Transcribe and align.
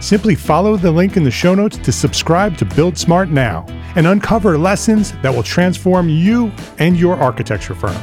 Simply 0.00 0.34
follow 0.34 0.78
the 0.78 0.90
link 0.90 1.18
in 1.18 1.24
the 1.24 1.30
show 1.30 1.54
notes 1.54 1.76
to 1.76 1.92
subscribe 1.92 2.56
to 2.56 2.64
Build 2.64 2.96
Smart 2.96 3.28
now 3.28 3.66
and 3.96 4.06
uncover 4.06 4.56
lessons 4.56 5.12
that 5.20 5.34
will 5.34 5.42
transform 5.42 6.08
you 6.08 6.50
and 6.78 6.98
your 6.98 7.16
architecture 7.16 7.74
firm. 7.74 7.94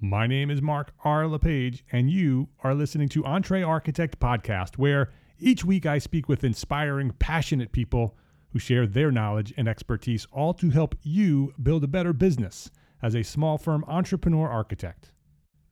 My 0.00 0.26
name 0.26 0.50
is 0.50 0.60
Mark 0.60 0.90
R. 1.04 1.28
LePage, 1.28 1.84
and 1.92 2.10
you 2.10 2.48
are 2.64 2.74
listening 2.74 3.08
to 3.10 3.24
Entre 3.24 3.62
Architect 3.62 4.18
Podcast, 4.18 4.78
where 4.78 5.12
each 5.38 5.64
week 5.64 5.86
I 5.86 5.98
speak 5.98 6.28
with 6.28 6.42
inspiring, 6.42 7.12
passionate 7.20 7.70
people 7.70 8.16
who 8.50 8.58
share 8.58 8.84
their 8.84 9.12
knowledge 9.12 9.54
and 9.56 9.68
expertise, 9.68 10.26
all 10.32 10.54
to 10.54 10.70
help 10.70 10.96
you 11.02 11.52
build 11.62 11.84
a 11.84 11.88
better 11.88 12.12
business 12.12 12.70
as 13.02 13.14
a 13.14 13.22
small 13.22 13.58
firm 13.58 13.84
entrepreneur 13.86 14.48
architect. 14.48 15.12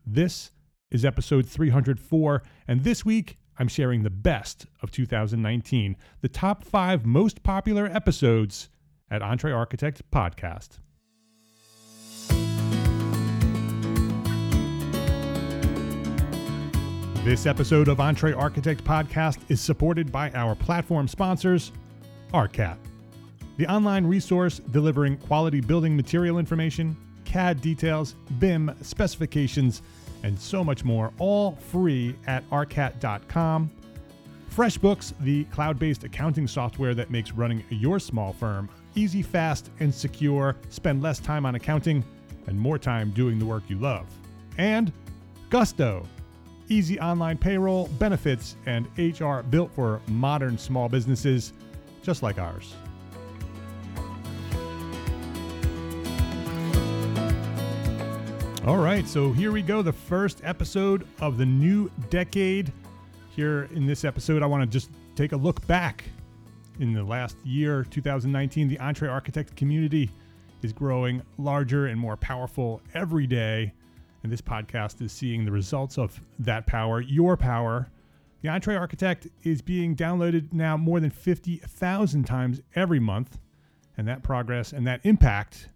This 0.06 0.52
is 0.90 1.04
episode 1.04 1.46
304, 1.46 2.42
and 2.68 2.84
this 2.84 3.04
week 3.04 3.38
I'm 3.58 3.68
sharing 3.68 4.02
the 4.02 4.10
best 4.10 4.66
of 4.82 4.90
2019, 4.90 5.96
the 6.20 6.28
top 6.28 6.64
five 6.64 7.04
most 7.04 7.42
popular 7.42 7.86
episodes 7.86 8.68
at 9.10 9.22
Entre 9.22 9.52
Architect 9.52 10.02
Podcast. 10.10 10.78
This 17.24 17.46
episode 17.46 17.88
of 17.88 17.98
Entre 17.98 18.32
Architect 18.32 18.84
Podcast 18.84 19.38
is 19.48 19.60
supported 19.60 20.12
by 20.12 20.30
our 20.32 20.54
platform 20.54 21.08
sponsors, 21.08 21.72
ARCAT, 22.32 22.76
the 23.56 23.66
online 23.66 24.06
resource 24.06 24.60
delivering 24.70 25.16
quality 25.16 25.60
building 25.60 25.96
material 25.96 26.38
information 26.38 26.96
CAD 27.36 27.60
details, 27.60 28.14
BIM 28.38 28.74
specifications, 28.80 29.82
and 30.22 30.40
so 30.40 30.64
much 30.64 30.84
more, 30.84 31.12
all 31.18 31.52
free 31.56 32.16
at 32.26 32.48
arcat.com. 32.48 33.70
FreshBooks, 34.50 35.12
the 35.20 35.44
cloud 35.44 35.78
based 35.78 36.02
accounting 36.04 36.46
software 36.46 36.94
that 36.94 37.10
makes 37.10 37.32
running 37.32 37.62
your 37.68 37.98
small 37.98 38.32
firm 38.32 38.70
easy, 38.94 39.20
fast, 39.20 39.70
and 39.80 39.94
secure. 39.94 40.56
Spend 40.70 41.02
less 41.02 41.18
time 41.18 41.44
on 41.44 41.56
accounting 41.56 42.02
and 42.46 42.58
more 42.58 42.78
time 42.78 43.10
doing 43.10 43.38
the 43.38 43.44
work 43.44 43.64
you 43.68 43.76
love. 43.76 44.06
And 44.56 44.90
Gusto, 45.50 46.06
easy 46.70 46.98
online 47.00 47.36
payroll, 47.36 47.88
benefits, 47.98 48.56
and 48.64 48.86
HR 48.96 49.42
built 49.42 49.70
for 49.74 50.00
modern 50.08 50.56
small 50.56 50.88
businesses 50.88 51.52
just 52.02 52.22
like 52.22 52.38
ours. 52.38 52.74
All 58.66 58.78
right, 58.78 59.06
so 59.06 59.30
here 59.30 59.52
we 59.52 59.62
go. 59.62 59.80
The 59.80 59.92
first 59.92 60.40
episode 60.42 61.06
of 61.20 61.38
the 61.38 61.46
new 61.46 61.88
decade. 62.10 62.72
Here 63.30 63.68
in 63.72 63.86
this 63.86 64.04
episode, 64.04 64.42
I 64.42 64.46
want 64.46 64.60
to 64.64 64.66
just 64.66 64.90
take 65.14 65.30
a 65.30 65.36
look 65.36 65.64
back. 65.68 66.02
In 66.80 66.92
the 66.92 67.04
last 67.04 67.36
year, 67.44 67.86
2019, 67.88 68.66
the 68.66 68.76
Entre 68.80 69.08
Architect 69.08 69.54
community 69.54 70.10
is 70.62 70.72
growing 70.72 71.22
larger 71.38 71.86
and 71.86 72.00
more 72.00 72.16
powerful 72.16 72.82
every 72.92 73.24
day. 73.24 73.72
And 74.24 74.32
this 74.32 74.40
podcast 74.40 75.00
is 75.00 75.12
seeing 75.12 75.44
the 75.44 75.52
results 75.52 75.96
of 75.96 76.20
that 76.40 76.66
power, 76.66 77.00
your 77.00 77.36
power. 77.36 77.88
The 78.42 78.48
Entre 78.48 78.74
Architect 78.74 79.28
is 79.44 79.62
being 79.62 79.94
downloaded 79.94 80.52
now 80.52 80.76
more 80.76 80.98
than 80.98 81.10
50,000 81.10 82.24
times 82.24 82.60
every 82.74 82.98
month. 82.98 83.38
And 83.96 84.08
that 84.08 84.24
progress 84.24 84.72
and 84.72 84.84
that 84.88 85.02
impact 85.04 85.68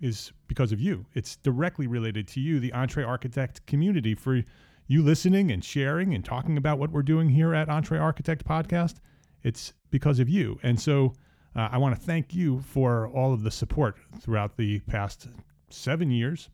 is 0.00 0.32
because 0.46 0.72
of 0.72 0.80
you. 0.80 1.06
It's 1.14 1.36
directly 1.36 1.86
related 1.86 2.28
to 2.28 2.40
you, 2.40 2.60
the 2.60 2.72
Entre 2.72 3.04
Architect 3.04 3.64
community, 3.66 4.14
for 4.14 4.42
you 4.86 5.02
listening 5.02 5.50
and 5.50 5.64
sharing 5.64 6.14
and 6.14 6.24
talking 6.24 6.56
about 6.56 6.78
what 6.78 6.90
we're 6.90 7.02
doing 7.02 7.28
here 7.28 7.54
at 7.54 7.68
Entre 7.68 7.98
Architect 7.98 8.44
Podcast. 8.44 8.96
It's 9.42 9.72
because 9.90 10.18
of 10.18 10.28
you. 10.28 10.58
And 10.62 10.80
so 10.80 11.14
uh, 11.54 11.68
I 11.72 11.78
want 11.78 11.94
to 11.94 12.00
thank 12.00 12.34
you 12.34 12.60
for 12.60 13.08
all 13.08 13.32
of 13.32 13.42
the 13.42 13.50
support 13.50 13.96
throughout 14.20 14.56
the 14.56 14.80
past 14.80 15.28
seven 15.70 16.10
years 16.10 16.48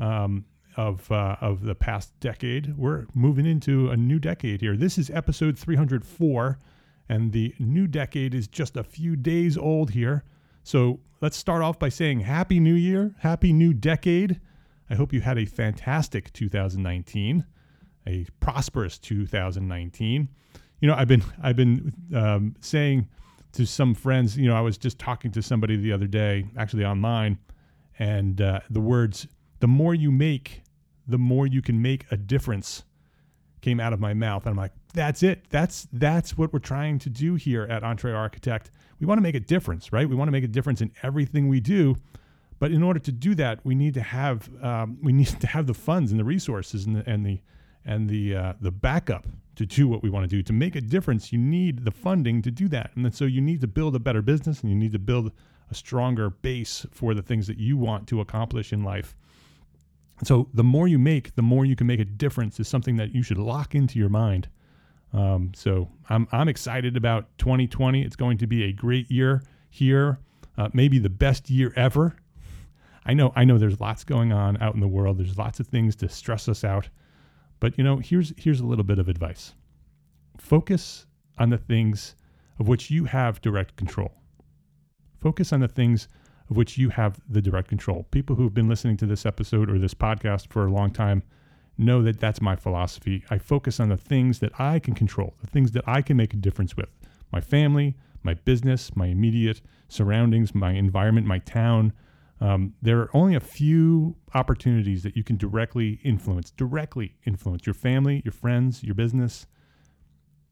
um, 0.00 0.44
of, 0.76 1.10
uh, 1.10 1.36
of 1.40 1.62
the 1.62 1.74
past 1.74 2.18
decade. 2.20 2.76
We're 2.76 3.06
moving 3.14 3.46
into 3.46 3.90
a 3.90 3.96
new 3.96 4.18
decade 4.18 4.60
here. 4.60 4.76
This 4.76 4.98
is 4.98 5.10
episode 5.10 5.58
304, 5.58 6.58
and 7.08 7.32
the 7.32 7.54
new 7.58 7.86
decade 7.86 8.34
is 8.34 8.48
just 8.48 8.76
a 8.76 8.84
few 8.84 9.16
days 9.16 9.58
old 9.58 9.90
here. 9.90 10.24
So 10.64 11.00
let's 11.20 11.36
start 11.36 11.62
off 11.62 11.78
by 11.78 11.90
saying 11.90 12.20
Happy 12.20 12.58
New 12.58 12.74
Year, 12.74 13.14
Happy 13.18 13.52
New 13.52 13.74
Decade. 13.74 14.40
I 14.88 14.94
hope 14.94 15.12
you 15.12 15.20
had 15.20 15.36
a 15.36 15.44
fantastic 15.44 16.32
2019, 16.32 17.44
a 18.06 18.26
prosperous 18.40 18.98
2019. 18.98 20.28
You 20.80 20.88
know, 20.88 20.94
I've 20.94 21.06
been 21.06 21.22
I've 21.42 21.56
been 21.56 21.92
um, 22.14 22.54
saying 22.60 23.08
to 23.52 23.66
some 23.66 23.94
friends, 23.94 24.38
you 24.38 24.48
know, 24.48 24.56
I 24.56 24.62
was 24.62 24.78
just 24.78 24.98
talking 24.98 25.30
to 25.32 25.42
somebody 25.42 25.76
the 25.76 25.92
other 25.92 26.06
day, 26.06 26.46
actually 26.56 26.86
online, 26.86 27.38
and 27.98 28.40
uh, 28.40 28.60
the 28.70 28.80
words 28.80 29.28
"the 29.60 29.68
more 29.68 29.94
you 29.94 30.10
make, 30.10 30.62
the 31.06 31.18
more 31.18 31.46
you 31.46 31.60
can 31.60 31.82
make 31.82 32.06
a 32.10 32.16
difference" 32.16 32.84
came 33.60 33.80
out 33.80 33.92
of 33.92 34.00
my 34.00 34.14
mouth, 34.14 34.46
and 34.46 34.52
I'm 34.52 34.56
like, 34.56 34.72
that's 34.94 35.22
it. 35.22 35.44
That's 35.50 35.88
that's 35.92 36.38
what 36.38 36.54
we're 36.54 36.58
trying 36.58 36.98
to 37.00 37.10
do 37.10 37.34
here 37.34 37.64
at 37.64 37.84
Entre 37.84 38.14
Architect. 38.14 38.70
We 39.00 39.06
want 39.06 39.18
to 39.18 39.22
make 39.22 39.34
a 39.34 39.40
difference, 39.40 39.92
right? 39.92 40.08
We 40.08 40.16
want 40.16 40.28
to 40.28 40.32
make 40.32 40.44
a 40.44 40.48
difference 40.48 40.80
in 40.80 40.92
everything 41.02 41.48
we 41.48 41.60
do. 41.60 41.96
But 42.58 42.70
in 42.70 42.82
order 42.82 43.00
to 43.00 43.12
do 43.12 43.34
that, 43.34 43.60
we 43.64 43.74
need 43.74 43.94
to 43.94 44.02
have 44.02 44.48
um, 44.62 44.98
we 45.02 45.12
need 45.20 45.40
to 45.40 45.46
have 45.46 45.66
the 45.66 45.74
funds 45.74 46.10
and 46.10 46.20
the 46.20 46.24
resources 46.24 46.86
and 46.86 46.96
the 46.96 47.08
and 47.08 47.24
the 47.24 47.40
and 47.84 48.08
the 48.08 48.34
uh, 48.34 48.52
the 48.60 48.70
backup 48.70 49.26
to 49.56 49.66
do 49.66 49.86
what 49.86 50.02
we 50.02 50.10
want 50.10 50.28
to 50.28 50.36
do. 50.36 50.42
To 50.42 50.52
make 50.52 50.74
a 50.74 50.80
difference, 50.80 51.32
you 51.32 51.38
need 51.38 51.84
the 51.84 51.90
funding 51.90 52.42
to 52.42 52.50
do 52.50 52.68
that, 52.68 52.90
and 52.96 53.14
so 53.14 53.24
you 53.24 53.40
need 53.40 53.60
to 53.60 53.68
build 53.68 53.94
a 53.94 54.00
better 54.00 54.22
business, 54.22 54.60
and 54.60 54.70
you 54.70 54.76
need 54.76 54.92
to 54.92 54.98
build 54.98 55.28
a 55.28 55.32
a 55.70 55.74
stronger 55.74 56.30
base 56.30 56.86
for 56.90 57.14
the 57.14 57.22
things 57.22 57.46
that 57.46 57.58
you 57.58 57.76
want 57.76 58.06
to 58.08 58.20
accomplish 58.20 58.72
in 58.72 58.82
life. 58.82 59.16
So 60.22 60.48
the 60.54 60.64
more 60.64 60.86
you 60.86 60.98
make, 60.98 61.34
the 61.34 61.42
more 61.42 61.64
you 61.64 61.74
can 61.74 61.86
make 61.86 62.00
a 62.00 62.04
difference 62.04 62.60
is 62.60 62.68
something 62.68 62.96
that 62.96 63.14
you 63.14 63.22
should 63.22 63.38
lock 63.38 63.74
into 63.74 63.98
your 63.98 64.08
mind. 64.08 64.48
Um, 65.14 65.52
so 65.54 65.88
I'm 66.10 66.26
I'm 66.32 66.48
excited 66.48 66.96
about 66.96 67.26
2020. 67.38 68.02
It's 68.02 68.16
going 68.16 68.36
to 68.38 68.46
be 68.46 68.64
a 68.64 68.72
great 68.72 69.10
year 69.10 69.42
here, 69.70 70.18
uh, 70.58 70.68
maybe 70.72 70.98
the 70.98 71.08
best 71.08 71.48
year 71.48 71.72
ever. 71.76 72.16
I 73.06 73.14
know 73.14 73.32
I 73.36 73.44
know 73.44 73.56
there's 73.56 73.80
lots 73.80 74.02
going 74.02 74.32
on 74.32 74.60
out 74.60 74.74
in 74.74 74.80
the 74.80 74.88
world. 74.88 75.18
There's 75.18 75.38
lots 75.38 75.60
of 75.60 75.68
things 75.68 75.94
to 75.96 76.08
stress 76.08 76.48
us 76.48 76.64
out, 76.64 76.88
but 77.60 77.78
you 77.78 77.84
know 77.84 77.98
here's 77.98 78.32
here's 78.36 78.60
a 78.60 78.66
little 78.66 78.84
bit 78.84 78.98
of 78.98 79.08
advice. 79.08 79.54
Focus 80.36 81.06
on 81.38 81.50
the 81.50 81.58
things 81.58 82.16
of 82.58 82.66
which 82.66 82.90
you 82.90 83.04
have 83.04 83.40
direct 83.40 83.76
control. 83.76 84.12
Focus 85.20 85.52
on 85.52 85.60
the 85.60 85.68
things 85.68 86.08
of 86.50 86.56
which 86.56 86.76
you 86.76 86.88
have 86.90 87.20
the 87.28 87.40
direct 87.40 87.68
control. 87.68 88.06
People 88.10 88.36
who've 88.36 88.52
been 88.52 88.68
listening 88.68 88.96
to 88.96 89.06
this 89.06 89.24
episode 89.24 89.70
or 89.70 89.78
this 89.78 89.94
podcast 89.94 90.48
for 90.48 90.66
a 90.66 90.70
long 90.70 90.90
time 90.90 91.22
know 91.76 92.02
that 92.02 92.20
that's 92.20 92.40
my 92.40 92.56
philosophy. 92.56 93.24
I 93.30 93.38
focus 93.38 93.80
on 93.80 93.88
the 93.88 93.96
things 93.96 94.38
that 94.40 94.52
I 94.58 94.78
can 94.78 94.94
control, 94.94 95.34
the 95.40 95.46
things 95.46 95.72
that 95.72 95.84
I 95.86 96.02
can 96.02 96.16
make 96.16 96.32
a 96.34 96.36
difference 96.36 96.76
with 96.76 96.88
my 97.32 97.40
family, 97.40 97.96
my 98.22 98.34
business, 98.34 98.94
my 98.94 99.06
immediate 99.06 99.60
surroundings, 99.88 100.54
my 100.54 100.72
environment, 100.72 101.26
my 101.26 101.38
town. 101.40 101.92
Um, 102.40 102.74
there 102.82 103.00
are 103.00 103.10
only 103.14 103.34
a 103.34 103.40
few 103.40 104.16
opportunities 104.34 105.02
that 105.02 105.16
you 105.16 105.24
can 105.24 105.36
directly 105.36 106.00
influence, 106.04 106.50
directly 106.50 107.16
influence 107.24 107.66
your 107.66 107.74
family, 107.74 108.22
your 108.24 108.32
friends, 108.32 108.82
your 108.82 108.94
business. 108.94 109.46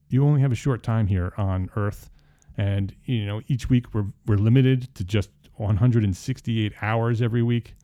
You 0.08 0.24
only 0.24 0.40
have 0.40 0.52
a 0.52 0.56
short 0.56 0.82
time 0.82 1.06
here 1.06 1.32
on 1.36 1.70
earth. 1.76 2.10
And, 2.56 2.94
you 3.04 3.24
know, 3.24 3.40
each 3.48 3.70
week 3.70 3.94
we're, 3.94 4.06
we're 4.26 4.36
limited 4.36 4.94
to 4.94 5.04
just 5.04 5.30
168 5.56 6.72
hours 6.82 7.22
every 7.22 7.42
week 7.42 7.74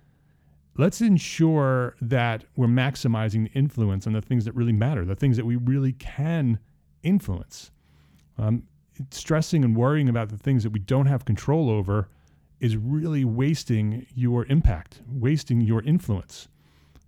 let's 0.79 1.01
ensure 1.01 1.97
that 2.01 2.45
we're 2.57 2.69
maximizing 2.69 3.45
the 3.45 3.59
influence 3.59 4.07
on 4.07 4.13
the 4.13 4.23
things 4.23 4.45
that 4.45 4.55
really 4.55 4.73
matter, 4.73 5.05
the 5.05 5.17
things 5.17 5.37
that 5.37 5.45
we 5.45 5.57
really 5.57 5.93
can 5.93 6.59
influence. 7.03 7.73
Um, 8.39 8.63
stressing 9.11 9.65
and 9.65 9.77
worrying 9.77 10.09
about 10.09 10.29
the 10.29 10.39
things 10.39 10.63
that 10.63 10.71
we 10.71 10.79
don't 10.79 11.07
have 11.07 11.25
control 11.25 11.69
over 11.69 12.09
is 12.61 12.77
really 12.77 13.25
wasting 13.25 14.07
your 14.15 14.47
impact, 14.47 15.03
wasting 15.09 15.61
your 15.61 15.83
influence. 15.83 16.49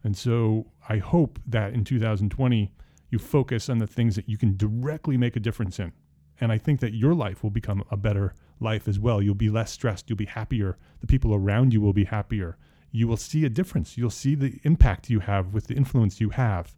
And 0.03 0.17
so 0.17 0.67
I 0.89 0.99
hope 0.99 1.39
that 1.47 1.73
in 1.73 1.85
2020, 1.85 2.73
you 3.11 3.19
focus 3.19 3.69
on 3.69 3.79
the 3.79 3.87
things 3.87 4.17
that 4.17 4.29
you 4.29 4.37
can 4.37 4.57
directly 4.57 5.17
make 5.17 5.37
a 5.37 5.41
difference 5.41 5.79
in. 5.79 5.93
And 6.41 6.51
I 6.51 6.59
think 6.59 6.81
that 6.81 6.95
your 6.95 7.15
life 7.15 7.43
will 7.43 7.51
become 7.51 7.85
a 7.91 7.97
better 7.97 8.35
life 8.61 8.89
as 8.89 8.99
well. 8.99 9.23
You'll 9.23 9.35
be 9.35 9.51
less 9.51 9.71
stressed, 9.71 10.09
you'll 10.09 10.17
be 10.17 10.27
happier, 10.27 10.77
the 11.01 11.07
people 11.07 11.35
around 11.35 11.73
you 11.73 11.81
will 11.81 11.93
be 11.93 12.05
happier 12.05 12.57
you 12.93 13.07
will 13.07 13.17
see 13.17 13.45
a 13.45 13.49
difference. 13.49 13.97
You'll 13.97 14.11
see 14.11 14.35
the 14.35 14.59
impact 14.65 15.11
you 15.11 15.21
have 15.21 15.53
with 15.55 15.67
the 15.67 15.75
influence 15.75 16.21
you 16.21 16.31
have. 16.31 16.75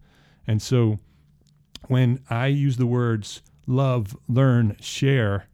And 0.46 0.60
so 0.60 0.98
when 1.88 2.20
I 2.28 2.46
use 2.46 2.76
the 2.76 2.86
words 2.86 3.42
love, 3.66 4.16
learn, 4.28 4.76
share, 4.80 5.46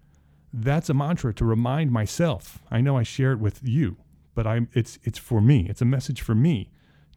that's 0.53 0.89
a 0.89 0.95
mantra 0.95 1.35
to 1.35 1.45
remind 1.45 1.93
myself. 1.93 2.59
I 2.71 2.81
know 2.81 2.97
I 2.97 3.03
share 3.03 3.33
it 3.33 3.39
with 3.39 3.61
you, 3.63 3.97
but 4.35 4.47
I'm 4.47 4.69
it's 4.73 4.99
it's 5.05 5.19
for 5.19 5.41
me. 5.41 5.67
It's 5.69 5.83
a 5.83 5.87
message 5.87 6.23
for 6.23 6.35
me 6.35 6.71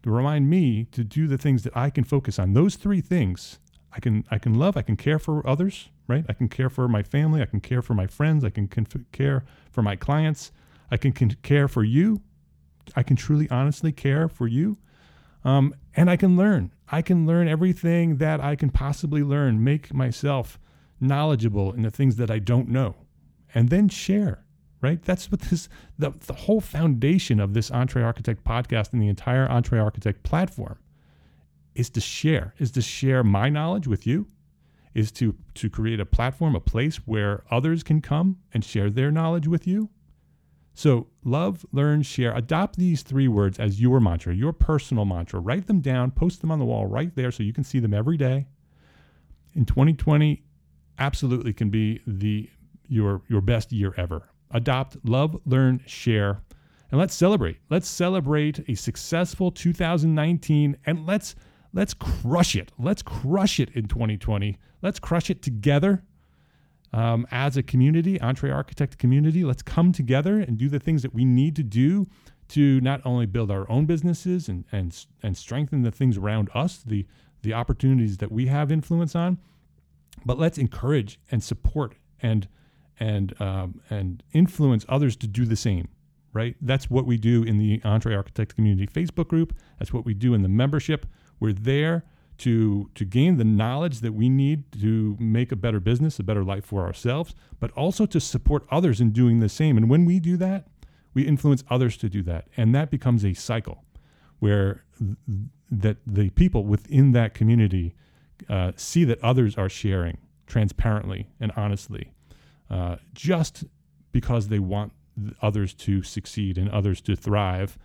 to 0.03 0.11
remind 0.11 0.49
me 0.49 0.85
to 0.91 1.03
do 1.03 1.27
the 1.27 1.37
things 1.37 1.63
that 1.63 1.75
I 1.75 1.89
can 1.89 2.03
focus 2.03 2.39
on. 2.39 2.53
Those 2.53 2.75
three 2.75 3.01
things. 3.01 3.59
I 3.93 3.99
can 3.99 4.25
I 4.31 4.37
can 4.37 4.53
love, 4.53 4.77
I 4.77 4.81
can 4.81 4.97
care 4.97 5.19
for 5.19 5.45
others, 5.47 5.89
right? 6.07 6.25
I 6.29 6.33
can 6.33 6.49
care 6.49 6.69
for 6.69 6.87
my 6.87 7.03
family, 7.03 7.41
I 7.41 7.45
can 7.45 7.59
care 7.59 7.81
for 7.81 7.93
my 7.93 8.07
friends, 8.07 8.43
I 8.43 8.49
can 8.49 8.67
care 8.67 9.43
for 9.69 9.81
my 9.81 9.95
clients, 9.95 10.51
I 10.89 10.97
can, 10.97 11.11
can 11.13 11.31
care 11.41 11.67
for 11.67 11.83
you, 11.83 12.21
I 12.95 13.03
can 13.03 13.15
truly, 13.15 13.49
honestly 13.49 13.91
care 13.91 14.27
for 14.27 14.47
you. 14.47 14.77
Um, 15.43 15.73
and 15.95 16.09
I 16.09 16.17
can 16.17 16.37
learn. 16.37 16.71
I 16.89 17.01
can 17.01 17.25
learn 17.25 17.47
everything 17.47 18.17
that 18.17 18.41
I 18.41 18.55
can 18.55 18.69
possibly 18.69 19.23
learn, 19.23 19.63
make 19.63 19.93
myself 19.93 20.59
knowledgeable 20.99 21.73
in 21.73 21.81
the 21.81 21.91
things 21.91 22.17
that 22.17 22.29
I 22.29 22.39
don't 22.39 22.69
know, 22.69 22.95
and 23.53 23.69
then 23.69 23.89
share. 23.89 24.45
Right? 24.81 25.01
That's 25.03 25.31
what 25.31 25.41
this 25.41 25.69
the, 25.99 26.11
the 26.25 26.33
whole 26.33 26.61
foundation 26.61 27.39
of 27.39 27.53
this 27.53 27.69
Entre 27.69 28.01
Architect 28.03 28.43
podcast 28.43 28.93
and 28.93 29.01
the 29.01 29.09
entire 29.09 29.47
Entre 29.47 29.79
Architect 29.79 30.23
platform 30.23 30.79
is 31.75 31.89
to 31.91 32.01
share, 32.01 32.55
is 32.57 32.71
to 32.71 32.81
share 32.81 33.23
my 33.23 33.47
knowledge 33.47 33.87
with 33.87 34.07
you, 34.07 34.27
is 34.95 35.11
to 35.13 35.35
to 35.55 35.69
create 35.69 35.99
a 35.99 36.05
platform, 36.05 36.55
a 36.55 36.59
place 36.59 36.97
where 36.97 37.43
others 37.51 37.83
can 37.83 38.01
come 38.01 38.37
and 38.53 38.65
share 38.65 38.89
their 38.89 39.11
knowledge 39.11 39.47
with 39.47 39.67
you 39.67 39.89
so, 40.73 41.07
love, 41.23 41.65
learn, 41.71 42.01
share. 42.01 42.35
Adopt 42.35 42.77
these 42.77 43.01
three 43.01 43.27
words 43.27 43.59
as 43.59 43.81
your 43.81 43.99
mantra, 43.99 44.33
your 44.33 44.53
personal 44.53 45.05
mantra. 45.05 45.39
Write 45.39 45.67
them 45.67 45.81
down, 45.81 46.11
post 46.11 46.41
them 46.41 46.51
on 46.51 46.59
the 46.59 46.65
wall 46.65 46.85
right 46.85 47.13
there 47.15 47.31
so 47.31 47.43
you 47.43 47.53
can 47.53 47.63
see 47.63 47.79
them 47.79 47.93
every 47.93 48.17
day. 48.17 48.47
In 49.53 49.65
2020, 49.65 50.43
absolutely 50.97 51.53
can 51.53 51.69
be 51.69 52.01
the 52.07 52.49
your 52.87 53.21
your 53.27 53.41
best 53.41 53.71
year 53.71 53.93
ever. 53.97 54.29
Adopt, 54.51 54.97
love, 55.03 55.39
learn, 55.45 55.81
share. 55.85 56.41
And 56.89 56.99
let's 56.99 57.13
celebrate. 57.13 57.57
Let's 57.69 57.87
celebrate 57.87 58.63
a 58.69 58.75
successful 58.75 59.51
2019 59.51 60.77
and 60.85 61.05
let's 61.05 61.35
let's 61.73 61.93
crush 61.93 62.55
it. 62.55 62.71
Let's 62.77 63.01
crush 63.01 63.59
it 63.59 63.69
in 63.71 63.87
2020. 63.87 64.57
Let's 64.81 64.99
crush 64.99 65.29
it 65.29 65.41
together 65.41 66.03
um, 66.93 67.25
as 67.31 67.55
a 67.55 67.63
community, 67.63 68.19
Entre 68.19 68.51
Architect 68.51 68.97
community, 68.97 69.43
let's 69.43 69.61
come 69.61 69.91
together 69.91 70.39
and 70.39 70.57
do 70.57 70.67
the 70.67 70.79
things 70.79 71.01
that 71.03 71.13
we 71.13 71.23
need 71.23 71.55
to 71.55 71.63
do 71.63 72.07
to 72.49 72.81
not 72.81 73.01
only 73.05 73.25
build 73.25 73.49
our 73.49 73.69
own 73.71 73.85
businesses 73.85 74.49
and 74.49 74.65
and 74.73 75.05
and 75.23 75.37
strengthen 75.37 75.83
the 75.83 75.91
things 75.91 76.17
around 76.17 76.49
us, 76.53 76.83
the 76.85 77.05
the 77.43 77.53
opportunities 77.53 78.17
that 78.17 78.31
we 78.31 78.47
have 78.47 78.71
influence 78.71 79.15
on, 79.15 79.37
but 80.25 80.37
let's 80.37 80.57
encourage 80.57 81.19
and 81.31 81.41
support 81.41 81.95
and 82.21 82.49
and 82.99 83.39
um, 83.41 83.79
and 83.89 84.21
influence 84.33 84.85
others 84.89 85.15
to 85.17 85.27
do 85.27 85.45
the 85.45 85.55
same. 85.55 85.87
Right? 86.33 86.55
That's 86.61 86.89
what 86.89 87.05
we 87.05 87.17
do 87.17 87.43
in 87.43 87.57
the 87.57 87.81
Entre 87.83 88.15
Architect 88.15 88.55
Community 88.55 88.87
Facebook 88.87 89.27
group. 89.27 89.53
That's 89.79 89.91
what 89.91 90.05
we 90.05 90.13
do 90.13 90.33
in 90.33 90.43
the 90.43 90.49
membership. 90.49 91.05
We're 91.41 91.51
there 91.51 92.05
to 92.39 92.89
to 92.95 93.05
gain 93.05 93.37
the 93.37 93.43
knowledge 93.43 93.99
that 93.99 94.13
we 94.13 94.29
need 94.29 94.71
to 94.81 95.15
make 95.19 95.51
a 95.51 95.55
better 95.55 95.79
business, 95.79 96.19
a 96.19 96.23
better 96.23 96.43
life 96.43 96.65
for 96.65 96.85
ourselves, 96.85 97.35
but 97.59 97.71
also 97.71 98.05
to 98.05 98.19
support 98.19 98.65
others 98.71 98.99
in 98.99 99.11
doing 99.11 99.39
the 99.39 99.49
same. 99.49 99.77
And 99.77 99.89
when 99.89 100.05
we 100.05 100.19
do 100.19 100.37
that, 100.37 100.67
we 101.13 101.23
influence 101.23 101.63
others 101.69 101.97
to 101.97 102.09
do 102.09 102.23
that, 102.23 102.47
and 102.57 102.73
that 102.73 102.89
becomes 102.89 103.23
a 103.23 103.33
cycle 103.33 103.83
where 104.39 104.83
th- 104.97 105.17
that 105.69 105.97
the 106.05 106.29
people 106.31 106.65
within 106.65 107.11
that 107.13 107.33
community 107.33 107.95
uh, 108.49 108.71
see 108.75 109.03
that 109.05 109.21
others 109.23 109.55
are 109.57 109.69
sharing 109.69 110.17
transparently 110.47 111.29
and 111.39 111.51
honestly, 111.55 112.11
uh, 112.69 112.97
just 113.13 113.63
because 114.11 114.49
they 114.49 114.59
want 114.59 114.91
others 115.41 115.73
to 115.73 116.03
succeed 116.03 116.57
and 116.57 116.69
others 116.69 117.01
to 117.01 117.15
thrive. 117.15 117.77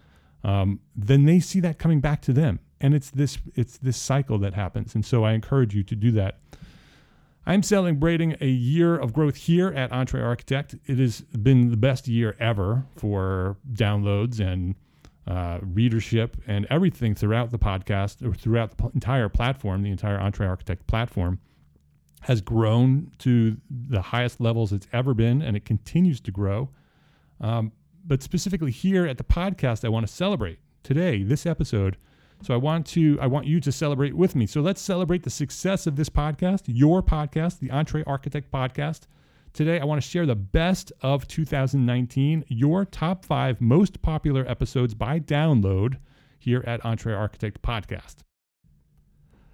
Um, 0.44 0.80
then 0.94 1.24
they 1.24 1.40
see 1.40 1.60
that 1.60 1.78
coming 1.78 2.00
back 2.00 2.22
to 2.22 2.32
them 2.32 2.60
and 2.80 2.94
it's 2.94 3.10
this 3.10 3.38
it's 3.54 3.78
this 3.78 3.96
cycle 3.96 4.38
that 4.38 4.54
happens. 4.54 4.94
And 4.94 5.04
so 5.04 5.24
i 5.24 5.32
encourage 5.32 5.74
you 5.74 5.82
to 5.84 5.96
do 5.96 6.10
that. 6.12 6.38
I'm 7.48 7.62
celebrating 7.62 8.36
a 8.40 8.48
year 8.48 8.96
of 8.96 9.12
growth 9.12 9.36
here 9.36 9.68
at 9.68 9.92
entre 9.92 10.20
architect. 10.20 10.74
It 10.86 10.98
has 10.98 11.20
been 11.20 11.70
the 11.70 11.76
best 11.76 12.08
year 12.08 12.34
ever 12.40 12.84
for 12.96 13.56
downloads 13.72 14.40
and 14.40 14.74
uh, 15.28 15.58
readership 15.62 16.36
and 16.46 16.66
everything 16.70 17.14
throughout 17.14 17.50
the 17.50 17.58
podcast 17.58 18.26
or 18.26 18.34
throughout 18.34 18.76
the 18.76 18.90
entire 18.94 19.28
platform 19.28 19.82
the 19.82 19.90
entire 19.90 20.18
entre 20.18 20.46
architect 20.46 20.86
platform 20.86 21.40
has 22.20 22.40
grown 22.40 23.10
to 23.18 23.56
the 23.70 24.00
highest 24.00 24.40
levels 24.40 24.72
it's 24.72 24.86
ever 24.92 25.14
been 25.14 25.42
and 25.42 25.56
it 25.56 25.64
continues 25.64 26.20
to 26.20 26.30
grow. 26.30 26.68
Um, 27.40 27.72
but 28.06 28.22
specifically 28.22 28.70
here 28.70 29.06
at 29.06 29.18
the 29.18 29.24
podcast 29.24 29.84
i 29.84 29.88
want 29.88 30.06
to 30.06 30.12
celebrate 30.12 30.58
today 30.82 31.22
this 31.22 31.44
episode 31.44 31.96
so 32.42 32.54
I 32.54 32.56
want 32.56 32.86
to 32.88 33.18
I 33.20 33.26
want 33.26 33.46
you 33.46 33.60
to 33.60 33.72
celebrate 33.72 34.14
with 34.14 34.36
me. 34.36 34.46
So 34.46 34.60
let's 34.60 34.80
celebrate 34.80 35.22
the 35.22 35.30
success 35.30 35.86
of 35.86 35.96
this 35.96 36.08
podcast, 36.08 36.62
your 36.66 37.02
podcast, 37.02 37.58
the 37.58 37.70
Entre 37.70 38.04
Architect 38.06 38.50
podcast. 38.52 39.02
Today 39.52 39.80
I 39.80 39.84
want 39.84 40.02
to 40.02 40.08
share 40.08 40.26
the 40.26 40.34
best 40.34 40.92
of 41.00 41.26
2019, 41.26 42.44
your 42.48 42.84
top 42.84 43.24
5 43.24 43.60
most 43.60 44.02
popular 44.02 44.46
episodes 44.46 44.94
by 44.94 45.18
download 45.18 45.96
here 46.38 46.62
at 46.66 46.84
Entre 46.84 47.14
Architect 47.14 47.62
podcast. 47.62 48.16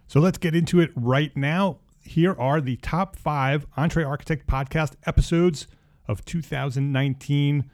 So 0.09 0.21
let's 0.21 0.39
get 0.39 0.55
into 0.55 0.81
it 0.81 0.91
right 0.97 1.35
now. 1.37 1.79
Here 2.05 2.35
are 2.39 2.61
the 2.61 2.77
top 2.77 3.17
5 3.17 3.67
Entre 3.77 4.05
Architect 4.05 4.47
podcast 4.47 4.95
episodes 5.07 5.69
of 6.09 6.25
2019 6.25 7.71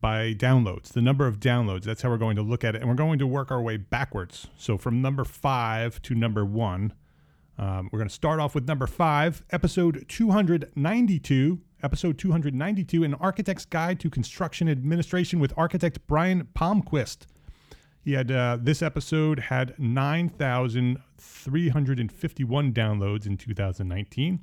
by 0.00 0.34
downloads, 0.34 0.92
the 0.92 1.02
number 1.02 1.26
of 1.26 1.40
downloads. 1.40 1.82
That's 1.82 2.02
how 2.02 2.10
we're 2.10 2.18
going 2.18 2.36
to 2.36 2.42
look 2.42 2.64
at 2.64 2.74
it. 2.74 2.80
And 2.80 2.88
we're 2.88 2.94
going 2.94 3.18
to 3.18 3.26
work 3.26 3.50
our 3.50 3.60
way 3.60 3.76
backwards. 3.76 4.46
So 4.56 4.78
from 4.78 5.02
number 5.02 5.24
five 5.24 6.00
to 6.02 6.14
number 6.14 6.44
one, 6.44 6.92
um, 7.58 7.88
we're 7.92 7.98
going 7.98 8.08
to 8.08 8.14
start 8.14 8.38
off 8.38 8.54
with 8.54 8.68
number 8.68 8.86
five, 8.86 9.42
episode 9.50 10.04
292. 10.08 11.60
episode 11.82 12.18
292, 12.18 13.04
An 13.04 13.14
Architect's 13.14 13.64
Guide 13.64 13.98
to 14.00 14.10
Construction 14.10 14.68
Administration 14.68 15.40
with 15.40 15.52
architect 15.56 16.06
Brian 16.06 16.46
Palmquist. 16.54 17.26
He 18.04 18.12
had 18.12 18.30
uh, 18.30 18.58
this 18.60 18.80
episode 18.80 19.38
had 19.38 19.74
9,351 19.78 22.72
downloads 22.72 23.26
in 23.26 23.36
2019. 23.36 24.40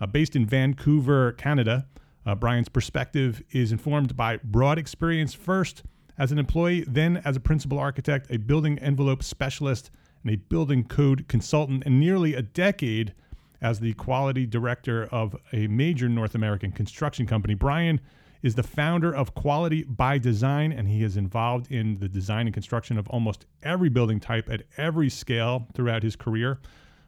Uh, 0.00 0.06
based 0.06 0.34
in 0.34 0.46
Vancouver, 0.46 1.32
Canada, 1.32 1.86
uh, 2.24 2.34
Brian's 2.34 2.68
perspective 2.68 3.42
is 3.50 3.72
informed 3.72 4.16
by 4.16 4.38
broad 4.44 4.78
experience 4.78 5.34
first 5.34 5.82
as 6.18 6.30
an 6.30 6.38
employee, 6.38 6.84
then 6.86 7.22
as 7.24 7.36
a 7.36 7.40
principal 7.40 7.78
architect, 7.78 8.26
a 8.30 8.36
building 8.36 8.78
envelope 8.78 9.22
specialist, 9.22 9.90
and 10.22 10.32
a 10.32 10.36
building 10.36 10.84
code 10.84 11.26
consultant, 11.28 11.82
and 11.84 11.98
nearly 11.98 12.34
a 12.34 12.42
decade 12.42 13.14
as 13.60 13.80
the 13.80 13.94
quality 13.94 14.46
director 14.46 15.08
of 15.10 15.36
a 15.52 15.66
major 15.68 16.08
North 16.08 16.34
American 16.34 16.72
construction 16.72 17.26
company. 17.26 17.54
Brian 17.54 18.00
is 18.42 18.56
the 18.56 18.62
founder 18.62 19.14
of 19.14 19.34
Quality 19.34 19.84
by 19.84 20.18
Design, 20.18 20.72
and 20.72 20.88
he 20.88 21.02
is 21.04 21.16
involved 21.16 21.70
in 21.70 21.98
the 22.00 22.08
design 22.08 22.46
and 22.46 22.54
construction 22.54 22.98
of 22.98 23.08
almost 23.08 23.46
every 23.62 23.88
building 23.88 24.18
type 24.18 24.50
at 24.50 24.62
every 24.76 25.08
scale 25.08 25.68
throughout 25.74 26.02
his 26.02 26.16
career. 26.16 26.58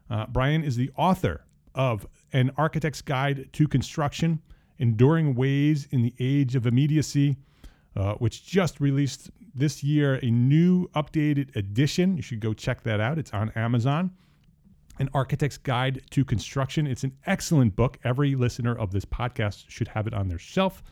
Uh, 0.08 0.26
Brian 0.26 0.62
is 0.62 0.76
the 0.76 0.90
author 0.96 1.44
of 1.74 2.06
An 2.32 2.52
Architect's 2.56 3.02
Guide 3.02 3.48
to 3.52 3.66
Construction 3.66 4.40
Enduring 4.78 5.34
Ways 5.34 5.86
in 5.90 6.02
the 6.02 6.14
Age 6.18 6.56
of 6.56 6.66
Immediacy, 6.66 7.36
uh, 7.96 8.14
which 8.14 8.44
just 8.44 8.80
released 8.80 9.30
this 9.54 9.84
year 9.84 10.18
a 10.22 10.30
new 10.30 10.88
updated 10.88 11.54
edition. 11.56 12.16
You 12.16 12.22
should 12.22 12.40
go 12.40 12.52
check 12.52 12.82
that 12.82 13.00
out. 13.00 13.18
It's 13.18 13.32
on 13.32 13.50
Amazon. 13.50 14.10
An 14.98 15.08
Architect's 15.12 15.58
Guide 15.58 16.02
to 16.10 16.24
Construction. 16.24 16.86
It's 16.86 17.04
an 17.04 17.12
excellent 17.26 17.74
book. 17.74 17.98
Every 18.04 18.34
listener 18.34 18.76
of 18.76 18.92
this 18.92 19.04
podcast 19.04 19.64
should 19.68 19.88
have 19.88 20.06
it 20.06 20.14
on 20.14 20.28
their 20.28 20.38
shelf. 20.38 20.82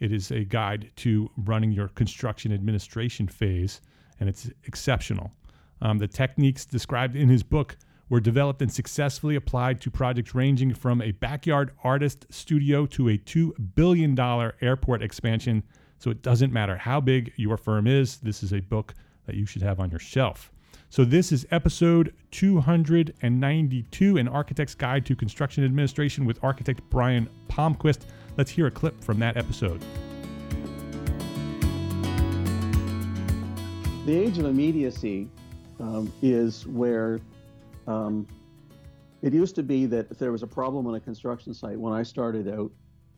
It 0.00 0.12
is 0.12 0.30
a 0.30 0.44
guide 0.44 0.90
to 0.96 1.30
running 1.36 1.70
your 1.70 1.88
construction 1.88 2.52
administration 2.52 3.28
phase, 3.28 3.80
and 4.20 4.28
it's 4.28 4.50
exceptional. 4.64 5.32
Um, 5.80 5.98
the 5.98 6.08
techniques 6.08 6.64
described 6.64 7.14
in 7.14 7.28
his 7.28 7.42
book 7.42 7.76
were 8.12 8.20
developed 8.20 8.60
and 8.60 8.70
successfully 8.70 9.36
applied 9.36 9.80
to 9.80 9.90
projects 9.90 10.34
ranging 10.34 10.74
from 10.74 11.00
a 11.00 11.12
backyard 11.12 11.70
artist 11.82 12.26
studio 12.28 12.84
to 12.84 13.08
a 13.08 13.16
$2 13.16 13.52
billion 13.74 14.14
airport 14.60 15.02
expansion. 15.02 15.62
So 15.98 16.10
it 16.10 16.20
doesn't 16.20 16.52
matter 16.52 16.76
how 16.76 17.00
big 17.00 17.32
your 17.36 17.56
firm 17.56 17.86
is, 17.86 18.18
this 18.18 18.42
is 18.42 18.52
a 18.52 18.60
book 18.60 18.92
that 19.24 19.34
you 19.34 19.46
should 19.46 19.62
have 19.62 19.80
on 19.80 19.90
your 19.90 19.98
shelf. 19.98 20.52
So, 20.90 21.06
this 21.06 21.32
is 21.32 21.46
episode 21.50 22.12
292 22.32 24.16
An 24.18 24.28
Architect's 24.28 24.74
Guide 24.74 25.06
to 25.06 25.16
Construction 25.16 25.64
Administration 25.64 26.26
with 26.26 26.38
architect 26.44 26.82
Brian 26.90 27.30
Palmquist. 27.48 28.00
Let's 28.36 28.50
hear 28.50 28.66
a 28.66 28.70
clip 28.70 29.02
from 29.02 29.20
that 29.20 29.38
episode. 29.38 29.82
The 34.04 34.14
age 34.14 34.36
of 34.36 34.44
immediacy 34.44 35.30
um, 35.80 36.12
is 36.20 36.66
where 36.66 37.18
um, 37.86 38.26
it 39.22 39.32
used 39.32 39.54
to 39.54 39.62
be 39.62 39.86
that 39.86 40.10
if 40.10 40.18
there 40.18 40.32
was 40.32 40.42
a 40.42 40.46
problem 40.46 40.86
on 40.86 40.94
a 40.94 41.00
construction 41.00 41.54
site 41.54 41.78
when 41.78 41.92
I 41.92 42.02
started 42.02 42.48
out, 42.48 42.72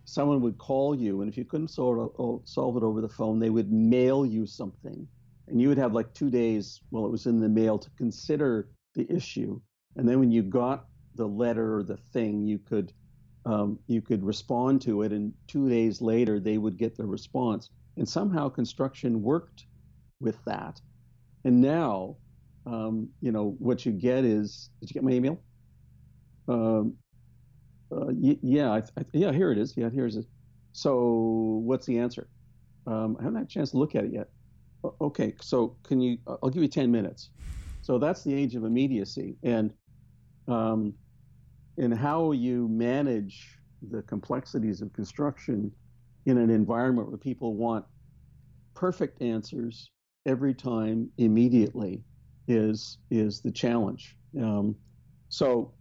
someone 0.05 0.41
would 0.43 0.59
call 0.59 0.95
you, 0.95 1.23
and 1.23 1.31
if 1.31 1.37
you 1.37 1.45
couldn't 1.45 1.69
solve 1.69 2.43
solve 2.45 2.77
it 2.77 2.83
over 2.83 3.01
the 3.01 3.09
phone, 3.09 3.39
they 3.39 3.51
would 3.51 3.73
mail 3.73 4.27
you 4.27 4.47
something. 4.47 5.07
And 5.49 5.61
you 5.61 5.69
would 5.69 5.79
have 5.79 5.93
like 5.93 6.13
two 6.15 6.31
days 6.31 6.81
while 6.91 7.05
it 7.05 7.11
was 7.11 7.27
in 7.27 7.41
the 7.41 7.49
mail 7.49 7.79
to 7.79 7.91
consider 7.97 8.69
the 8.95 9.11
issue. 9.11 9.61
And 9.97 10.09
then 10.09 10.19
when 10.21 10.31
you 10.31 10.43
got 10.43 10.87
the 11.15 11.27
letter 11.27 11.79
or 11.79 11.83
the 11.83 11.99
thing 12.13 12.45
you 12.45 12.59
could 12.59 12.93
um, 13.47 13.79
you 13.87 14.01
could 14.01 14.25
respond 14.25 14.81
to 14.83 15.03
it 15.03 15.13
and 15.13 15.33
two 15.47 15.69
days 15.69 16.01
later 16.01 16.41
they 16.41 16.57
would 16.57 16.79
get 16.79 16.97
the 16.97 17.05
response. 17.05 17.71
And 17.97 18.09
somehow 18.09 18.49
construction 18.49 19.23
worked 19.23 19.67
with 20.21 20.43
that. 20.47 20.81
And 21.45 21.61
now 21.61 22.17
um, 22.67 23.11
you 23.21 23.33
know 23.33 23.57
what 23.59 23.85
you 23.87 23.93
get 23.93 24.25
is 24.25 24.71
did 24.81 24.91
you 24.91 24.95
get 24.95 25.05
my 25.05 25.13
email? 25.13 25.45
Um, 26.49 26.99
uh, 27.93 28.07
y- 28.11 28.39
yeah 28.43 28.73
I, 28.73 28.79
I, 28.99 29.05
yeah 29.13 29.33
here 29.33 29.53
it 29.53 29.59
is. 29.59 29.77
Yeah 29.77 29.91
here's 29.91 30.17
it. 30.17 30.27
So 30.73 31.63
what's 31.65 31.87
the 31.87 31.99
answer? 31.99 32.31
Um, 32.87 33.17
i 33.19 33.23
haven't 33.25 33.39
had 33.39 33.47
a 33.47 33.49
chance 33.49 33.73
to 33.73 33.79
look 33.79 33.95
at 33.95 34.05
it 34.05 34.13
yet. 34.13 34.29
Okay, 35.01 35.35
so 35.41 35.79
can 35.85 36.01
you? 36.01 36.19
I'll 36.27 36.51
give 36.51 36.63
you 36.63 36.69
10 36.69 36.91
minutes. 36.93 37.31
So 37.83 37.99
that's 37.99 38.25
the 38.25 38.35
age 38.35 38.55
of 38.55 38.65
immediacy, 38.65 39.37
and 39.43 39.75
um, 40.49 40.95
and 41.79 41.95
how 41.95 42.33
you 42.33 42.69
manage 42.69 43.59
the 43.83 44.03
complexities 44.03 44.83
of 44.83 44.93
construction 44.93 45.73
in 46.27 46.39
an 46.39 46.51
environment 46.51 47.09
where 47.09 47.19
people 47.19 47.57
want 47.57 47.87
perfect 48.75 49.23
answers 49.23 49.91
every 50.27 50.55
time 50.55 51.11
immediately 51.19 52.05
is 52.49 52.99
is 53.11 53.41
the 53.41 53.51
challenge. 53.51 54.17
Um, 54.41 54.77
so 55.29 55.73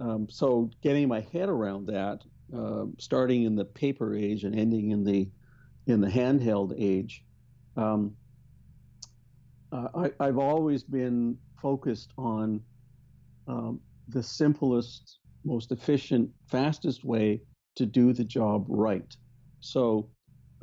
um, 0.00 0.28
so 0.28 0.70
getting 0.82 1.08
my 1.08 1.20
head 1.32 1.48
around 1.48 1.86
that, 1.86 2.22
uh, 2.56 2.84
starting 2.98 3.44
in 3.44 3.54
the 3.56 3.64
paper 3.64 4.14
age 4.14 4.44
and 4.44 4.58
ending 4.58 4.90
in 4.90 5.04
the 5.04 5.28
in 5.86 6.00
the 6.00 6.08
handheld 6.08 6.74
age, 6.78 7.24
um, 7.76 8.14
uh, 9.72 10.10
I, 10.20 10.24
have 10.24 10.38
always 10.38 10.82
been 10.82 11.36
focused 11.60 12.12
on 12.16 12.60
um, 13.48 13.80
the 14.08 14.22
simplest, 14.22 15.18
most 15.44 15.72
efficient, 15.72 16.30
fastest 16.46 17.04
way 17.04 17.42
to 17.76 17.84
do 17.84 18.12
the 18.12 18.24
job 18.24 18.64
right. 18.68 19.14
So 19.60 20.08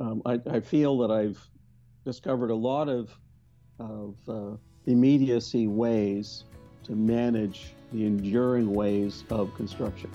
um, 0.00 0.22
I, 0.24 0.40
I, 0.50 0.60
feel 0.60 0.98
that 0.98 1.10
I've 1.10 1.38
discovered 2.04 2.50
a 2.50 2.56
lot 2.56 2.88
of, 2.88 3.16
of 3.78 4.16
uh, 4.28 4.56
immediacy 4.86 5.66
ways 5.66 6.44
to 6.84 6.92
manage 6.92 7.72
the 7.92 8.04
enduring 8.06 8.72
ways 8.72 9.24
of 9.30 9.54
construction. 9.54 10.10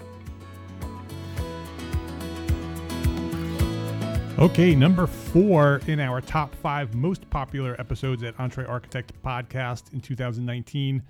Okay, 4.40 4.76
number 4.76 5.08
four 5.08 5.82
in 5.88 6.00
our 6.00 6.22
top 6.22 6.54
five 6.56 6.94
most 6.94 7.28
popular 7.32 7.76
episodes 7.80 8.22
at 8.22 8.38
EntreArchitect 8.38 9.10
Podcast 9.26 9.92
in 9.94 10.00
2019 10.00 11.02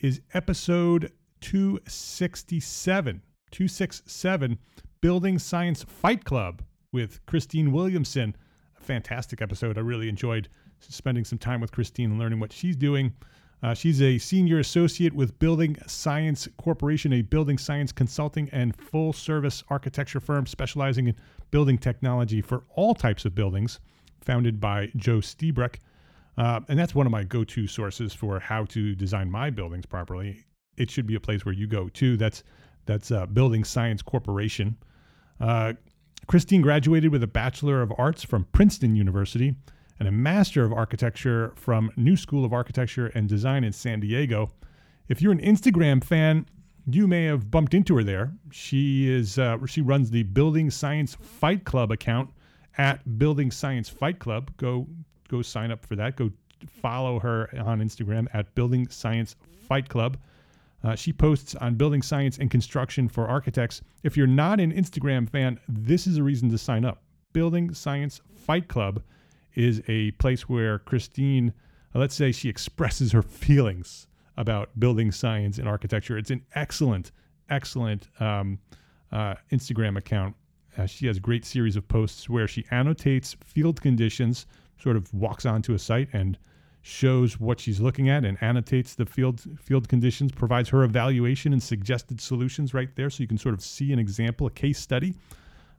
is 0.00 0.20
episode 0.34 1.10
267. 1.40 3.22
267 3.50 4.58
Building 5.00 5.38
Science 5.38 5.84
Fight 5.84 6.24
Club 6.24 6.62
with 6.92 7.24
Christine 7.24 7.72
Williamson. 7.72 8.36
A 8.78 8.82
fantastic 8.82 9.40
episode. 9.40 9.78
I 9.78 9.80
really 9.80 10.10
enjoyed 10.10 10.48
spending 10.80 11.24
some 11.24 11.38
time 11.38 11.60
with 11.60 11.72
Christine 11.72 12.10
and 12.10 12.18
learning 12.18 12.40
what 12.40 12.52
she's 12.52 12.76
doing. 12.76 13.12
Uh, 13.62 13.74
she's 13.74 14.02
a 14.02 14.18
senior 14.18 14.58
associate 14.58 15.14
with 15.14 15.38
Building 15.38 15.76
Science 15.86 16.46
Corporation, 16.58 17.12
a 17.14 17.22
building 17.22 17.56
science 17.56 17.90
consulting 17.90 18.50
and 18.50 18.76
full 18.76 19.12
service 19.12 19.64
architecture 19.70 20.20
firm 20.20 20.46
specializing 20.46 21.08
in 21.08 21.16
building 21.50 21.78
technology 21.78 22.42
for 22.42 22.64
all 22.74 22.94
types 22.94 23.24
of 23.24 23.34
buildings, 23.34 23.80
founded 24.20 24.60
by 24.60 24.90
Joe 24.96 25.18
Lstiburek. 25.18 25.76
Uh, 26.36 26.60
and 26.68 26.78
that's 26.78 26.94
one 26.94 27.06
of 27.06 27.12
my 27.12 27.24
go 27.24 27.44
to 27.44 27.66
sources 27.66 28.12
for 28.12 28.38
how 28.38 28.66
to 28.66 28.94
design 28.94 29.30
my 29.30 29.48
buildings 29.48 29.86
properly. 29.86 30.44
It 30.76 30.90
should 30.90 31.06
be 31.06 31.14
a 31.14 31.20
place 31.20 31.46
where 31.46 31.54
you 31.54 31.66
go 31.66 31.88
too. 31.88 32.16
That's 32.16 32.44
that's 32.84 33.10
uh, 33.10 33.26
Building 33.26 33.64
Science 33.64 34.02
Corporation. 34.02 34.76
Uh, 35.40 35.72
Christine 36.26 36.60
graduated 36.60 37.10
with 37.10 37.22
a 37.22 37.26
Bachelor 37.26 37.82
of 37.82 37.92
Arts 37.98 38.22
from 38.22 38.44
Princeton 38.52 38.94
University 38.94 39.54
and 39.98 40.08
a 40.08 40.12
Master 40.12 40.64
of 40.64 40.72
Architecture 40.72 41.52
from 41.56 41.90
New 41.96 42.16
School 42.16 42.44
of 42.44 42.52
Architecture 42.52 43.06
and 43.14 43.28
Design 43.28 43.64
in 43.64 43.72
San 43.72 44.00
Diego. 44.00 44.50
If 45.08 45.22
you're 45.22 45.32
an 45.32 45.40
Instagram 45.40 46.02
fan, 46.02 46.46
you 46.88 47.06
may 47.06 47.24
have 47.24 47.50
bumped 47.50 47.74
into 47.74 47.96
her 47.96 48.04
there. 48.04 48.32
She 48.50 49.10
is 49.10 49.38
uh, 49.38 49.58
she 49.66 49.80
runs 49.80 50.10
the 50.10 50.22
Building 50.22 50.70
Science 50.70 51.16
Fight 51.20 51.64
Club 51.64 51.90
account 51.90 52.30
at 52.78 53.18
Building 53.18 53.50
Science 53.50 53.88
Fight 53.88 54.18
Club. 54.18 54.50
Go 54.56 54.86
go 55.28 55.42
sign 55.42 55.70
up 55.70 55.84
for 55.84 55.96
that. 55.96 56.16
Go 56.16 56.30
follow 56.66 57.18
her 57.18 57.50
on 57.58 57.80
Instagram 57.80 58.26
at 58.32 58.54
Building 58.54 58.88
Science 58.88 59.36
Fight 59.68 59.88
Club. 59.88 60.16
Uh, 60.84 60.94
she 60.94 61.12
posts 61.12 61.54
on 61.56 61.74
building 61.74 62.02
science 62.02 62.38
and 62.38 62.50
construction 62.50 63.08
for 63.08 63.26
architects. 63.26 63.82
If 64.04 64.16
you're 64.16 64.26
not 64.26 64.60
an 64.60 64.72
Instagram 64.72 65.28
fan, 65.28 65.58
this 65.68 66.06
is 66.06 66.18
a 66.18 66.22
reason 66.22 66.50
to 66.50 66.58
sign 66.58 66.84
up. 66.84 67.02
Building 67.32 67.74
Science 67.74 68.20
Fight 68.36 68.68
Club 68.68 69.02
is 69.56 69.82
a 69.88 70.12
place 70.12 70.48
where 70.48 70.78
Christine, 70.78 71.52
uh, 71.94 71.98
let's 71.98 72.14
say, 72.14 72.30
she 72.30 72.48
expresses 72.48 73.12
her 73.12 73.22
feelings 73.22 74.06
about 74.36 74.78
building 74.78 75.10
science 75.10 75.58
and 75.58 75.66
architecture. 75.66 76.18
It's 76.18 76.30
an 76.30 76.42
excellent, 76.54 77.10
excellent 77.48 78.08
um, 78.20 78.58
uh, 79.10 79.34
Instagram 79.50 79.96
account. 79.96 80.36
Uh, 80.76 80.86
she 80.86 81.06
has 81.06 81.16
a 81.16 81.20
great 81.20 81.44
series 81.44 81.74
of 81.74 81.88
posts 81.88 82.28
where 82.28 82.46
she 82.46 82.64
annotates 82.70 83.34
field 83.42 83.80
conditions, 83.80 84.46
sort 84.78 84.96
of 84.96 85.12
walks 85.14 85.46
onto 85.46 85.72
a 85.72 85.78
site 85.78 86.08
and 86.12 86.36
shows 86.82 87.40
what 87.40 87.58
she's 87.58 87.80
looking 87.80 88.08
at 88.08 88.24
and 88.24 88.38
annotates 88.42 88.94
the 88.94 89.06
field 89.06 89.42
field 89.58 89.88
conditions, 89.88 90.30
provides 90.30 90.68
her 90.68 90.84
evaluation 90.84 91.52
and 91.52 91.62
suggested 91.62 92.20
solutions 92.20 92.74
right 92.74 92.94
there, 92.94 93.10
so 93.10 93.22
you 93.22 93.26
can 93.26 93.38
sort 93.38 93.54
of 93.54 93.60
see 93.62 93.92
an 93.92 93.98
example, 93.98 94.46
a 94.46 94.50
case 94.50 94.78
study. 94.78 95.14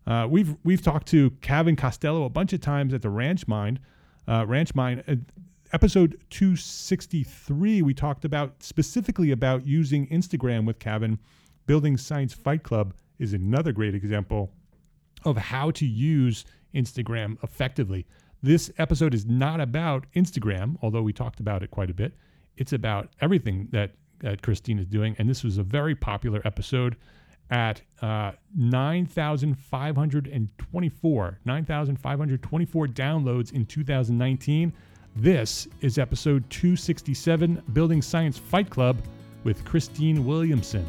Uh, 0.07 0.25
we've 0.29 0.55
we've 0.63 0.81
talked 0.81 1.07
to 1.09 1.31
Kevin 1.41 1.75
Costello 1.75 2.23
a 2.23 2.29
bunch 2.29 2.53
of 2.53 2.61
times 2.61 2.93
at 2.93 3.01
the 3.01 3.09
Ranch 3.09 3.47
Mine. 3.47 3.79
Uh, 4.27 4.45
Ranch 4.47 4.73
Mine, 4.73 5.03
uh, 5.07 5.15
episode 5.73 6.17
263, 6.29 7.81
we 7.81 7.93
talked 7.93 8.23
about 8.23 8.63
specifically 8.63 9.31
about 9.31 9.65
using 9.65 10.07
Instagram 10.07 10.65
with 10.65 10.79
Kevin. 10.79 11.19
Building 11.65 11.97
Science 11.97 12.33
Fight 12.33 12.63
Club 12.63 12.93
is 13.19 13.33
another 13.33 13.73
great 13.73 13.93
example 13.93 14.53
of 15.25 15.35
how 15.35 15.71
to 15.71 15.85
use 15.85 16.45
Instagram 16.73 17.41
effectively. 17.43 18.05
This 18.41 18.71
episode 18.77 19.13
is 19.13 19.25
not 19.25 19.59
about 19.59 20.05
Instagram, 20.15 20.77
although 20.81 21.01
we 21.01 21.11
talked 21.11 21.41
about 21.41 21.63
it 21.63 21.71
quite 21.71 21.89
a 21.89 21.93
bit. 21.93 22.13
It's 22.55 22.71
about 22.71 23.09
everything 23.19 23.67
that, 23.71 23.91
that 24.19 24.41
Christine 24.41 24.79
is 24.79 24.85
doing. 24.85 25.15
And 25.19 25.29
this 25.29 25.43
was 25.43 25.57
a 25.57 25.63
very 25.63 25.95
popular 25.95 26.41
episode 26.45 26.95
at 27.49 27.81
uh, 28.01 28.31
9,524, 28.55 31.39
9,524 31.45 32.87
downloads 32.87 33.53
in 33.53 33.65
2019. 33.65 34.73
This 35.15 35.67
is 35.81 35.97
episode 35.97 36.47
267 36.49 37.63
Building 37.73 38.01
Science 38.01 38.37
Fight 38.37 38.69
Club 38.69 38.97
with 39.43 39.65
Christine 39.65 40.25
Williamson. 40.25 40.85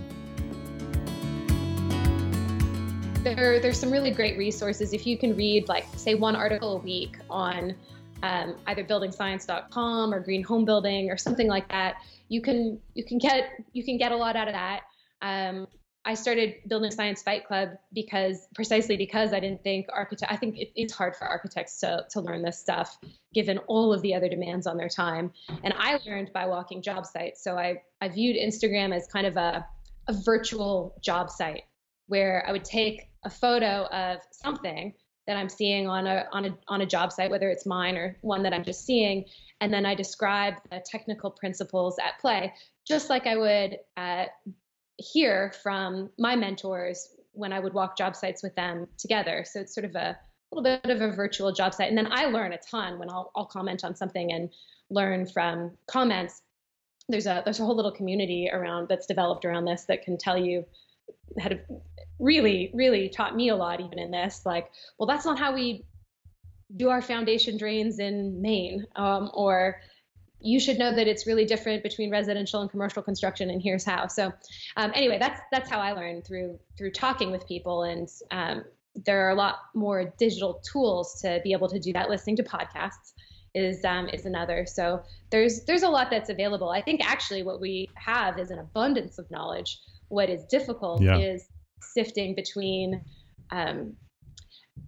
There, 3.22 3.60
there's 3.60 3.78
some 3.78 3.90
really 3.90 4.10
great 4.10 4.36
resources. 4.36 4.92
If 4.92 5.06
you 5.06 5.18
can 5.18 5.36
read, 5.36 5.68
like, 5.68 5.86
say, 5.96 6.14
one 6.14 6.36
article 6.36 6.76
a 6.76 6.78
week 6.78 7.16
on 7.30 7.74
um, 8.22 8.56
either 8.66 8.84
buildingscience.com 8.84 10.12
or 10.12 10.20
green 10.20 10.42
home 10.42 10.64
building 10.64 11.10
or 11.10 11.16
something 11.16 11.46
like 11.46 11.68
that, 11.68 11.96
you 12.28 12.42
can 12.42 12.78
you 12.94 13.04
can 13.04 13.18
get 13.18 13.50
you 13.72 13.84
can 13.84 13.96
get 13.96 14.12
a 14.12 14.16
lot 14.16 14.36
out 14.36 14.48
of 14.48 14.54
that. 14.54 14.80
Um, 15.22 15.66
I 16.04 16.14
started 16.14 16.56
Building 16.66 16.90
Science 16.90 17.22
Fight 17.22 17.46
Club 17.46 17.70
because 17.92 18.46
precisely 18.54 18.96
because 18.96 19.32
I 19.32 19.40
didn't 19.40 19.62
think 19.62 19.86
architect. 19.92 20.32
I 20.32 20.36
think 20.36 20.56
it, 20.56 20.72
it's 20.74 20.92
hard 20.92 21.14
for 21.14 21.26
architects 21.26 21.80
to 21.80 22.06
to 22.10 22.20
learn 22.20 22.42
this 22.42 22.58
stuff 22.58 22.98
given 23.34 23.58
all 23.66 23.92
of 23.92 24.00
the 24.02 24.14
other 24.14 24.28
demands 24.28 24.66
on 24.66 24.76
their 24.76 24.88
time. 24.88 25.32
And 25.62 25.74
I 25.76 25.98
learned 26.06 26.32
by 26.32 26.46
walking 26.46 26.82
job 26.82 27.04
sites. 27.04 27.42
So 27.42 27.58
I 27.58 27.82
I 28.00 28.08
viewed 28.08 28.36
Instagram 28.36 28.94
as 28.94 29.06
kind 29.06 29.26
of 29.26 29.36
a 29.36 29.66
a 30.08 30.12
virtual 30.12 30.96
job 31.02 31.30
site 31.30 31.64
where 32.06 32.44
I 32.48 32.52
would 32.52 32.64
take 32.64 33.10
a 33.24 33.30
photo 33.30 33.84
of 33.86 34.20
something 34.30 34.94
that 35.26 35.36
I'm 35.36 35.50
seeing 35.50 35.86
on 35.88 36.06
a 36.06 36.26
on 36.32 36.46
a 36.46 36.58
on 36.68 36.80
a 36.80 36.86
job 36.86 37.12
site, 37.12 37.30
whether 37.30 37.50
it's 37.50 37.66
mine 37.66 37.96
or 37.96 38.16
one 38.22 38.42
that 38.44 38.54
I'm 38.54 38.64
just 38.64 38.86
seeing, 38.86 39.26
and 39.60 39.72
then 39.72 39.84
I 39.84 39.94
describe 39.94 40.54
the 40.70 40.82
technical 40.90 41.30
principles 41.30 41.98
at 41.98 42.18
play, 42.18 42.54
just 42.86 43.10
like 43.10 43.26
I 43.26 43.36
would 43.36 43.78
uh, 43.96 44.24
hear 44.98 45.52
from 45.62 46.10
my 46.18 46.36
mentors 46.36 47.14
when 47.32 47.52
I 47.52 47.60
would 47.60 47.72
walk 47.72 47.96
job 47.96 48.14
sites 48.14 48.42
with 48.42 48.54
them 48.56 48.86
together. 48.98 49.44
So 49.48 49.60
it's 49.60 49.74
sort 49.74 49.84
of 49.84 49.94
a 49.94 50.18
little 50.52 50.78
bit 50.82 50.90
of 50.90 51.00
a 51.00 51.14
virtual 51.14 51.52
job 51.52 51.72
site, 51.72 51.88
and 51.88 51.96
then 51.96 52.08
I 52.10 52.26
learn 52.26 52.52
a 52.52 52.58
ton 52.58 52.98
when 52.98 53.08
I'll 53.10 53.30
I'll 53.36 53.46
comment 53.46 53.84
on 53.84 53.94
something 53.94 54.32
and 54.32 54.50
learn 54.90 55.26
from 55.26 55.72
comments. 55.86 56.42
There's 57.08 57.26
a 57.26 57.42
there's 57.44 57.60
a 57.60 57.64
whole 57.64 57.76
little 57.76 57.92
community 57.92 58.50
around 58.52 58.88
that's 58.88 59.06
developed 59.06 59.44
around 59.44 59.64
this 59.64 59.84
that 59.84 60.02
can 60.02 60.18
tell 60.18 60.36
you 60.36 60.64
to 61.40 61.58
really, 62.18 62.70
really 62.74 63.08
taught 63.08 63.36
me 63.36 63.48
a 63.50 63.56
lot 63.56 63.80
even 63.80 63.98
in 63.98 64.10
this. 64.10 64.44
Like, 64.44 64.70
well, 64.98 65.06
that's 65.06 65.24
not 65.24 65.38
how 65.38 65.54
we 65.54 65.84
do 66.76 66.88
our 66.88 67.00
foundation 67.00 67.56
drains 67.56 67.98
in 67.98 68.40
Maine. 68.42 68.86
Um, 68.96 69.30
or 69.34 69.80
you 70.40 70.60
should 70.60 70.78
know 70.78 70.94
that 70.94 71.06
it's 71.08 71.26
really 71.26 71.44
different 71.44 71.82
between 71.82 72.10
residential 72.10 72.60
and 72.60 72.70
commercial 72.70 73.02
construction, 73.02 73.50
and 73.50 73.60
here's 73.60 73.84
how. 73.84 74.06
So, 74.06 74.32
um, 74.76 74.92
anyway, 74.94 75.18
that's 75.18 75.40
that's 75.50 75.70
how 75.70 75.80
I 75.80 75.92
learned 75.92 76.24
through 76.24 76.58
through 76.76 76.92
talking 76.92 77.30
with 77.30 77.46
people, 77.46 77.82
and 77.82 78.08
um, 78.30 78.64
there 78.94 79.26
are 79.26 79.30
a 79.30 79.34
lot 79.34 79.60
more 79.74 80.12
digital 80.18 80.62
tools 80.70 81.20
to 81.22 81.40
be 81.42 81.52
able 81.52 81.68
to 81.68 81.78
do 81.78 81.92
that. 81.92 82.08
Listening 82.08 82.36
to 82.36 82.42
podcasts 82.42 83.12
is 83.54 83.84
um, 83.84 84.08
is 84.08 84.26
another. 84.26 84.66
So 84.66 85.02
there's 85.30 85.64
there's 85.64 85.82
a 85.82 85.88
lot 85.88 86.08
that's 86.10 86.30
available. 86.30 86.70
I 86.70 86.82
think 86.82 87.04
actually 87.04 87.42
what 87.42 87.60
we 87.60 87.88
have 87.94 88.38
is 88.38 88.50
an 88.50 88.58
abundance 88.58 89.18
of 89.18 89.30
knowledge. 89.30 89.78
What 90.08 90.30
is 90.30 90.44
difficult 90.44 91.02
yeah. 91.02 91.18
is 91.18 91.46
sifting 91.80 92.34
between 92.34 93.02
um, 93.50 93.94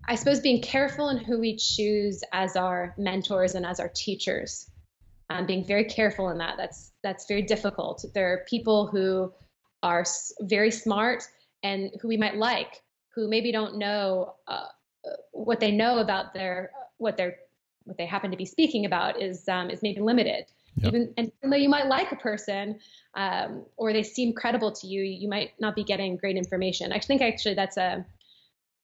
I 0.07 0.15
suppose 0.15 0.41
being 0.41 0.63
careful 0.63 1.09
in 1.09 1.19
who 1.19 1.39
we 1.39 1.57
choose 1.57 2.23
as 2.33 2.57
our 2.57 2.95
mentors 2.97 3.55
and 3.55 3.67
as 3.67 3.81
our 3.81 3.91
teachers. 3.95 4.71
Um, 5.31 5.47
being 5.47 5.65
very 5.65 5.85
careful 5.85 6.29
in 6.31 6.39
that. 6.39 6.57
That's 6.57 6.91
that's 7.05 7.27
very 7.29 7.43
difficult. 7.43 8.05
There 8.15 8.33
are 8.33 8.45
people 8.49 8.89
who 8.89 9.33
are 9.81 10.05
very 10.41 10.73
smart 10.73 11.23
and 11.63 11.91
who 12.01 12.09
we 12.09 12.17
might 12.17 12.37
like, 12.37 12.83
who 13.15 13.29
maybe 13.29 13.53
don't 13.53 13.79
know 13.79 14.35
uh, 14.49 14.67
what 15.31 15.61
they 15.61 15.71
know 15.71 15.99
about 15.99 16.35
their 16.35 16.73
what 16.99 17.17
they're 17.17 17.37
what 17.85 17.97
they 17.97 18.07
happen 18.07 18.33
to 18.33 18.37
be 18.37 18.45
speaking 18.45 18.87
about 18.87 19.23
is 19.23 19.49
um, 19.49 19.71
is 19.71 19.83
maybe 19.83 20.01
limited. 20.01 20.47
Yep. 20.77 20.89
Even 20.89 21.15
and 21.17 21.33
even 21.39 21.51
though 21.51 21.57
you 21.57 21.69
might 21.69 21.87
like 21.87 22.11
a 22.11 22.17
person 22.17 22.81
um, 23.15 23.65
or 23.77 23.93
they 23.93 24.03
seem 24.03 24.33
credible 24.33 24.73
to 24.73 24.87
you, 24.89 25.03
you 25.03 25.29
might 25.29 25.53
not 25.61 25.77
be 25.77 25.85
getting 25.85 26.17
great 26.17 26.37
information. 26.37 26.93
I 26.93 26.99
think 26.99 27.23
actually 27.23 27.55
that's 27.55 27.77
a 27.77 28.05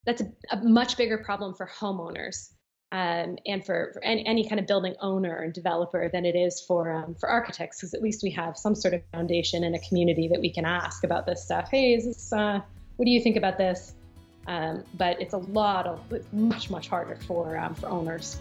that's 0.04 0.20
a, 0.20 0.32
a 0.52 0.56
much 0.62 0.96
bigger 0.96 1.18
problem 1.18 1.54
for 1.54 1.66
homeowners 1.66 2.52
um, 2.92 3.36
and 3.46 3.66
for, 3.66 3.90
for 3.92 4.04
any, 4.04 4.24
any, 4.26 4.48
kind 4.48 4.60
of 4.60 4.66
building 4.68 4.94
owner 5.00 5.38
and 5.38 5.52
developer 5.52 6.08
than 6.08 6.24
it 6.24 6.36
is 6.36 6.60
for 6.60 6.92
um, 6.92 7.16
for 7.16 7.28
architects, 7.28 7.80
because 7.80 7.94
at 7.94 8.00
least 8.00 8.22
we 8.22 8.30
have 8.30 8.56
some 8.56 8.76
sort 8.76 8.94
of 8.94 9.02
foundation 9.12 9.64
in 9.64 9.74
a 9.74 9.80
community 9.80 10.28
that 10.28 10.40
we 10.40 10.50
can 10.50 10.64
ask 10.64 11.02
about 11.02 11.26
this 11.26 11.42
stuff. 11.42 11.68
Hey, 11.68 11.94
is 11.94 12.04
this 12.04 12.32
uh, 12.32 12.60
what 12.94 13.04
do 13.04 13.10
you 13.10 13.20
think 13.20 13.36
about 13.36 13.58
this? 13.58 13.94
Um, 14.46 14.84
but 14.94 15.20
it's 15.20 15.34
a 15.34 15.38
lot 15.38 15.88
of 15.88 16.00
it's 16.12 16.32
much 16.32 16.70
much 16.70 16.88
harder 16.88 17.16
for 17.26 17.58
um, 17.58 17.74
for 17.74 17.88
owners. 17.88 18.38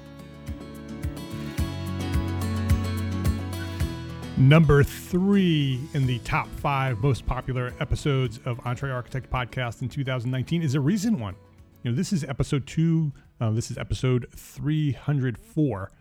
Number 4.38 4.84
three 4.84 5.80
in 5.94 6.06
the 6.06 6.20
top 6.20 6.48
five 6.58 7.02
most 7.02 7.26
popular 7.26 7.74
episodes 7.80 8.40
of 8.46 8.60
Entre 8.66 8.92
Architect 8.92 9.32
Podcast 9.32 9.82
in 9.82 9.90
2019 9.90 10.62
is 10.62 10.76
a 10.76 10.80
recent 10.80 11.18
one. 11.18 11.36
You 11.82 11.92
know, 11.92 11.98
this 11.98 12.12
is 12.12 12.24
episode 12.24 12.68
two. 12.68 13.14
Uh, 13.40 13.52
this 13.52 13.70
is 13.70 13.78
episode 13.78 14.28
304. 14.34 15.92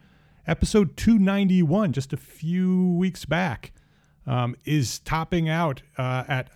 Episode 0.47 0.97
291, 0.97 1.93
just 1.93 2.13
a 2.13 2.17
few 2.17 2.93
weeks 2.93 3.25
back, 3.25 3.73
um, 4.27 4.55
is 4.65 5.01
topping 5.01 5.49
out 5.49 5.83
uh, 5.99 6.23
at 6.29 6.49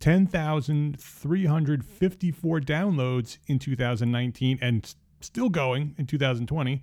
10,354 0.00 2.60
downloads 2.60 3.38
in 3.46 3.60
2019 3.60 4.58
and 4.60 4.96
still 5.20 5.48
going 5.48 5.94
in 5.98 6.06
2020. 6.06 6.82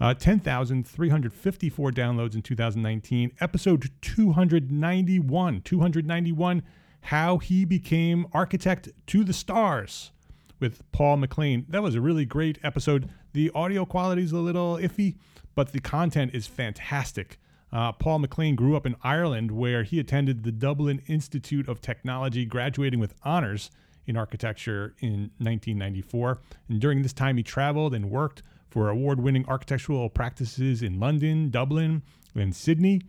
Uh, 0.00 0.14
10,354 0.14 1.90
downloads 1.90 2.34
in 2.34 2.40
2019. 2.42 3.32
Episode 3.40 3.90
291. 4.00 5.60
291 5.62 6.62
How 7.02 7.36
He 7.38 7.66
Became 7.66 8.26
Architect 8.32 8.88
to 9.06 9.22
the 9.22 9.34
Stars 9.34 10.12
with 10.60 10.82
Paul 10.92 11.18
McLean. 11.18 11.66
That 11.68 11.82
was 11.82 11.94
a 11.94 12.00
really 12.00 12.24
great 12.24 12.58
episode. 12.62 13.08
The 13.32 13.50
audio 13.54 13.84
quality 13.84 14.22
is 14.22 14.32
a 14.32 14.38
little 14.38 14.76
iffy, 14.76 15.16
but 15.54 15.72
the 15.72 15.80
content 15.80 16.34
is 16.34 16.46
fantastic. 16.46 17.38
Uh, 17.72 17.92
Paul 17.92 18.20
McLean 18.20 18.54
grew 18.54 18.76
up 18.76 18.86
in 18.86 18.96
Ireland 19.02 19.50
where 19.50 19.82
he 19.82 19.98
attended 19.98 20.42
the 20.42 20.52
Dublin 20.52 21.02
Institute 21.06 21.68
of 21.68 21.80
Technology, 21.80 22.44
graduating 22.44 23.00
with 23.00 23.14
honors 23.22 23.70
in 24.06 24.16
architecture 24.16 24.94
in 25.00 25.30
1994. 25.38 26.40
And 26.68 26.80
during 26.80 27.02
this 27.02 27.12
time, 27.12 27.36
he 27.36 27.42
traveled 27.42 27.92
and 27.92 28.10
worked 28.10 28.42
for 28.70 28.88
award 28.88 29.20
winning 29.20 29.44
architectural 29.48 30.08
practices 30.08 30.82
in 30.82 31.00
London, 31.00 31.50
Dublin, 31.50 32.02
and 32.34 32.54
Sydney. 32.54 33.02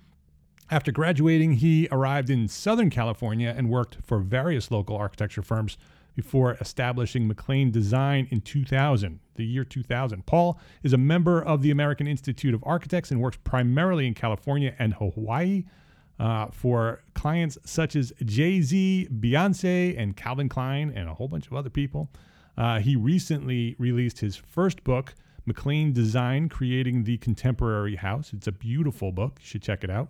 After 0.69 0.91
graduating, 0.91 1.53
he 1.53 1.87
arrived 1.91 2.29
in 2.29 2.47
Southern 2.47 2.89
California 2.89 3.53
and 3.55 3.69
worked 3.69 3.97
for 4.03 4.19
various 4.19 4.69
local 4.69 4.97
architecture 4.97 5.41
firms 5.41 5.77
before 6.17 6.57
establishing 6.59 7.27
McLean 7.27 7.69
Design 7.69 8.27
in 8.31 8.41
2000, 8.41 9.19
the 9.35 9.45
year 9.45 9.63
2000. 9.63 10.25
Paul 10.25 10.59
is 10.81 10.91
a 10.91 10.97
member 10.97 11.39
of 11.43 11.61
the 11.61 11.69
American 11.69 12.07
Institute 12.07 12.55
of 12.55 12.63
Architects 12.65 13.11
and 13.11 13.21
works 13.21 13.37
primarily 13.43 14.07
in 14.07 14.15
California 14.15 14.73
and 14.79 14.95
Hawaii 14.95 15.65
uh, 16.19 16.47
for 16.47 17.03
clients 17.13 17.59
such 17.65 17.95
as 17.95 18.11
Jay 18.25 18.61
Z, 18.61 19.09
Beyonce, 19.19 19.95
and 19.95 20.17
Calvin 20.17 20.49
Klein, 20.49 20.91
and 20.95 21.07
a 21.07 21.13
whole 21.13 21.27
bunch 21.27 21.45
of 21.45 21.53
other 21.53 21.69
people. 21.69 22.09
Uh, 22.57 22.79
he 22.79 22.95
recently 22.95 23.75
released 23.77 24.19
his 24.19 24.35
first 24.35 24.83
book, 24.83 25.13
McLean 25.45 25.93
Design 25.93 26.49
Creating 26.49 27.03
the 27.03 27.19
Contemporary 27.19 27.95
House. 27.95 28.33
It's 28.33 28.47
a 28.47 28.51
beautiful 28.51 29.11
book. 29.11 29.37
You 29.39 29.45
should 29.45 29.61
check 29.61 29.83
it 29.83 29.91
out. 29.91 30.09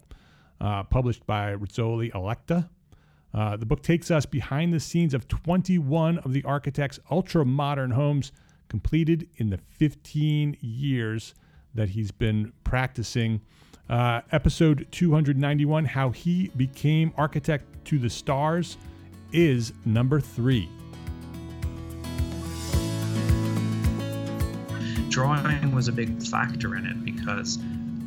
Uh, 0.61 0.83
published 0.83 1.27
by 1.27 1.53
Rizzoli 1.53 2.15
Electa. 2.15 2.69
Uh, 3.37 3.55
the 3.55 3.67
book 3.67 3.83
takes 3.83 4.09
us 4.09 4.25
behind 4.25 4.73
the 4.73 4.79
scenes 4.79 5.13
of 5.13 5.27
21 5.27 6.17
of 6.17 6.33
the 6.33 6.43
architect's 6.43 6.99
ultra 7.11 7.45
modern 7.45 7.91
homes 7.91 8.31
completed 8.67 9.29
in 9.35 9.51
the 9.51 9.59
15 9.77 10.57
years 10.59 11.35
that 11.75 11.89
he's 11.89 12.09
been 12.09 12.51
practicing. 12.63 13.39
Uh, 13.91 14.21
episode 14.31 14.87
291 14.89 15.85
How 15.85 16.09
He 16.09 16.49
Became 16.57 17.13
Architect 17.15 17.63
to 17.85 17.99
the 17.99 18.09
Stars 18.09 18.75
is 19.31 19.71
number 19.85 20.19
three. 20.19 20.67
drawing 25.09 25.73
was 25.73 25.87
a 25.87 25.91
big 25.91 26.21
factor 26.21 26.75
in 26.75 26.85
it 26.85 27.03
because 27.03 27.57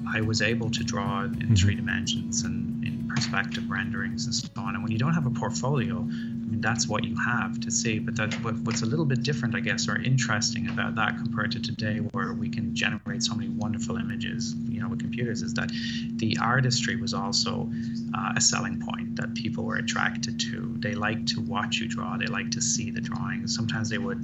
I 0.09 0.21
was 0.21 0.43
able 0.43 0.71
to 0.71 0.85
draw 0.85 1.25
in 1.25 1.35
mm-hmm. 1.35 1.55
three 1.55 1.75
dimensions 1.75 2.43
and 2.43 2.70
perspective 3.15 3.69
renderings 3.71 4.27
and 4.27 4.35
so 4.35 4.49
on. 4.57 4.75
And 4.75 4.83
when 4.83 4.93
you 4.93 4.99
don't 4.99 5.15
have 5.15 5.27
a 5.27 5.31
portfolio, 5.31 5.99
I 5.99 6.51
mean, 6.51 6.61
that's 6.61 6.89
what 6.89 7.05
you 7.05 7.17
have 7.17 7.61
to 7.61 7.71
see. 7.71 7.99
But 7.99 8.17
that, 8.17 8.35
what, 8.45 8.57
what's 8.63 8.83
a 8.83 8.87
little 8.87 9.05
bit 9.05 9.23
different, 9.23 9.55
I 9.55 9.61
guess, 9.61 9.89
or 9.89 9.97
interesting 9.97 10.69
about 10.69 10.95
that 10.97 11.17
compared 11.17 11.53
to 11.53 11.61
today, 11.61 11.99
where 11.99 12.33
we 12.33 12.49
can 12.49 12.75
generate 12.75 13.23
so 13.23 13.35
many 13.35 13.49
wonderful 13.51 13.97
images, 13.97 14.55
you 14.69 14.81
know, 14.81 14.89
with 14.89 15.01
computers, 15.01 15.43
is 15.43 15.55
that 15.55 15.71
the 16.17 16.39
artistry 16.41 16.97
was 16.97 17.15
also 17.15 17.71
uh, 18.15 18.33
a 18.37 18.41
selling 18.41 18.81
point 18.81 19.17
that 19.17 19.35
people 19.35 19.65
were 19.65 19.77
attracted 19.77 20.41
to. 20.41 20.75
They 20.79 20.95
like 20.95 21.27
to 21.27 21.41
watch 21.41 21.79
you 21.79 21.89
draw. 21.89 22.17
They 22.17 22.27
like 22.27 22.51
to 22.53 22.61
see 22.61 22.91
the 22.91 23.01
drawings. 23.01 23.55
Sometimes 23.55 23.89
they 23.89 23.99
would 23.99 24.23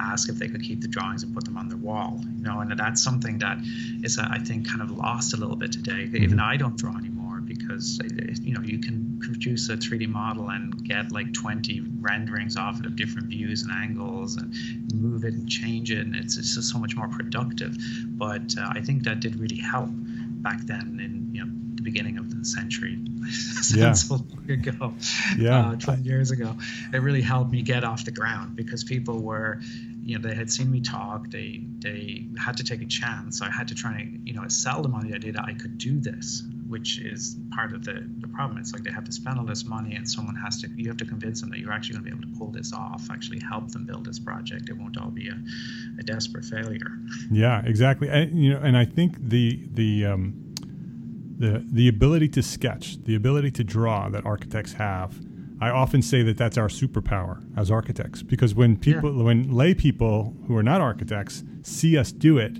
ask 0.00 0.28
if 0.28 0.36
they 0.36 0.48
could 0.48 0.62
keep 0.62 0.80
the 0.80 0.88
drawings 0.88 1.22
and 1.22 1.34
put 1.34 1.44
them 1.44 1.56
on 1.56 1.68
their 1.68 1.78
wall. 1.78 2.20
You 2.36 2.42
know, 2.42 2.60
and 2.60 2.78
that's 2.78 3.02
something 3.02 3.38
that 3.38 3.58
is, 4.02 4.18
I 4.18 4.38
think, 4.38 4.68
kind 4.68 4.82
of 4.82 4.90
lost 4.90 5.34
a 5.34 5.36
little 5.36 5.56
bit 5.56 5.72
today. 5.72 6.02
Even 6.02 6.30
mm-hmm. 6.30 6.40
I 6.40 6.56
don't 6.56 6.76
draw 6.76 6.96
anymore 6.96 7.21
because 7.62 8.00
you 8.42 8.54
know 8.54 8.60
you 8.60 8.78
can 8.78 9.18
produce 9.20 9.68
a 9.68 9.76
3D 9.76 10.08
model 10.08 10.50
and 10.50 10.84
get 10.84 11.12
like 11.12 11.32
20 11.32 11.82
renderings 12.00 12.56
off 12.56 12.80
it 12.80 12.86
of 12.86 12.96
different 12.96 13.28
views 13.28 13.62
and 13.62 13.72
angles 13.72 14.36
and 14.36 14.52
move 14.94 15.24
it 15.24 15.34
and 15.34 15.48
change 15.48 15.90
it, 15.90 15.98
and 15.98 16.14
it's, 16.14 16.36
it's 16.36 16.54
just 16.54 16.70
so 16.70 16.78
much 16.78 16.96
more 16.96 17.08
productive. 17.08 17.76
But 18.06 18.56
uh, 18.58 18.68
I 18.70 18.80
think 18.80 19.04
that 19.04 19.20
did 19.20 19.36
really 19.36 19.58
help 19.58 19.88
back 19.90 20.60
then 20.62 21.00
in 21.02 21.34
you 21.34 21.44
know 21.44 21.50
the 21.74 21.82
beginning 21.82 22.18
of 22.18 22.36
the 22.36 22.44
century. 22.44 22.98
yeah. 23.74 23.92
so 23.92 24.16
long 24.16 24.50
ago, 24.50 24.94
yeah, 25.38 25.70
uh, 25.70 25.76
20 25.76 26.02
years 26.02 26.30
ago, 26.30 26.54
it 26.92 26.98
really 26.98 27.22
helped 27.22 27.50
me 27.50 27.62
get 27.62 27.84
off 27.84 28.04
the 28.04 28.10
ground 28.10 28.56
because 28.56 28.84
people 28.84 29.20
were 29.20 29.60
you 30.04 30.18
know 30.18 30.28
they 30.28 30.34
had 30.34 30.50
seen 30.50 30.70
me 30.70 30.80
talk 30.80 31.30
they 31.30 31.62
they 31.78 32.26
had 32.36 32.56
to 32.56 32.64
take 32.64 32.82
a 32.82 32.86
chance 32.86 33.38
So 33.38 33.46
i 33.46 33.50
had 33.50 33.68
to 33.68 33.74
try 33.74 33.98
and 33.98 34.26
you 34.26 34.34
know 34.34 34.46
sell 34.48 34.82
them 34.82 34.94
on 34.94 35.08
the 35.08 35.14
idea 35.14 35.32
that 35.32 35.44
i 35.44 35.54
could 35.54 35.78
do 35.78 36.00
this 36.00 36.42
which 36.72 36.98
is 36.98 37.36
part 37.54 37.74
of 37.74 37.84
the, 37.84 38.08
the 38.20 38.28
problem. 38.28 38.58
It's 38.58 38.72
like 38.72 38.82
they 38.82 38.90
have 38.90 39.04
to 39.04 39.12
spend 39.12 39.38
all 39.38 39.44
this 39.44 39.64
money, 39.64 39.94
and 39.94 40.08
someone 40.08 40.34
has 40.36 40.60
to, 40.62 40.68
you 40.74 40.88
have 40.88 40.96
to 40.96 41.04
convince 41.04 41.42
them 41.42 41.50
that 41.50 41.58
you're 41.58 41.70
actually 41.70 41.96
going 41.98 42.04
to 42.06 42.10
be 42.10 42.16
able 42.16 42.32
to 42.32 42.38
pull 42.38 42.50
this 42.50 42.72
off, 42.72 43.10
actually 43.10 43.40
help 43.40 43.70
them 43.70 43.84
build 43.84 44.06
this 44.06 44.18
project. 44.18 44.70
It 44.70 44.78
won't 44.78 44.96
all 44.96 45.10
be 45.10 45.28
a, 45.28 45.38
a 46.00 46.02
desperate 46.02 46.46
failure. 46.46 46.90
Yeah, 47.30 47.62
exactly. 47.66 48.08
And, 48.08 48.42
you 48.42 48.54
know, 48.54 48.60
and 48.60 48.76
I 48.76 48.86
think 48.86 49.16
the, 49.20 49.68
the, 49.70 50.06
um, 50.06 50.54
the, 51.38 51.62
the 51.70 51.88
ability 51.88 52.28
to 52.30 52.42
sketch, 52.42 53.04
the 53.04 53.14
ability 53.14 53.50
to 53.52 53.64
draw 53.64 54.08
that 54.08 54.24
architects 54.24 54.72
have, 54.72 55.20
I 55.60 55.68
often 55.70 56.00
say 56.00 56.22
that 56.22 56.38
that's 56.38 56.56
our 56.56 56.68
superpower 56.68 57.44
as 57.56 57.70
architects 57.70 58.22
because 58.22 58.54
when 58.54 58.76
people, 58.78 59.14
yeah. 59.14 59.22
when 59.22 59.52
lay 59.52 59.74
people 59.74 60.34
who 60.46 60.56
are 60.56 60.62
not 60.62 60.80
architects 60.80 61.44
see 61.62 61.96
us 61.96 62.10
do 62.10 62.38
it, 62.38 62.58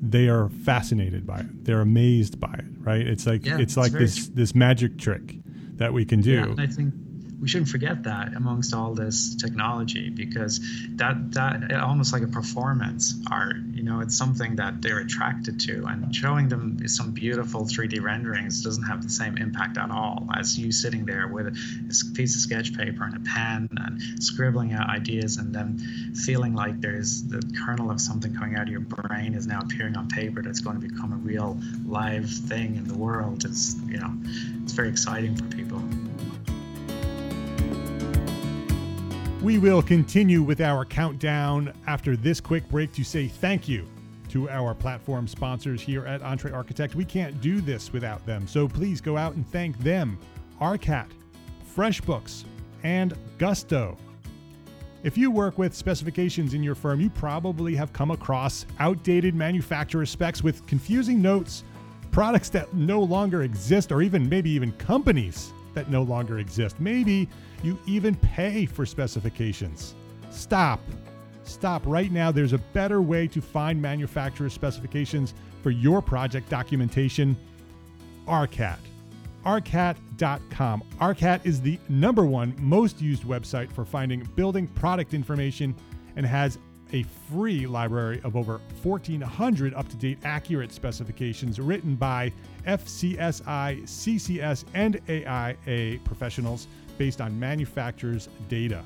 they 0.00 0.28
are 0.28 0.48
fascinated 0.48 1.26
by 1.26 1.40
it. 1.40 1.64
They're 1.64 1.80
amazed 1.80 2.40
by 2.40 2.54
it, 2.54 2.64
right? 2.78 3.06
It's 3.06 3.26
like 3.26 3.44
yeah, 3.44 3.58
it's 3.58 3.76
like 3.76 3.92
this 3.92 4.28
this 4.28 4.54
magic 4.54 4.98
trick 4.98 5.36
that 5.76 5.92
we 5.92 6.04
can 6.04 6.20
do. 6.20 6.54
Yeah, 6.56 6.62
I 6.62 6.66
think 6.66 6.94
we 7.40 7.48
shouldn't 7.48 7.70
forget 7.70 8.04
that 8.04 8.34
amongst 8.34 8.74
all 8.74 8.94
this 8.94 9.34
technology 9.36 10.10
because 10.10 10.60
that 10.96 11.32
that 11.32 11.72
almost 11.72 12.12
like 12.12 12.22
a 12.22 12.28
performance 12.28 13.14
art 13.30 13.56
you 13.72 13.82
know 13.82 14.00
it's 14.00 14.16
something 14.16 14.56
that 14.56 14.82
they're 14.82 15.00
attracted 15.00 15.60
to 15.60 15.84
and 15.86 16.14
showing 16.14 16.48
them 16.48 16.86
some 16.88 17.12
beautiful 17.12 17.62
3d 17.62 18.02
renderings 18.02 18.62
doesn't 18.62 18.84
have 18.84 19.02
the 19.02 19.08
same 19.08 19.36
impact 19.38 19.78
at 19.78 19.90
all 19.90 20.28
as 20.34 20.58
you 20.58 20.70
sitting 20.70 21.04
there 21.04 21.28
with 21.28 21.46
a 21.46 22.14
piece 22.14 22.34
of 22.34 22.40
sketch 22.40 22.76
paper 22.76 23.04
and 23.04 23.16
a 23.16 23.20
pen 23.20 23.68
and 23.76 24.00
scribbling 24.22 24.72
out 24.72 24.88
ideas 24.88 25.36
and 25.36 25.54
then 25.54 25.78
feeling 26.14 26.54
like 26.54 26.80
there's 26.80 27.22
the 27.24 27.42
kernel 27.64 27.90
of 27.90 28.00
something 28.00 28.34
coming 28.34 28.56
out 28.56 28.62
of 28.62 28.68
your 28.68 28.80
brain 28.80 29.34
is 29.34 29.46
now 29.46 29.60
appearing 29.60 29.96
on 29.96 30.08
paper 30.08 30.42
that's 30.42 30.60
going 30.60 30.80
to 30.80 30.86
become 30.86 31.12
a 31.12 31.16
real 31.16 31.58
live 31.86 32.28
thing 32.28 32.76
in 32.76 32.86
the 32.86 32.96
world. 32.96 33.44
It's 33.44 33.76
you 33.86 33.98
know 33.98 34.12
it's 34.62 34.72
very 34.72 34.88
exciting 34.88 35.36
for 35.36 35.44
people 35.44 35.82
We 39.42 39.56
will 39.56 39.80
continue 39.80 40.42
with 40.42 40.60
our 40.60 40.84
countdown 40.84 41.72
after 41.86 42.14
this 42.14 42.42
quick 42.42 42.68
break 42.68 42.92
to 42.92 43.02
say 43.02 43.26
thank 43.26 43.66
you 43.66 43.88
to 44.28 44.50
our 44.50 44.74
platform 44.74 45.26
sponsors 45.26 45.80
here 45.80 46.04
at 46.04 46.20
Entre 46.20 46.52
Architect. 46.52 46.94
We 46.94 47.06
can't 47.06 47.40
do 47.40 47.62
this 47.62 47.90
without 47.90 48.24
them, 48.26 48.46
so 48.46 48.68
please 48.68 49.00
go 49.00 49.16
out 49.16 49.36
and 49.36 49.48
thank 49.48 49.78
them 49.78 50.18
ARCAT, 50.60 51.06
FreshBooks, 51.74 52.44
and 52.82 53.14
Gusto. 53.38 53.96
If 55.04 55.16
you 55.16 55.30
work 55.30 55.56
with 55.56 55.74
specifications 55.74 56.52
in 56.52 56.62
your 56.62 56.74
firm, 56.74 57.00
you 57.00 57.08
probably 57.08 57.74
have 57.76 57.94
come 57.94 58.10
across 58.10 58.66
outdated 58.78 59.34
manufacturer 59.34 60.04
specs 60.04 60.44
with 60.44 60.66
confusing 60.66 61.22
notes, 61.22 61.64
products 62.10 62.50
that 62.50 62.74
no 62.74 63.00
longer 63.00 63.42
exist, 63.44 63.90
or 63.90 64.02
even 64.02 64.28
maybe 64.28 64.50
even 64.50 64.72
companies 64.72 65.54
that 65.72 65.88
no 65.88 66.02
longer 66.02 66.40
exist. 66.40 66.78
Maybe 66.78 67.26
you 67.64 67.78
even 67.86 68.14
pay 68.16 68.66
for 68.66 68.86
specifications. 68.86 69.94
Stop. 70.30 70.80
Stop 71.44 71.82
right 71.84 72.12
now. 72.12 72.30
There's 72.30 72.52
a 72.52 72.58
better 72.58 73.02
way 73.02 73.26
to 73.28 73.40
find 73.40 73.80
manufacturer 73.80 74.48
specifications 74.50 75.34
for 75.62 75.70
your 75.70 76.00
project 76.00 76.48
documentation 76.48 77.36
ARCAT. 78.26 78.78
ARCAT.com. 79.44 80.82
ARCAT 81.00 81.44
is 81.44 81.60
the 81.60 81.78
number 81.88 82.24
one 82.24 82.54
most 82.58 83.00
used 83.00 83.24
website 83.24 83.72
for 83.72 83.84
finding 83.84 84.22
building 84.36 84.66
product 84.68 85.14
information 85.14 85.74
and 86.16 86.26
has 86.26 86.58
a 86.92 87.04
free 87.30 87.66
library 87.66 88.20
of 88.24 88.36
over 88.36 88.60
1,400 88.82 89.74
up 89.74 89.88
to 89.88 89.96
date 89.96 90.18
accurate 90.24 90.72
specifications 90.72 91.60
written 91.60 91.94
by 91.94 92.32
FCSI, 92.66 93.82
CCS, 93.82 94.64
and 94.74 95.00
AIA 95.08 95.98
professionals 96.04 96.66
based 97.00 97.22
on 97.22 97.40
manufacturer's 97.40 98.28
data. 98.50 98.84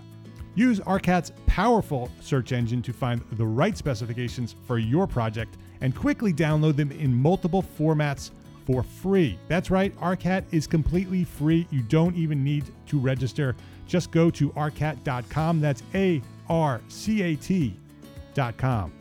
Use 0.55 0.79
ARCAT's 0.79 1.33
powerful 1.47 2.09
search 2.21 2.53
engine 2.53 2.81
to 2.81 2.93
find 2.93 3.21
the 3.33 3.45
right 3.45 3.77
specifications 3.77 4.55
for 4.69 4.79
your 4.79 5.09
project 5.09 5.57
and 5.81 5.97
quickly 5.97 6.33
download 6.33 6.77
them 6.77 6.93
in 6.93 7.13
multiple 7.13 7.65
formats 7.77 8.31
for 8.67 8.85
free. 8.85 9.37
That's 9.49 9.69
right, 9.69 9.93
ARCAT 9.99 10.45
is 10.53 10.69
completely 10.69 11.25
free. 11.25 11.67
You 11.73 11.83
don't 11.83 12.15
even 12.15 12.45
need 12.45 12.67
to 12.87 13.01
register. 13.01 13.57
Just 13.89 14.13
go 14.13 14.31
to 14.31 14.51
arcat.com. 14.51 15.61
That's 15.61 15.83
A 15.97 16.23
R 16.49 16.81
C 16.87 17.21
A 17.23 17.35
T.com. 17.35 18.93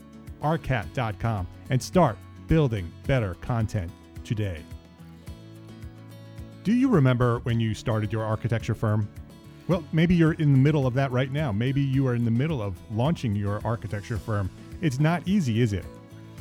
arcat.com 0.42 1.48
and 1.70 1.84
start 1.84 2.18
building 2.48 2.92
better 3.06 3.36
content 3.36 3.92
today. 4.24 4.64
Do 6.64 6.72
you 6.72 6.88
remember 6.88 7.40
when 7.40 7.60
you 7.60 7.74
started 7.74 8.14
your 8.14 8.24
architecture 8.24 8.74
firm? 8.74 9.10
Well, 9.68 9.84
maybe 9.92 10.16
you're 10.16 10.32
in 10.34 10.54
the 10.54 10.58
middle 10.58 10.88
of 10.88 10.94
that 10.94 11.12
right 11.12 11.30
now. 11.30 11.52
Maybe 11.52 11.82
you 11.82 12.08
are 12.08 12.16
in 12.16 12.24
the 12.24 12.32
middle 12.32 12.62
of 12.62 12.78
launching 12.90 13.36
your 13.36 13.60
architecture 13.66 14.18
firm. 14.18 14.50
It's 14.80 14.98
not 14.98 15.28
easy, 15.28 15.60
is 15.60 15.74
it? 15.74 15.84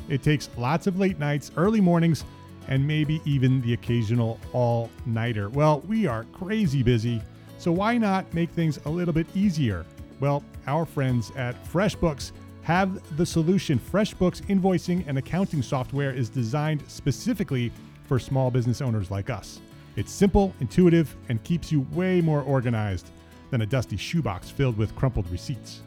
It 0.07 0.23
takes 0.23 0.49
lots 0.55 0.87
of 0.87 0.97
late 0.97 1.19
nights, 1.19 1.51
early 1.57 1.81
mornings, 1.81 2.23
and 2.69 2.87
maybe 2.87 3.21
even 3.25 3.61
the 3.63 3.73
occasional 3.73 4.39
all 4.53 4.89
nighter. 5.05 5.49
Well, 5.49 5.81
we 5.81 6.07
are 6.07 6.23
crazy 6.31 6.83
busy, 6.83 7.21
so 7.57 7.73
why 7.73 7.97
not 7.97 8.33
make 8.33 8.49
things 8.51 8.79
a 8.85 8.89
little 8.89 9.13
bit 9.13 9.27
easier? 9.35 9.85
Well, 10.21 10.41
our 10.67 10.85
friends 10.85 11.33
at 11.35 11.61
FreshBooks 11.65 12.31
have 12.61 13.17
the 13.17 13.25
solution. 13.25 13.77
FreshBooks 13.77 14.41
invoicing 14.45 15.03
and 15.05 15.17
accounting 15.17 15.61
software 15.61 16.11
is 16.11 16.29
designed 16.29 16.81
specifically 16.87 17.73
for 18.05 18.19
small 18.19 18.49
business 18.49 18.81
owners 18.81 19.11
like 19.11 19.29
us. 19.29 19.59
It's 19.95 20.11
simple, 20.11 20.53
intuitive, 20.59 21.15
and 21.29 21.43
keeps 21.43 21.71
you 21.71 21.81
way 21.91 22.19
more 22.19 22.41
organized 22.41 23.11
than 23.51 23.61
a 23.61 23.65
dusty 23.65 23.97
shoebox 23.97 24.49
filled 24.49 24.77
with 24.77 24.95
crumpled 24.95 25.29
receipts. 25.29 25.81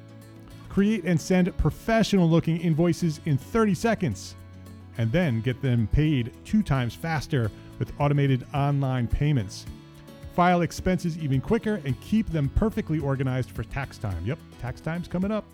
Create 0.69 1.05
and 1.05 1.21
send 1.21 1.57
professional 1.57 2.29
looking 2.29 2.61
invoices 2.61 3.21
in 3.25 3.37
30 3.37 3.75
seconds, 3.75 4.37
and 4.99 5.11
then 5.11 5.41
get 5.41 5.61
them 5.61 5.89
paid 5.91 6.33
two 6.45 6.63
times 6.63 6.95
faster 6.95 7.51
with 7.81 7.93
automated 7.99 8.47
online 8.55 9.09
payments. 9.09 9.67
File 10.35 10.63
expenses 10.63 11.19
even 11.19 11.41
quicker 11.41 11.81
and 11.85 12.01
keep 12.01 12.29
them 12.29 12.49
perfectly 12.51 13.01
organized 13.01 13.51
for 13.51 13.65
tax 13.65 13.99
time. 13.99 14.25
Yep, 14.25 14.39
tax 14.61 14.81
time's 14.81 15.09
coming 15.09 15.33
up. 15.33 15.45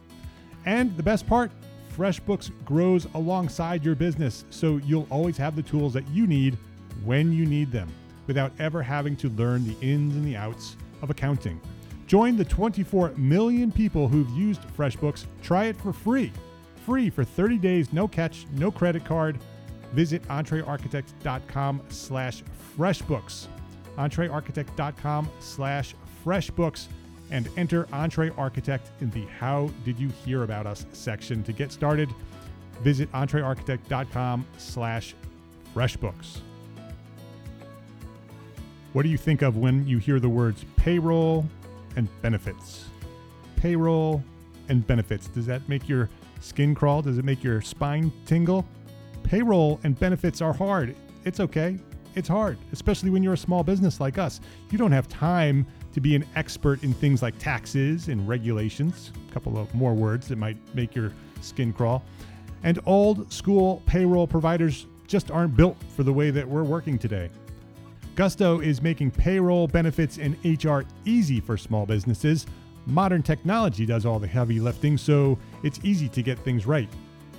And 0.66 0.94
the 0.96 1.02
best 1.02 1.26
part 1.26 1.50
FreshBooks 1.96 2.50
grows 2.64 3.06
alongside 3.14 3.84
your 3.84 3.94
business, 3.94 4.44
so 4.50 4.78
you'll 4.78 5.06
always 5.10 5.36
have 5.36 5.56
the 5.56 5.62
tools 5.62 5.92
that 5.94 6.06
you 6.08 6.26
need 6.26 6.58
when 7.04 7.32
you 7.32 7.46
need 7.46 7.70
them 7.70 7.88
without 8.26 8.52
ever 8.58 8.82
having 8.82 9.16
to 9.16 9.28
learn 9.30 9.64
the 9.64 9.76
ins 9.80 10.14
and 10.14 10.24
the 10.24 10.36
outs 10.36 10.76
of 11.02 11.10
accounting. 11.10 11.60
Join 12.06 12.36
the 12.36 12.44
24 12.44 13.12
million 13.16 13.72
people 13.72 14.08
who've 14.08 14.28
used 14.30 14.62
FreshBooks. 14.76 15.26
Try 15.42 15.66
it 15.66 15.76
for 15.76 15.92
free. 15.92 16.32
Free 16.84 17.10
for 17.10 17.24
30 17.24 17.58
days, 17.58 17.92
no 17.92 18.06
catch, 18.08 18.46
no 18.52 18.70
credit 18.70 19.04
card. 19.04 19.38
Visit 19.92 20.22
entrearchitect.com 20.28 21.82
slash 21.88 22.42
freshbooks. 22.76 23.46
entrearchitect.com 23.96 25.30
slash 25.38 25.94
freshbooks 26.24 26.88
and 27.30 27.48
enter 27.56 27.86
Entre 27.92 28.30
Architect 28.36 28.90
in 29.00 29.10
the 29.10 29.24
How 29.38 29.70
Did 29.84 29.98
You 29.98 30.08
Hear 30.24 30.42
About 30.42 30.66
Us 30.66 30.86
section 30.92 31.42
to 31.44 31.52
get 31.52 31.72
started. 31.72 32.08
visit 32.82 33.10
entrearchitect.com 33.12 34.44
slash 34.58 35.14
freshbooks. 35.74 36.40
What 38.92 39.04
do 39.04 39.08
you 39.08 39.16
think 39.16 39.40
of 39.40 39.56
when 39.56 39.86
you 39.86 39.96
hear 39.96 40.20
the 40.20 40.28
words 40.28 40.66
payroll 40.76 41.46
and 41.96 42.08
benefits? 42.20 42.84
Payroll 43.56 44.22
and 44.68 44.86
benefits. 44.86 45.28
Does 45.28 45.46
that 45.46 45.66
make 45.66 45.88
your 45.88 46.10
skin 46.40 46.74
crawl? 46.74 47.00
Does 47.00 47.16
it 47.16 47.24
make 47.24 47.42
your 47.42 47.62
spine 47.62 48.12
tingle? 48.26 48.66
Payroll 49.22 49.80
and 49.82 49.98
benefits 49.98 50.42
are 50.42 50.52
hard. 50.52 50.94
It's 51.24 51.40
okay. 51.40 51.78
It's 52.14 52.28
hard, 52.28 52.58
especially 52.72 53.08
when 53.08 53.22
you're 53.22 53.32
a 53.32 53.38
small 53.38 53.64
business 53.64 53.98
like 53.98 54.18
us. 54.18 54.42
You 54.70 54.76
don't 54.76 54.92
have 54.92 55.08
time 55.08 55.66
to 55.94 56.00
be 56.02 56.14
an 56.14 56.26
expert 56.36 56.82
in 56.82 56.92
things 56.92 57.22
like 57.22 57.38
taxes 57.38 58.08
and 58.08 58.28
regulations, 58.28 59.10
a 59.26 59.32
couple 59.32 59.56
of 59.56 59.74
more 59.74 59.94
words 59.94 60.28
that 60.28 60.36
might 60.36 60.58
make 60.74 60.94
your 60.94 61.14
skin 61.40 61.72
crawl. 61.72 62.04
And 62.62 62.78
old 62.84 63.32
school 63.32 63.82
payroll 63.86 64.26
providers 64.26 64.86
just 65.06 65.30
aren't 65.30 65.56
built 65.56 65.78
for 65.96 66.02
the 66.02 66.12
way 66.12 66.30
that 66.30 66.46
we're 66.46 66.62
working 66.62 66.98
today. 66.98 67.30
Gusto 68.14 68.60
is 68.60 68.82
making 68.82 69.10
payroll, 69.10 69.66
benefits, 69.66 70.18
and 70.18 70.36
HR 70.44 70.82
easy 71.06 71.40
for 71.40 71.56
small 71.56 71.86
businesses. 71.86 72.46
Modern 72.84 73.22
technology 73.22 73.86
does 73.86 74.04
all 74.04 74.18
the 74.18 74.26
heavy 74.26 74.60
lifting, 74.60 74.98
so 74.98 75.38
it's 75.62 75.80
easy 75.82 76.10
to 76.10 76.22
get 76.22 76.38
things 76.40 76.66
right. 76.66 76.90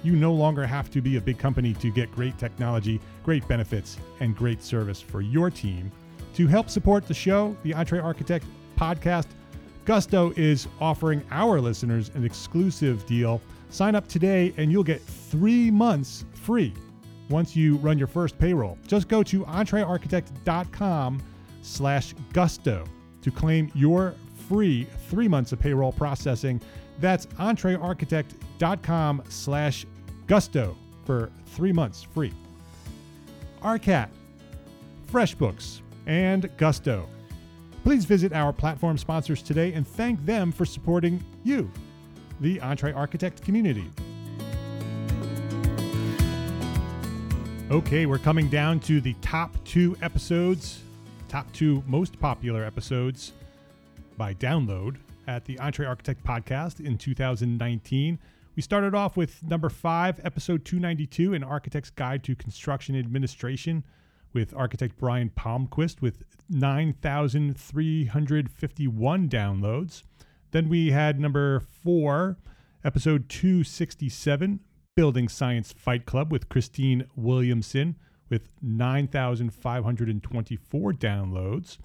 You 0.03 0.15
no 0.15 0.33
longer 0.33 0.65
have 0.65 0.89
to 0.91 1.01
be 1.01 1.17
a 1.17 1.21
big 1.21 1.37
company 1.37 1.73
to 1.75 1.91
get 1.91 2.11
great 2.11 2.39
technology, 2.39 2.99
great 3.23 3.47
benefits, 3.47 3.97
and 4.19 4.35
great 4.35 4.63
service 4.63 4.99
for 4.99 5.21
your 5.21 5.51
team. 5.51 5.91
To 6.35 6.47
help 6.47 6.71
support 6.71 7.07
the 7.07 7.13
show, 7.13 7.55
the 7.61 7.73
EntreArchitect 7.73 8.43
podcast, 8.75 9.27
Gusto 9.85 10.33
is 10.35 10.67
offering 10.81 11.23
our 11.29 11.61
listeners 11.61 12.09
an 12.15 12.23
exclusive 12.25 13.05
deal. 13.05 13.41
Sign 13.69 13.93
up 13.93 14.07
today 14.07 14.53
and 14.57 14.71
you'll 14.71 14.83
get 14.83 15.01
three 15.01 15.69
months 15.69 16.25
free 16.33 16.73
once 17.33 17.55
you 17.55 17.77
run 17.77 17.97
your 17.97 18.07
first 18.07 18.37
payroll. 18.37 18.77
Just 18.87 19.07
go 19.07 19.23
to 19.23 19.43
entrearchitect.com 19.45 21.21
slash 21.63 22.13
gusto 22.31 22.85
to 23.23 23.31
claim 23.31 23.71
your 23.73 24.13
free 24.47 24.85
three 25.09 25.27
months 25.27 25.51
of 25.51 25.59
payroll 25.59 25.91
processing. 25.91 26.61
That's 26.99 27.25
entrearchitect.com 27.25 29.23
slash 29.29 29.85
gusto 30.27 30.77
for 31.05 31.31
three 31.47 31.73
months 31.73 32.03
free. 32.03 32.33
ARCAT, 33.63 34.09
FreshBooks, 35.11 35.81
and 36.05 36.49
Gusto. 36.57 37.07
Please 37.83 38.05
visit 38.05 38.31
our 38.31 38.53
platform 38.53 38.97
sponsors 38.97 39.41
today 39.41 39.73
and 39.73 39.87
thank 39.87 40.23
them 40.25 40.51
for 40.51 40.65
supporting 40.65 41.23
you, 41.43 41.71
the 42.41 42.59
EntreArchitect 42.59 43.41
community. 43.41 43.89
Okay, 47.73 48.05
we're 48.05 48.19
coming 48.19 48.47
down 48.49 48.79
to 48.81 49.01
the 49.01 49.15
top 49.23 49.57
two 49.65 49.97
episodes, 50.03 50.83
top 51.27 51.51
two 51.53 51.81
most 51.87 52.19
popular 52.19 52.63
episodes 52.63 53.31
by 54.15 54.35
download 54.35 54.97
at 55.27 55.43
the 55.45 55.55
EntreArchitect 55.55 56.17
podcast 56.23 56.85
in 56.85 56.99
2019. 56.99 58.19
We 58.55 58.61
started 58.61 58.93
off 58.93 59.17
with 59.17 59.41
number 59.41 59.69
five, 59.69 60.23
episode 60.23 60.65
292, 60.65 61.33
An 61.33 61.43
Architect's 61.43 61.89
Guide 61.89 62.23
to 62.25 62.35
Construction 62.35 62.95
Administration, 62.95 63.83
with 64.33 64.53
architect 64.55 64.95
Brian 64.99 65.31
Palmquist 65.35 65.99
with 65.99 66.21
9,351 66.51 69.29
downloads. 69.29 70.03
Then 70.51 70.69
we 70.69 70.91
had 70.91 71.19
number 71.19 71.59
four, 71.59 72.37
episode 72.85 73.29
267, 73.29 74.59
Building 74.95 75.27
Science 75.27 75.73
Fight 75.73 76.05
Club 76.05 76.31
with 76.31 76.49
Christine 76.49 77.07
Williamson 77.15 77.95
with 78.29 78.53
9,524 78.61 80.93
downloads. 80.93 81.79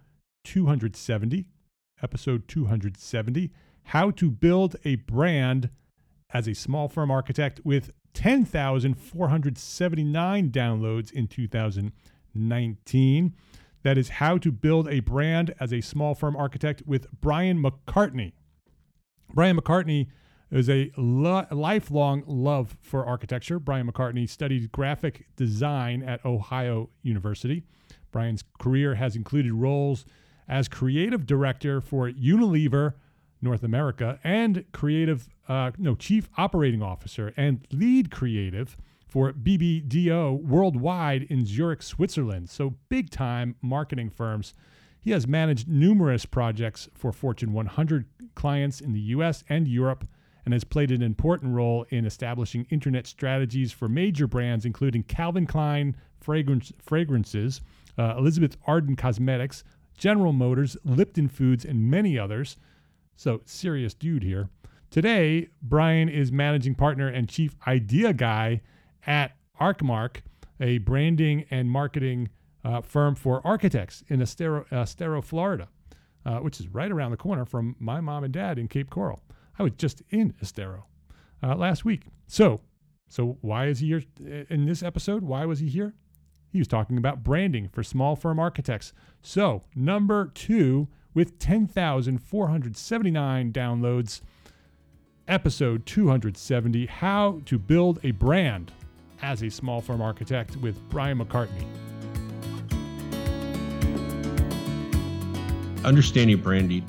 270. 0.43 1.45
Episode 2.03 2.47
270 2.47 3.51
how 3.87 4.11
to 4.11 4.29
Build 4.29 4.75
a 4.83 4.95
Brand 4.95 5.69
as 6.33 6.45
a 6.47 6.53
Small 6.53 6.89
Firm 6.89 7.09
Architect 7.09 7.61
with 7.63 7.91
10,479 8.13 10.51
downloads 10.51 11.09
in 11.11 11.27
2019. 11.27 13.33
That 13.83 13.97
is 13.97 14.09
How 14.09 14.37
to 14.39 14.51
Build 14.51 14.89
a 14.89 14.99
Brand 14.99 15.53
as 15.57 15.71
a 15.71 15.79
Small 15.79 16.15
Firm 16.15 16.35
Architect 16.35 16.83
with 16.85 17.07
Brian 17.21 17.63
McCartney. 17.63 18.33
Brian 19.33 19.57
McCartney 19.57 20.07
is 20.51 20.69
a 20.69 20.91
lo- 20.97 21.45
lifelong 21.49 22.25
love 22.27 22.75
for 22.81 23.05
architecture. 23.05 23.57
Brian 23.57 23.89
McCartney 23.89 24.29
studied 24.29 24.69
graphic 24.73 25.27
design 25.37 26.03
at 26.03 26.25
Ohio 26.25 26.89
University. 27.03 27.63
Brian's 28.11 28.43
career 28.59 28.95
has 28.95 29.15
included 29.15 29.53
roles 29.53 30.05
as 30.45 30.67
creative 30.67 31.25
director 31.25 31.79
for 31.79 32.09
Unilever, 32.09 32.95
North 33.41 33.63
America, 33.63 34.19
and 34.23 34.65
creative, 34.71 35.27
uh, 35.47 35.71
no, 35.77 35.95
chief 35.95 36.29
operating 36.37 36.81
officer 36.81 37.33
and 37.37 37.65
lead 37.71 38.11
creative 38.11 38.77
for 39.07 39.31
BBDO 39.31 40.43
worldwide 40.43 41.23
in 41.23 41.45
Zurich, 41.45 41.81
Switzerland. 41.81 42.49
So 42.49 42.75
big 42.89 43.09
time 43.09 43.55
marketing 43.61 44.09
firms. 44.09 44.53
He 44.99 45.11
has 45.11 45.27
managed 45.27 45.69
numerous 45.69 46.25
projects 46.25 46.89
for 46.93 47.11
Fortune 47.11 47.53
100 47.53 48.05
clients 48.35 48.81
in 48.81 48.91
the 48.91 48.99
US 48.99 49.43
and 49.47 49.67
Europe 49.67 50.07
and 50.43 50.53
has 50.53 50.63
played 50.63 50.91
an 50.91 51.01
important 51.01 51.53
role 51.53 51.85
in 51.89 52.05
establishing 52.05 52.65
internet 52.69 53.05
strategies 53.05 53.71
for 53.71 53.87
major 53.87 54.27
brands, 54.27 54.65
including 54.65 55.03
Calvin 55.03 55.45
Klein 55.45 55.95
fragrance, 56.21 56.71
fragrances, 56.79 57.61
uh, 57.97 58.15
Elizabeth 58.17 58.57
Arden 58.65 58.95
Cosmetics, 58.95 59.63
General 59.97 60.33
Motors, 60.33 60.77
Lipton 60.83 61.27
Foods, 61.27 61.65
and 61.65 61.89
many 61.89 62.17
others. 62.17 62.57
So, 63.17 63.41
serious 63.45 63.95
dude 63.95 64.21
here. 64.21 64.47
Today, 64.91 65.49
Brian 65.63 66.07
is 66.07 66.31
managing 66.31 66.75
partner 66.75 67.07
and 67.07 67.27
chief 67.27 67.55
idea 67.65 68.13
guy 68.13 68.61
at 69.07 69.31
Archmark, 69.59 70.17
a 70.59 70.77
branding 70.77 71.45
and 71.49 71.69
marketing 71.69 72.29
uh, 72.63 72.81
firm 72.81 73.15
for 73.15 73.45
architects 73.45 74.03
in 74.07 74.21
Estero, 74.21 74.65
Estero 74.71 75.23
Florida, 75.23 75.67
uh, 76.27 76.37
which 76.37 76.59
is 76.59 76.67
right 76.67 76.91
around 76.91 77.09
the 77.09 77.17
corner 77.17 77.43
from 77.43 77.75
my 77.79 77.99
mom 77.99 78.23
and 78.23 78.31
dad 78.31 78.59
in 78.59 78.67
Cape 78.67 78.91
Coral. 78.91 79.23
I 79.57 79.63
was 79.63 79.71
just 79.77 80.03
in 80.11 80.35
Estero 80.39 80.85
uh, 81.41 81.55
last 81.55 81.83
week. 81.85 82.03
So, 82.27 82.61
so 83.07 83.39
why 83.41 83.65
is 83.65 83.79
he 83.79 83.87
here 83.87 84.03
uh, 84.21 84.53
in 84.53 84.67
this 84.67 84.83
episode? 84.83 85.23
Why 85.23 85.43
was 85.45 85.57
he 85.59 85.69
here? 85.69 85.95
He 86.51 86.59
was 86.59 86.67
talking 86.67 86.99
about 86.99 87.23
branding 87.23 87.67
for 87.67 87.81
small 87.81 88.15
firm 88.15 88.39
architects. 88.39 88.93
So, 89.23 89.63
number 89.75 90.27
two 90.35 90.87
with 91.17 91.37
10,479 91.39 93.51
downloads. 93.51 94.21
Episode 95.27 95.83
270 95.87 96.85
How 96.85 97.41
to 97.45 97.57
Build 97.57 97.99
a 98.03 98.11
Brand 98.11 98.71
as 99.23 99.41
a 99.41 99.49
Small 99.49 99.81
Firm 99.81 99.99
Architect 99.99 100.57
with 100.57 100.79
Brian 100.89 101.17
McCartney. 101.17 101.65
Understanding 105.83 106.37
branding. 106.37 106.85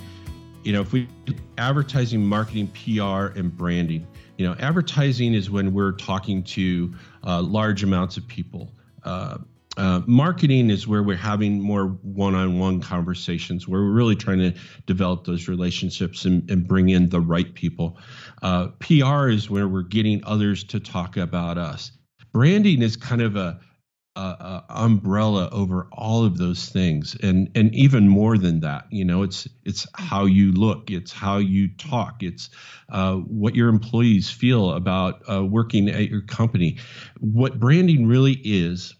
You 0.62 0.74
know, 0.74 0.82
if 0.82 0.92
we 0.92 1.08
advertising, 1.56 2.22
marketing, 2.22 2.68
PR, 2.68 3.28
and 3.38 3.56
branding, 3.56 4.06
you 4.36 4.46
know, 4.46 4.54
advertising 4.60 5.32
is 5.32 5.50
when 5.50 5.72
we're 5.72 5.92
talking 5.92 6.42
to 6.42 6.94
uh, 7.24 7.40
large 7.40 7.82
amounts 7.82 8.18
of 8.18 8.28
people. 8.28 8.74
Uh, 9.04 9.38
uh, 9.78 10.02
marketing 10.06 10.70
is 10.70 10.88
where 10.88 11.04
we're 11.04 11.16
having 11.16 11.60
more 11.60 11.86
one-on-one 12.02 12.80
conversations 12.80 13.68
where 13.68 13.80
we're 13.80 13.92
really 13.92 14.16
trying 14.16 14.38
to 14.38 14.52
develop 14.86 15.24
those 15.24 15.46
relationships 15.46 16.24
and, 16.24 16.50
and 16.50 16.66
bring 16.66 16.88
in 16.88 17.08
the 17.08 17.20
right 17.20 17.54
people. 17.54 17.96
Uh, 18.42 18.68
pr 18.80 19.28
is 19.28 19.48
where 19.48 19.68
we're 19.68 19.82
getting 19.82 20.20
others 20.24 20.64
to 20.64 20.80
talk 20.80 21.16
about 21.16 21.58
us. 21.58 21.92
Branding 22.32 22.82
is 22.82 22.96
kind 22.96 23.22
of 23.22 23.36
a, 23.36 23.60
a, 24.16 24.20
a, 24.20 24.64
umbrella 24.68 25.48
over 25.52 25.86
all 25.92 26.24
of 26.24 26.38
those 26.38 26.68
things 26.68 27.16
and 27.22 27.48
and 27.54 27.72
even 27.72 28.08
more 28.08 28.36
than 28.36 28.60
that 28.60 28.84
you 28.90 29.04
know 29.04 29.22
it's 29.22 29.46
it's 29.64 29.86
how 29.94 30.24
you 30.24 30.50
look 30.52 30.90
it's 30.90 31.12
how 31.12 31.38
you 31.38 31.68
talk 31.76 32.22
it's 32.22 32.50
uh, 32.90 33.14
what 33.14 33.54
your 33.54 33.68
employees 33.68 34.28
feel 34.28 34.72
about 34.72 35.22
uh, 35.30 35.44
working 35.44 35.88
at 35.88 36.08
your 36.08 36.22
company. 36.22 36.78
What 37.20 37.60
branding 37.60 38.06
really 38.06 38.40
is 38.42 38.94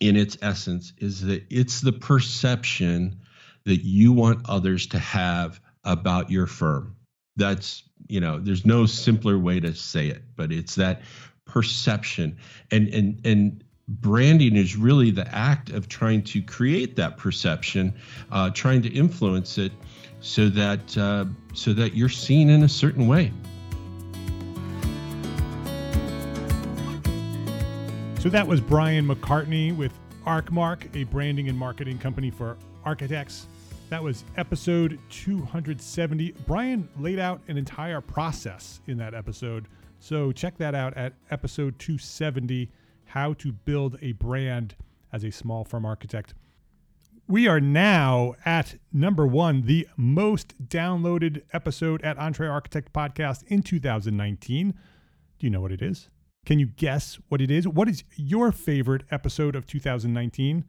in 0.00 0.16
its 0.16 0.36
essence 0.42 0.92
is 0.98 1.22
that 1.22 1.44
it's 1.50 1.82
the 1.82 1.92
perception 1.92 3.20
that 3.64 3.84
you 3.84 4.12
want 4.12 4.48
others 4.48 4.86
to 4.88 4.98
have 4.98 5.60
about 5.84 6.30
your 6.30 6.46
firm 6.46 6.96
That's, 7.36 7.82
you 8.08 8.20
know, 8.20 8.38
there's 8.38 8.66
no 8.66 8.86
simpler 8.86 9.38
way 9.38 9.60
to 9.60 9.74
say 9.74 10.08
it, 10.08 10.22
but 10.36 10.50
it's 10.52 10.74
that 10.74 11.02
perception. 11.44 12.38
And 12.70 12.88
and 12.88 13.20
and 13.24 13.64
branding 13.88 14.56
is 14.56 14.76
really 14.76 15.10
the 15.10 15.26
act 15.34 15.70
of 15.70 15.88
trying 15.88 16.22
to 16.22 16.42
create 16.42 16.96
that 16.96 17.16
perception, 17.16 17.94
uh, 18.30 18.50
trying 18.50 18.82
to 18.82 18.88
influence 18.88 19.58
it 19.58 19.72
so 20.20 20.48
that 20.48 20.96
uh, 20.96 21.24
so 21.54 21.72
that 21.72 21.94
you're 21.94 22.08
seen 22.08 22.50
in 22.50 22.62
a 22.62 22.68
certain 22.68 23.06
way. 23.06 23.32
So 28.20 28.28
that 28.28 28.46
was 28.46 28.60
Brian 28.60 29.08
McCartney 29.08 29.74
with 29.74 29.94
ArchMark, 30.26 30.94
a 30.94 31.04
branding 31.04 31.48
and 31.48 31.56
marketing 31.56 31.96
company 31.96 32.30
for 32.30 32.58
architects. 32.84 33.46
That 33.88 34.02
was 34.02 34.24
episode 34.36 34.98
270. 35.08 36.32
Brian 36.46 36.86
laid 36.98 37.18
out 37.18 37.40
an 37.48 37.56
entire 37.56 38.02
process 38.02 38.82
in 38.86 38.98
that 38.98 39.14
episode. 39.14 39.68
So 40.00 40.32
check 40.32 40.58
that 40.58 40.74
out 40.74 40.94
at 40.98 41.14
episode 41.30 41.78
270 41.78 42.70
How 43.06 43.32
to 43.32 43.52
Build 43.52 43.96
a 44.02 44.12
Brand 44.12 44.74
as 45.14 45.24
a 45.24 45.32
Small 45.32 45.64
Firm 45.64 45.86
Architect. 45.86 46.34
We 47.26 47.48
are 47.48 47.58
now 47.58 48.34
at 48.44 48.74
number 48.92 49.26
one, 49.26 49.62
the 49.62 49.88
most 49.96 50.68
downloaded 50.68 51.40
episode 51.54 52.02
at 52.02 52.18
EntreArchitect 52.18 52.90
Podcast 52.92 53.44
in 53.46 53.62
2019. 53.62 54.74
Do 55.38 55.46
you 55.46 55.48
know 55.48 55.62
what 55.62 55.72
it 55.72 55.80
is? 55.80 56.10
Can 56.46 56.58
you 56.58 56.66
guess 56.66 57.18
what 57.28 57.40
it 57.40 57.50
is? 57.50 57.68
What 57.68 57.88
is 57.88 58.04
your 58.16 58.50
favorite 58.50 59.04
episode 59.10 59.54
of 59.54 59.66
2019? 59.66 60.64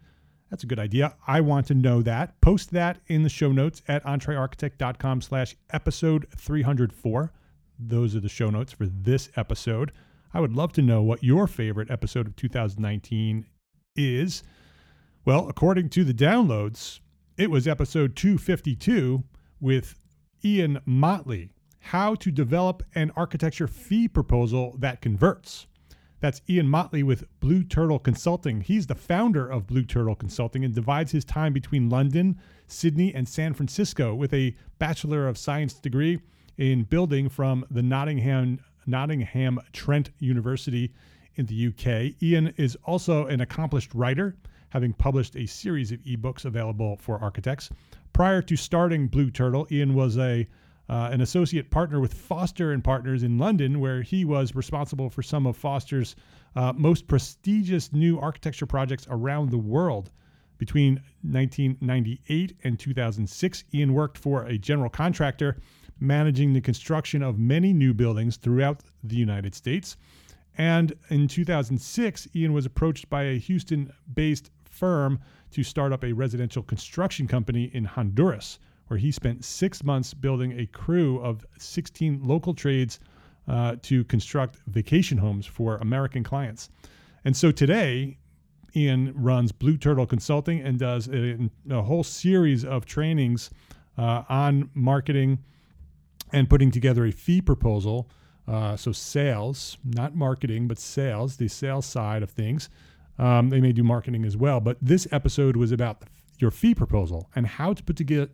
That's 0.49 0.63
a 0.63 0.67
good 0.67 0.79
idea. 0.79 1.15
I 1.25 1.39
want 1.39 1.67
to 1.67 1.73
know 1.73 2.01
that. 2.01 2.39
Post 2.41 2.71
that 2.71 2.99
in 3.07 3.23
the 3.23 3.29
show 3.29 3.51
notes 3.51 3.81
at 3.88 4.03
entrearchitect.com 4.03 5.21
slash 5.21 5.55
episode 5.71 6.27
304. 6.38 7.31
Those 7.79 8.15
are 8.15 8.19
the 8.19 8.29
show 8.29 8.49
notes 8.49 8.73
for 8.73 8.86
this 8.86 9.29
episode. 9.38 9.93
I 10.34 10.41
would 10.41 10.53
love 10.53 10.73
to 10.73 10.81
know 10.81 11.01
what 11.01 11.23
your 11.23 11.47
favorite 11.47 11.89
episode 11.89 12.27
of 12.27 12.36
2019 12.36 13.45
is. 13.95 14.43
Well, 15.23 15.47
according 15.47 15.89
to 15.89 16.03
the 16.03 16.13
downloads, 16.13 16.99
it 17.38 17.49
was 17.49 17.67
episode 17.67 18.15
252 18.15 19.23
with 19.62 19.95
Ian 20.43 20.79
Motley 20.86 21.53
how 21.81 22.15
to 22.15 22.31
develop 22.31 22.83
an 22.95 23.11
architecture 23.15 23.67
fee 23.67 24.07
proposal 24.07 24.75
that 24.79 25.01
converts. 25.01 25.67
That's 26.21 26.41
Ian 26.47 26.69
Motley 26.69 27.01
with 27.01 27.25
Blue 27.39 27.63
Turtle 27.63 27.97
Consulting. 27.97 28.61
He's 28.61 28.85
the 28.85 28.95
founder 28.95 29.47
of 29.49 29.65
Blue 29.65 29.83
Turtle 29.83 30.15
Consulting 30.15 30.63
and 30.63 30.73
divides 30.73 31.11
his 31.11 31.25
time 31.25 31.51
between 31.51 31.89
London, 31.89 32.37
Sydney, 32.67 33.13
and 33.13 33.27
San 33.27 33.55
Francisco 33.55 34.13
with 34.13 34.31
a 34.31 34.55
Bachelor 34.77 35.27
of 35.27 35.37
Science 35.37 35.73
degree 35.73 36.21
in 36.57 36.83
building 36.83 37.27
from 37.27 37.65
the 37.71 37.81
Nottingham 37.81 38.59
Nottingham 38.85 39.59
Trent 39.73 40.11
University 40.19 40.93
in 41.35 41.47
the 41.47 41.67
UK. 41.67 42.21
Ian 42.21 42.53
is 42.57 42.77
also 42.83 43.25
an 43.25 43.41
accomplished 43.41 43.93
writer, 43.95 44.35
having 44.69 44.93
published 44.93 45.35
a 45.35 45.47
series 45.47 45.91
of 45.91 45.99
ebooks 46.01 46.45
available 46.45 46.97
for 46.97 47.19
architects. 47.19 47.69
Prior 48.13 48.43
to 48.43 48.55
starting 48.55 49.07
Blue 49.07 49.31
Turtle, 49.31 49.67
Ian 49.71 49.95
was 49.95 50.17
a 50.17 50.47
uh, 50.91 51.08
an 51.10 51.21
associate 51.21 51.71
partner 51.71 52.01
with 52.01 52.13
Foster 52.13 52.73
and 52.73 52.84
Partners 52.84 53.23
in 53.23 53.38
London, 53.38 53.80
where 53.80 54.01
he 54.01 54.25
was 54.25 54.54
responsible 54.54 55.10
for 55.10 55.23
some 55.23 55.47
of 55.47 55.56
Foster's 55.56 56.17
uh, 56.58 56.73
most 56.75 57.08
prestigious 57.08 57.93
new 57.93 58.19
architecture 58.19 58.65
projects 58.65 59.08
around 59.10 59.49
the 59.49 59.58
world. 59.58 60.12
Between 60.58 60.95
1998 61.21 62.58
and 62.65 62.77
2006, 62.77 63.63
Ian 63.73 63.93
worked 63.93 64.17
for 64.17 64.43
a 64.43 64.58
general 64.58 64.89
contractor 64.89 65.58
managing 66.01 66.51
the 66.51 66.60
construction 66.60 67.23
of 67.23 67.39
many 67.39 67.71
new 67.71 67.93
buildings 67.93 68.36
throughout 68.36 68.84
the 69.01 69.15
United 69.15 69.56
States. 69.56 69.95
And 70.58 70.93
in 71.10 71.30
2006, 71.30 72.27
Ian 72.36 72.51
was 72.51 72.65
approached 72.65 73.10
by 73.10 73.23
a 73.23 73.39
Houston 73.39 73.93
based 74.13 74.51
firm 74.69 75.21
to 75.51 75.63
start 75.63 75.93
up 75.93 76.04
a 76.04 76.12
residential 76.12 76.63
construction 76.63 77.27
company 77.27 77.71
in 77.73 77.86
Honduras 77.86 78.60
where 78.91 78.97
he 78.97 79.10
spent 79.10 79.45
six 79.45 79.86
months 79.86 80.13
building 80.13 80.60
a 80.60 80.65
crew 80.65 81.17
of 81.21 81.45
16 81.58 82.19
local 82.21 82.54
trades 82.54 82.99
uh, 83.47 83.77
to 83.82 84.04
construct 84.04 84.58
vacation 84.67 85.17
homes 85.17 85.45
for 85.45 85.77
American 85.77 86.25
clients. 86.25 86.69
And 87.23 87.34
so 87.38 87.54
today, 87.54 88.17
Ian 88.75 89.13
runs 89.15 89.54
Blue 89.54 89.77
Turtle 89.77 90.06
Consulting 90.06 90.60
and 90.60 90.77
does 90.77 91.08
a, 91.08 91.38
a 91.69 91.82
whole 91.82 92.04
series 92.04 92.65
of 92.65 92.84
trainings 92.84 93.49
uh, 93.97 94.23
on 94.27 94.69
marketing 94.73 95.39
and 96.34 96.49
putting 96.49 96.69
together 96.69 97.06
a 97.06 97.13
fee 97.13 97.39
proposal. 97.39 98.10
Uh, 98.45 98.75
so, 98.75 98.91
sales, 98.91 99.77
not 99.86 100.17
marketing, 100.17 100.67
but 100.67 100.77
sales, 100.77 101.38
the 101.38 101.47
sales 101.47 101.86
side 101.86 102.23
of 102.23 102.30
things. 102.30 102.69
Um, 103.17 103.51
they 103.51 103.62
may 103.62 103.71
do 103.71 103.84
marketing 103.84 104.25
as 104.25 104.36
well, 104.36 104.60
but 104.60 104.75
this 104.82 105.08
episode 105.13 105.56
was 105.56 105.71
about 105.71 106.01
the 106.01 106.08
your 106.41 106.51
fee 106.51 106.75
proposal 106.75 107.30
and 107.36 107.45
how 107.45 107.73
to 107.73 107.84
put 107.84 107.95
together 107.95 108.30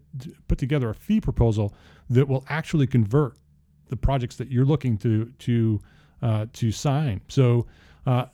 put 0.48 0.58
together 0.58 0.89
a 0.89 0.93
fee 0.93 1.22
proposal 1.22 1.74
that 2.10 2.28
will 2.28 2.46
actually 2.50 2.88
convert 2.88 3.38
the 3.89 3.98
projects 3.98 4.36
that 4.38 4.52
you're 4.52 4.65
looking 4.65 4.98
to 4.98 5.32
to 5.39 5.80
uh, 6.22 6.46
to 6.54 6.72
sign. 6.72 7.22
So 7.28 7.67
uh, 8.06 8.26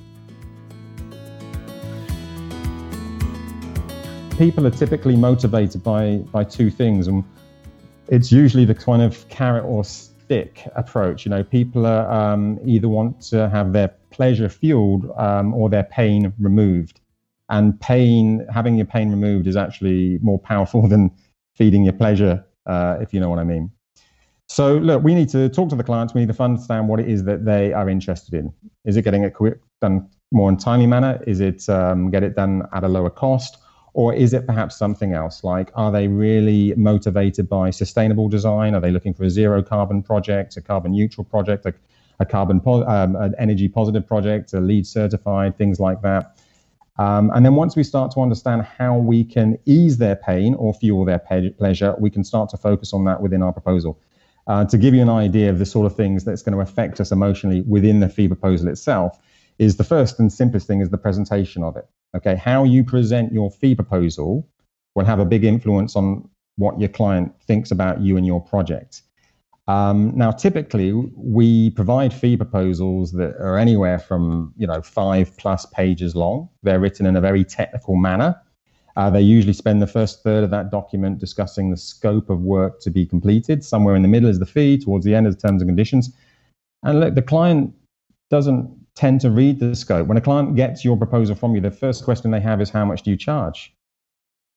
People 4.37 4.67
are 4.67 4.71
typically 4.71 5.15
motivated 5.15 5.81
by, 5.81 6.17
by 6.31 6.43
two 6.43 6.69
things, 6.69 7.07
and 7.07 7.23
it's 8.09 8.31
usually 8.31 8.65
the 8.65 8.75
kind 8.75 9.01
of 9.01 9.27
carrot 9.29 9.65
or 9.65 9.83
stick 9.83 10.61
approach. 10.75 11.25
You 11.25 11.31
know, 11.31 11.43
people 11.43 11.87
are, 11.87 12.07
um, 12.11 12.59
either 12.63 12.87
want 12.87 13.19
to 13.29 13.49
have 13.49 13.73
their 13.73 13.87
pleasure 14.11 14.47
fueled 14.47 15.11
um, 15.17 15.55
or 15.55 15.71
their 15.71 15.85
pain 15.85 16.31
removed 16.37 16.99
and 17.49 17.79
pain 17.79 18.45
having 18.53 18.75
your 18.75 18.85
pain 18.85 19.09
removed 19.09 19.47
is 19.47 19.55
actually 19.55 20.19
more 20.21 20.39
powerful 20.39 20.87
than 20.93 21.11
feeding 21.53 21.83
your 21.83 21.93
pleasure 21.93 22.43
uh, 22.65 22.97
if 22.99 23.13
you 23.13 23.19
know 23.19 23.29
what 23.29 23.39
i 23.39 23.43
mean. 23.43 23.71
So 24.47 24.77
look 24.77 25.03
we 25.03 25.15
need 25.15 25.29
to 25.29 25.49
talk 25.49 25.69
to 25.69 25.75
the 25.75 25.83
clients. 25.83 26.13
We 26.13 26.23
need 26.23 26.33
to 26.33 26.43
understand 26.43 26.87
what 26.87 26.99
it 26.99 27.09
is 27.09 27.23
that 27.23 27.45
they 27.45 27.73
are 27.73 27.89
interested 27.89 28.33
in. 28.33 28.53
Is 28.85 28.95
it 28.95 29.01
getting 29.01 29.23
it 29.23 29.33
quick, 29.33 29.59
done 29.81 30.07
more 30.31 30.49
in 30.49 30.57
timely 30.57 30.87
manner? 30.87 31.21
Is 31.25 31.39
it 31.39 31.67
um, 31.69 32.11
get 32.11 32.23
it 32.23 32.35
done 32.35 32.63
at 32.73 32.83
a 32.83 32.87
lower 32.87 33.09
cost? 33.09 33.57
Or 33.93 34.13
is 34.13 34.33
it 34.33 34.45
perhaps 34.45 34.77
something 34.77 35.13
else? 35.13 35.43
Like 35.43 35.71
are 35.75 35.91
they 35.91 36.07
really 36.07 36.73
motivated 36.75 37.47
by 37.49 37.69
sustainable 37.69 38.27
design? 38.29 38.75
Are 38.75 38.81
they 38.81 38.91
looking 38.91 39.13
for 39.13 39.23
a 39.23 39.29
zero 39.29 39.63
carbon 39.63 40.03
project 40.03 40.57
a 40.57 40.61
carbon 40.61 40.91
neutral 40.91 41.23
project 41.23 41.65
a, 41.65 41.73
a 42.19 42.25
carbon 42.25 42.59
po- 42.59 42.85
um, 42.85 43.15
an 43.15 43.33
energy 43.39 43.67
positive 43.67 44.05
project 44.05 44.53
a 44.53 44.59
LEED 44.59 44.85
certified 44.85 45.57
things 45.57 45.79
like 45.79 46.01
that 46.01 46.37
um, 46.97 47.31
and 47.35 47.45
then 47.45 47.55
once 47.55 47.75
we 47.75 47.83
start 47.83 48.11
to 48.11 48.21
understand 48.21 48.61
how 48.63 48.97
we 48.97 49.23
can 49.23 49.57
ease 49.65 49.97
their 49.97 50.15
pain 50.15 50.55
or 50.55 50.73
fuel 50.73 51.05
their 51.05 51.19
pe- 51.19 51.49
pleasure, 51.51 51.95
we 51.99 52.09
can 52.09 52.23
start 52.23 52.49
to 52.49 52.57
focus 52.57 52.93
on 52.93 53.03
that 53.05 53.21
within 53.21 53.43
our 53.43 53.51
proposal. 53.51 53.99
Uh, 54.47 54.63
to 54.63 54.77
give 54.77 54.93
you 54.93 55.01
an 55.01 55.09
idea 55.09 55.49
of 55.49 55.59
the 55.59 55.65
sort 55.65 55.85
of 55.85 55.95
things 55.95 56.23
that's 56.23 56.41
going 56.41 56.53
to 56.53 56.61
affect 56.61 57.01
us 57.01 57.11
emotionally 57.11 57.61
within 57.61 57.99
the 57.99 58.07
fee 58.07 58.27
proposal 58.27 58.67
itself, 58.67 59.19
is 59.57 59.77
the 59.77 59.83
first 59.83 60.19
and 60.19 60.31
simplest 60.31 60.67
thing 60.67 60.81
is 60.81 60.89
the 60.89 60.97
presentation 60.97 61.63
of 61.63 61.75
it. 61.75 61.87
Okay, 62.15 62.35
how 62.35 62.63
you 62.63 62.83
present 62.83 63.33
your 63.33 63.49
fee 63.51 63.75
proposal 63.75 64.47
will 64.93 65.05
have 65.05 65.19
a 65.19 65.25
big 65.25 65.43
influence 65.43 65.95
on 65.95 66.29
what 66.57 66.79
your 66.79 66.89
client 66.89 67.33
thinks 67.41 67.71
about 67.71 67.99
you 68.01 68.17
and 68.17 68.25
your 68.25 68.41
project. 68.41 69.01
Um, 69.67 70.11
now, 70.15 70.31
typically, 70.31 70.93
we 70.93 71.71
provide 71.71 72.13
fee 72.13 72.37
proposals 72.37 73.13
that 73.13 73.35
are 73.37 73.57
anywhere 73.57 73.97
from 73.97 74.53
you 74.57 74.67
know 74.67 74.81
five 74.81 75.35
plus 75.37 75.65
pages 75.67 76.15
long. 76.15 76.49
They're 76.63 76.79
written 76.79 77.05
in 77.05 77.15
a 77.15 77.21
very 77.21 77.43
technical 77.43 77.95
manner. 77.95 78.39
Uh, 78.95 79.09
they 79.09 79.21
usually 79.21 79.53
spend 79.53 79.81
the 79.81 79.87
first 79.87 80.23
third 80.23 80.43
of 80.43 80.51
that 80.51 80.71
document 80.71 81.19
discussing 81.19 81.69
the 81.69 81.77
scope 81.77 82.29
of 82.29 82.41
work 82.41 82.79
to 82.81 82.89
be 82.89 83.05
completed. 83.05 83.63
Somewhere 83.63 83.95
in 83.95 84.03
the 84.03 84.07
middle 84.07 84.29
is 84.29 84.39
the 84.39 84.45
fee. 84.45 84.77
Towards 84.77 85.03
the 85.03 85.13
end 85.13 85.27
is 85.27 85.35
the 85.35 85.47
terms 85.47 85.61
and 85.61 85.67
conditions. 85.67 86.13
And 86.83 86.99
look, 87.01 87.15
the 87.15 87.21
client 87.21 87.73
doesn't 88.29 88.71
tend 88.95 89.19
to 89.21 89.29
read 89.29 89.59
the 89.59 89.75
scope. 89.75 90.07
When 90.07 90.17
a 90.17 90.21
client 90.21 90.55
gets 90.55 90.85
your 90.85 90.95
proposal 90.95 91.35
from 91.35 91.55
you, 91.55 91.61
the 91.61 91.71
first 91.71 92.05
question 92.05 92.31
they 92.31 92.39
have 92.39 92.61
is, 92.61 92.69
"How 92.69 92.85
much 92.85 93.01
do 93.01 93.11
you 93.11 93.17
charge?" 93.17 93.74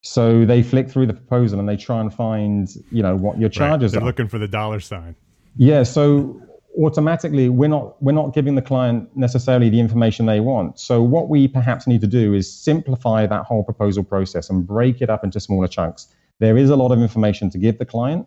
So 0.02 0.44
they 0.44 0.62
flick 0.62 0.88
through 0.88 1.06
the 1.06 1.14
proposal 1.14 1.58
and 1.58 1.68
they 1.68 1.76
try 1.76 2.00
and 2.00 2.12
find, 2.12 2.68
you 2.90 3.02
know, 3.02 3.16
what 3.16 3.38
your 3.38 3.48
charges 3.48 3.92
right. 3.92 3.98
They're 3.98 4.04
are. 4.04 4.06
looking 4.06 4.28
for 4.28 4.38
the 4.38 4.48
dollar 4.48 4.80
sign. 4.80 5.16
Yeah. 5.56 5.82
So 5.82 6.40
automatically, 6.80 7.48
we're 7.48 7.68
not 7.68 8.00
we're 8.02 8.12
not 8.12 8.32
giving 8.34 8.54
the 8.54 8.62
client 8.62 9.08
necessarily 9.16 9.70
the 9.70 9.80
information 9.80 10.26
they 10.26 10.40
want. 10.40 10.78
So 10.78 11.02
what 11.02 11.28
we 11.28 11.48
perhaps 11.48 11.86
need 11.86 12.00
to 12.02 12.06
do 12.06 12.32
is 12.34 12.52
simplify 12.52 13.26
that 13.26 13.44
whole 13.44 13.64
proposal 13.64 14.04
process 14.04 14.48
and 14.48 14.66
break 14.66 15.02
it 15.02 15.10
up 15.10 15.24
into 15.24 15.40
smaller 15.40 15.68
chunks. 15.68 16.06
There 16.38 16.56
is 16.56 16.70
a 16.70 16.76
lot 16.76 16.92
of 16.92 17.00
information 17.00 17.50
to 17.50 17.58
give 17.58 17.78
the 17.78 17.84
client, 17.84 18.26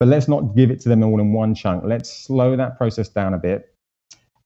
but 0.00 0.08
let's 0.08 0.26
not 0.26 0.56
give 0.56 0.72
it 0.72 0.80
to 0.80 0.88
them 0.88 1.04
all 1.04 1.20
in 1.20 1.32
one 1.32 1.54
chunk. 1.54 1.84
Let's 1.84 2.12
slow 2.12 2.56
that 2.56 2.76
process 2.76 3.08
down 3.08 3.34
a 3.34 3.38
bit 3.38 3.72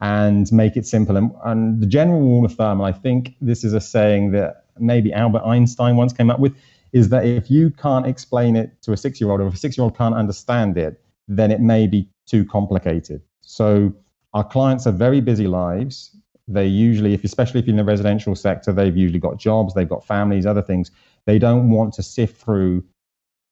and 0.01 0.51
make 0.53 0.77
it 0.77 0.87
simple. 0.87 1.17
And, 1.17 1.33
and 1.45 1.81
the 1.81 1.87
general 1.87 2.21
rule 2.21 2.45
of 2.45 2.55
thumb, 2.55 2.81
I 2.81 2.93
think 2.93 3.35
this 3.41 3.65
is 3.65 3.73
a 3.73 3.81
saying 3.81 4.33
that 4.33 4.65
maybe 4.79 5.13
Albert 5.13 5.43
Einstein 5.45 5.97
once 5.97 6.13
came 6.13 6.31
up 6.31 6.41
with, 6.41 6.55
is 6.93 7.11
that 7.11 7.25
if 7.25 7.51
you 7.51 7.71
can't 7.71 8.07
explain 8.07 8.57
it 8.57 8.83
to 8.83 8.93
a 8.93 8.97
six 8.97 9.21
year 9.21 9.31
old, 9.31 9.41
or 9.41 9.47
if 9.47 9.55
a 9.55 9.59
six 9.59 9.77
year 9.77 9.85
old 9.85 9.97
can't 9.97 10.15
understand 10.15 10.77
it, 10.77 11.01
then 11.29 11.51
it 11.51 11.61
may 11.61 11.87
be 11.87 12.09
too 12.27 12.45
complicated. 12.45 13.23
So 13.41 13.95
our 14.35 14.45
clients 14.45 14.85
have 14.85 14.95
very 14.95 15.21
busy 15.21 15.47
lives. 15.47 16.17
They 16.49 16.67
usually, 16.67 17.15
if 17.15 17.23
especially 17.23 17.61
if 17.61 17.67
you're 17.67 17.75
in 17.75 17.77
the 17.77 17.85
residential 17.85 18.35
sector, 18.35 18.73
they've 18.73 18.97
usually 18.97 19.21
got 19.21 19.39
jobs, 19.39 19.75
they've 19.75 19.89
got 19.89 20.05
families, 20.05 20.47
other 20.47 20.63
things. 20.63 20.91
They 21.27 21.39
don't 21.39 21.71
want 21.71 21.95
to 21.95 22.03
sift 22.03 22.43
through 22.43 22.85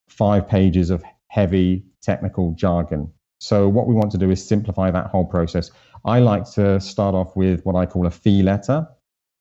five 0.09 0.49
pages 0.49 0.91
of 0.91 1.05
heavy 1.29 1.85
technical 2.01 2.53
jargon. 2.53 3.13
So 3.39 3.69
what 3.69 3.87
we 3.87 3.95
want 3.95 4.11
to 4.13 4.19
do 4.19 4.31
is 4.31 4.45
simplify 4.45 4.91
that 4.91 5.07
whole 5.07 5.25
process. 5.25 5.71
I 6.05 6.21
like 6.21 6.51
to 6.53 6.81
start 6.81 7.15
off 7.15 7.37
with 7.37 7.65
what 7.65 7.77
I 7.77 7.87
call 7.87 8.07
a 8.07 8.11
fee 8.11 8.43
letter. 8.43 8.87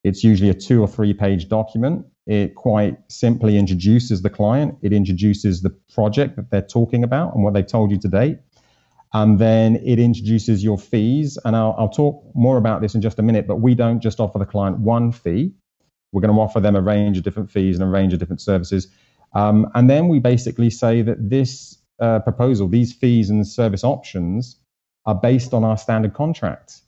It's 0.03 0.23
usually 0.23 0.49
a 0.49 0.53
two 0.53 0.81
or 0.81 0.87
three 0.87 1.13
page 1.13 1.49
document. 1.49 2.05
It 2.25 2.55
quite 2.55 2.97
simply 3.09 3.57
introduces 3.57 4.21
the 4.21 4.29
client. 4.29 4.77
It 4.81 4.93
introduces 4.93 5.61
the 5.61 5.69
project 5.93 6.35
that 6.35 6.51
they're 6.51 6.61
talking 6.61 7.03
about 7.03 7.33
and 7.33 7.43
what 7.43 7.53
they've 7.53 7.65
told 7.65 7.91
you 7.91 7.99
to 7.99 8.07
date. 8.07 8.39
And 9.13 9.39
then 9.39 9.77
it 9.77 9.99
introduces 9.99 10.63
your 10.63 10.77
fees. 10.77 11.37
And 11.45 11.55
I'll, 11.55 11.75
I'll 11.77 11.89
talk 11.89 12.23
more 12.35 12.57
about 12.57 12.81
this 12.81 12.95
in 12.95 13.01
just 13.01 13.19
a 13.19 13.21
minute, 13.21 13.47
but 13.47 13.57
we 13.57 13.73
don't 13.73 14.01
just 14.01 14.19
offer 14.19 14.37
the 14.37 14.45
client 14.45 14.79
one 14.79 15.11
fee. 15.11 15.53
We're 16.11 16.21
going 16.21 16.33
to 16.33 16.39
offer 16.39 16.59
them 16.59 16.75
a 16.75 16.81
range 16.81 17.17
of 17.17 17.23
different 17.23 17.49
fees 17.49 17.77
and 17.79 17.83
a 17.83 17.91
range 17.91 18.13
of 18.13 18.19
different 18.19 18.41
services. 18.41 18.87
Um, 19.33 19.69
and 19.75 19.89
then 19.89 20.07
we 20.07 20.19
basically 20.19 20.69
say 20.69 21.01
that 21.01 21.29
this 21.29 21.77
uh, 21.99 22.19
proposal, 22.19 22.67
these 22.67 22.93
fees 22.93 23.29
and 23.29 23.47
service 23.47 23.83
options, 23.83 24.57
are 25.07 25.15
based 25.15 25.53
on 25.53 25.63
our 25.63 25.77
standard 25.77 26.13
contracts. 26.13 26.83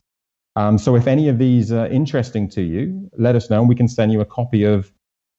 Um, 0.54 0.78
so 0.78 0.94
if 0.94 1.06
any 1.06 1.28
of 1.28 1.38
these 1.38 1.72
are 1.72 1.86
interesting 1.86 2.48
to 2.50 2.62
you, 2.62 3.10
let 3.16 3.34
us 3.34 3.50
know 3.50 3.60
and 3.60 3.68
we 3.68 3.74
can 3.74 3.88
send 3.88 4.12
you 4.12 4.20
a 4.20 4.24
copy 4.24 4.62
of 4.64 4.92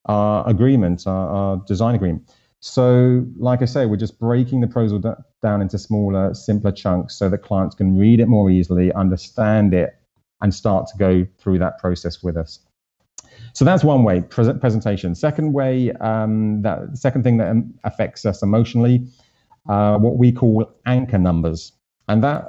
our 0.05 0.47
agreement, 0.49 1.05
our, 1.05 1.29
our 1.29 1.57
design 1.67 1.95
agreement. 1.95 2.29
So, 2.59 3.25
like 3.37 3.61
I 3.61 3.65
say, 3.65 3.85
we're 3.87 3.97
just 3.97 4.19
breaking 4.19 4.61
the 4.61 4.67
proposal 4.67 4.99
d- 4.99 5.09
down 5.41 5.61
into 5.61 5.79
smaller, 5.79 6.33
simpler 6.33 6.71
chunks 6.71 7.15
so 7.15 7.27
that 7.29 7.39
clients 7.39 7.75
can 7.75 7.97
read 7.97 8.19
it 8.19 8.27
more 8.27 8.51
easily, 8.51 8.93
understand 8.93 9.73
it, 9.73 9.95
and 10.41 10.53
start 10.53 10.87
to 10.87 10.97
go 10.97 11.25
through 11.39 11.59
that 11.59 11.79
process 11.79 12.21
with 12.21 12.37
us. 12.37 12.59
So 13.53 13.65
that's 13.65 13.83
one 13.83 14.03
way, 14.03 14.21
pre- 14.21 14.53
presentation. 14.53 15.15
Second 15.15 15.53
way, 15.53 15.91
um, 15.93 16.61
that 16.61 16.97
second 16.97 17.23
thing 17.23 17.37
that 17.37 17.49
um, 17.49 17.73
affects 17.83 18.25
us 18.25 18.43
emotionally, 18.43 19.07
uh, 19.67 19.97
what 19.97 20.17
we 20.17 20.31
call 20.31 20.71
anchor 20.85 21.17
numbers. 21.17 21.73
And 22.07 22.23
that, 22.23 22.47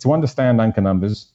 to 0.00 0.12
understand 0.12 0.60
anchor 0.60 0.80
numbers, 0.80 1.32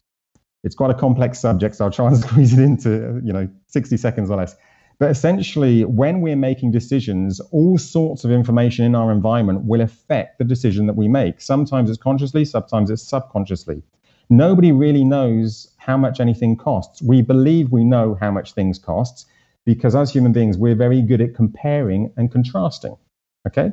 it's 0.63 0.75
quite 0.75 0.91
a 0.91 0.93
complex 0.93 1.39
subject, 1.39 1.75
so 1.75 1.85
I'll 1.85 1.91
try 1.91 2.07
and 2.07 2.17
squeeze 2.23 2.57
it 2.57 2.61
into, 2.61 3.21
you 3.23 3.33
know, 3.33 3.47
60 3.67 3.97
seconds 3.97 4.29
or 4.29 4.37
less. 4.37 4.55
But 4.99 5.11
essentially, 5.11 5.83
when 5.85 6.21
we're 6.21 6.35
making 6.35 6.71
decisions, 6.71 7.39
all 7.51 7.77
sorts 7.77 8.23
of 8.23 8.31
information 8.31 8.85
in 8.85 8.95
our 8.95 9.11
environment 9.11 9.65
will 9.65 9.81
affect 9.81 10.37
the 10.37 10.45
decision 10.45 10.85
that 10.87 10.95
we 10.95 11.07
make. 11.07 11.41
Sometimes 11.41 11.89
it's 11.89 12.01
consciously, 12.01 12.45
sometimes 12.45 12.89
it's 12.89 13.01
subconsciously. 13.01 13.83
Nobody 14.29 14.71
really 14.71 15.03
knows 15.03 15.73
how 15.77 15.97
much 15.97 16.19
anything 16.19 16.55
costs. 16.55 17.01
We 17.01 17.21
believe 17.21 17.71
we 17.71 17.83
know 17.83 18.17
how 18.19 18.31
much 18.31 18.53
things 18.53 18.79
cost 18.79 19.27
because 19.65 19.95
as 19.95 20.11
human 20.11 20.31
beings, 20.31 20.57
we're 20.57 20.75
very 20.75 21.01
good 21.01 21.21
at 21.21 21.35
comparing 21.35 22.11
and 22.17 22.31
contrasting. 22.31 22.95
Okay? 23.47 23.71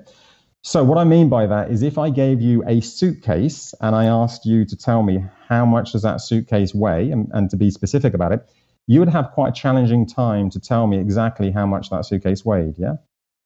So, 0.62 0.84
what 0.84 0.98
I 0.98 1.04
mean 1.04 1.30
by 1.30 1.46
that 1.46 1.70
is 1.70 1.82
if 1.82 1.96
I 1.96 2.10
gave 2.10 2.42
you 2.42 2.62
a 2.66 2.80
suitcase 2.80 3.74
and 3.80 3.96
I 3.96 4.04
asked 4.04 4.44
you 4.44 4.66
to 4.66 4.76
tell 4.76 5.02
me 5.02 5.24
how 5.48 5.64
much 5.64 5.92
does 5.92 6.02
that 6.02 6.20
suitcase 6.20 6.74
weigh 6.74 7.10
and, 7.10 7.30
and 7.32 7.48
to 7.50 7.56
be 7.56 7.70
specific 7.70 8.12
about 8.12 8.32
it, 8.32 8.46
you 8.86 8.98
would 9.00 9.08
have 9.08 9.30
quite 9.30 9.48
a 9.48 9.52
challenging 9.52 10.06
time 10.06 10.50
to 10.50 10.60
tell 10.60 10.86
me 10.86 10.98
exactly 10.98 11.50
how 11.50 11.64
much 11.64 11.88
that 11.90 12.04
suitcase 12.04 12.44
weighed. 12.44 12.74
Yeah. 12.76 12.96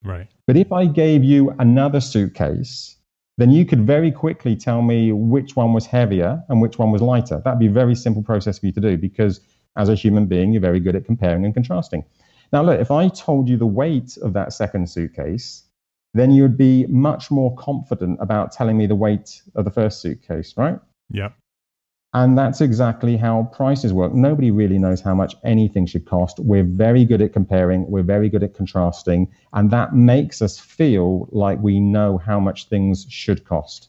Right. 0.02 0.26
But 0.46 0.56
if 0.56 0.72
I 0.72 0.86
gave 0.86 1.22
you 1.22 1.54
another 1.58 2.00
suitcase, 2.00 2.96
then 3.38 3.50
you 3.50 3.64
could 3.64 3.86
very 3.86 4.10
quickly 4.10 4.56
tell 4.56 4.82
me 4.82 5.12
which 5.12 5.54
one 5.54 5.72
was 5.72 5.86
heavier 5.86 6.42
and 6.48 6.60
which 6.60 6.78
one 6.78 6.90
was 6.90 7.00
lighter. 7.00 7.40
That'd 7.44 7.60
be 7.60 7.66
a 7.66 7.70
very 7.70 7.94
simple 7.94 8.22
process 8.22 8.58
for 8.58 8.66
you 8.66 8.72
to 8.72 8.80
do 8.80 8.96
because 8.96 9.40
as 9.76 9.88
a 9.88 9.94
human 9.94 10.26
being, 10.26 10.52
you're 10.52 10.60
very 10.60 10.80
good 10.80 10.96
at 10.96 11.04
comparing 11.04 11.44
and 11.44 11.54
contrasting. 11.54 12.04
Now, 12.52 12.62
look, 12.62 12.80
if 12.80 12.90
I 12.90 13.08
told 13.08 13.48
you 13.48 13.56
the 13.56 13.66
weight 13.66 14.16
of 14.18 14.32
that 14.34 14.52
second 14.52 14.88
suitcase, 14.88 15.64
then 16.14 16.30
you'd 16.30 16.56
be 16.56 16.86
much 16.86 17.30
more 17.30 17.54
confident 17.56 18.18
about 18.20 18.52
telling 18.52 18.78
me 18.78 18.86
the 18.86 18.94
weight 18.94 19.42
of 19.54 19.64
the 19.64 19.70
first 19.70 20.00
suitcase, 20.00 20.54
right? 20.56 20.78
Yeah. 21.10 21.30
And 22.14 22.38
that's 22.38 22.60
exactly 22.60 23.16
how 23.16 23.50
prices 23.52 23.92
work. 23.92 24.14
Nobody 24.14 24.52
really 24.52 24.78
knows 24.78 25.00
how 25.00 25.16
much 25.16 25.34
anything 25.44 25.84
should 25.84 26.06
cost. 26.06 26.38
We're 26.38 26.62
very 26.62 27.04
good 27.04 27.20
at 27.20 27.32
comparing, 27.32 27.90
we're 27.90 28.04
very 28.04 28.28
good 28.28 28.44
at 28.44 28.54
contrasting, 28.54 29.32
and 29.52 29.72
that 29.72 29.96
makes 29.96 30.40
us 30.40 30.58
feel 30.58 31.28
like 31.32 31.58
we 31.60 31.80
know 31.80 32.18
how 32.18 32.38
much 32.38 32.68
things 32.68 33.04
should 33.10 33.44
cost. 33.44 33.88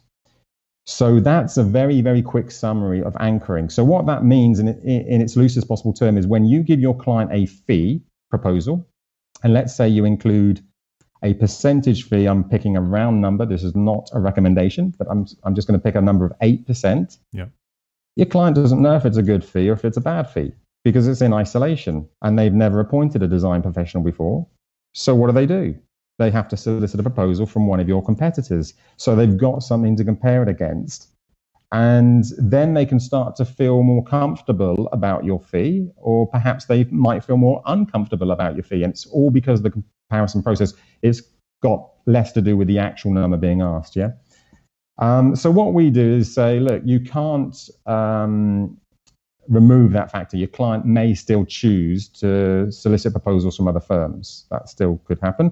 So 0.88 1.20
that's 1.20 1.58
a 1.58 1.64
very, 1.64 2.02
very 2.02 2.24
quick 2.24 2.50
summary 2.50 3.04
of 3.04 3.16
anchoring. 3.20 3.70
So 3.70 3.84
what 3.84 4.08
that 4.08 4.24
means 4.24 4.60
in, 4.60 4.68
in 4.68 5.22
its 5.22 5.36
loosest 5.36 5.68
possible 5.68 5.94
term 5.94 6.18
is 6.18 6.26
when 6.26 6.46
you 6.46 6.64
give 6.64 6.80
your 6.80 6.96
client 6.96 7.32
a 7.32 7.46
fee 7.46 8.02
proposal, 8.32 8.88
and 9.44 9.54
let's 9.54 9.76
say 9.76 9.88
you 9.88 10.04
include 10.04 10.64
a 11.26 11.34
percentage 11.34 12.08
fee, 12.08 12.26
I'm 12.26 12.46
picking 12.46 12.78
a 12.78 12.82
round 12.82 13.20
number. 13.20 13.46
This 13.46 13.64
is 13.64 13.76
not 13.76 14.10
a 14.14 14.20
recommendation, 14.20 14.94
but 14.98 15.08
I'm, 15.10 15.26
I'm 15.44 15.56
just 15.56 15.68
going 15.68 15.78
to 15.78 15.84
pick 15.84 15.96
a 15.96 16.02
number 16.02 16.26
of 16.26 16.32
8%. 16.40 17.18
Yeah 17.34 17.48
your 18.16 18.26
client 18.26 18.56
doesn't 18.56 18.82
know 18.82 18.96
if 18.96 19.06
it's 19.06 19.18
a 19.18 19.24
good 19.24 19.44
fee 19.44 19.70
or 19.70 19.74
if 19.74 19.86
it's 19.86 19.98
a 19.98 20.02
bad 20.02 20.30
fee 20.30 20.54
because 20.84 21.08
it's 21.08 21.22
in 21.22 21.34
isolation 21.34 22.08
and 22.22 22.38
they've 22.38 22.54
never 22.54 22.80
appointed 22.80 23.22
a 23.24 23.28
design 23.28 23.62
professional 23.62 24.04
before. 24.04 24.48
So 24.94 25.14
what 25.16 25.28
do 25.28 25.34
they 25.34 25.46
do? 25.46 25.76
They 26.18 26.32
have 26.32 26.48
to 26.50 26.58
solicit 26.58 27.00
a 27.00 27.04
proposal 27.04 27.46
from 27.46 27.68
one 27.68 27.82
of 27.82 27.90
your 27.90 28.04
competitors. 28.04 28.74
So 28.96 29.16
they've 29.16 29.38
got 29.38 29.64
something 29.64 29.98
to 29.98 30.06
compare 30.06 30.44
it 30.44 30.50
against. 30.50 31.10
And 31.74 32.24
then 32.38 32.74
they 32.74 32.86
can 32.86 33.02
start 33.02 33.36
to 33.38 33.44
feel 33.44 33.84
more 33.84 34.04
comfortable 34.04 34.88
about 34.94 35.26
your 35.26 35.42
fee, 35.42 35.90
or 35.98 36.26
perhaps 36.26 36.66
they 36.66 36.86
might 36.86 37.26
feel 37.26 37.36
more 37.36 37.62
uncomfortable 37.66 38.32
about 38.32 38.56
your 38.56 38.64
fee. 38.64 38.84
And 38.84 38.94
it's 38.94 39.08
all 39.08 39.30
because 39.30 39.62
the 39.62 39.84
comparison 40.10 40.44
process 40.44 40.74
it's 41.02 41.22
got 41.62 41.90
less 42.06 42.32
to 42.34 42.42
do 42.42 42.56
with 42.58 42.68
the 42.68 42.80
actual 42.80 43.12
number 43.12 43.38
being 43.38 43.62
asked. 43.62 43.96
Yeah. 43.96 44.12
Um, 44.98 45.36
so 45.36 45.52
what 45.52 45.74
we 45.74 45.90
do 45.90 46.16
is 46.16 46.34
say, 46.34 46.60
look, 46.60 46.82
you 46.86 47.00
can't 47.00 47.58
um, 47.86 48.78
remove 49.50 49.92
that 49.94 50.12
factor. 50.12 50.38
Your 50.38 50.48
client 50.48 50.86
may 50.86 51.14
still 51.14 51.46
choose 51.46 52.08
to 52.10 52.72
solicit 52.72 53.12
proposals 53.12 53.58
from 53.58 53.68
other 53.68 53.80
firms. 53.80 54.46
That 54.52 54.70
still 54.70 55.02
could 55.06 55.20
happen. 55.22 55.52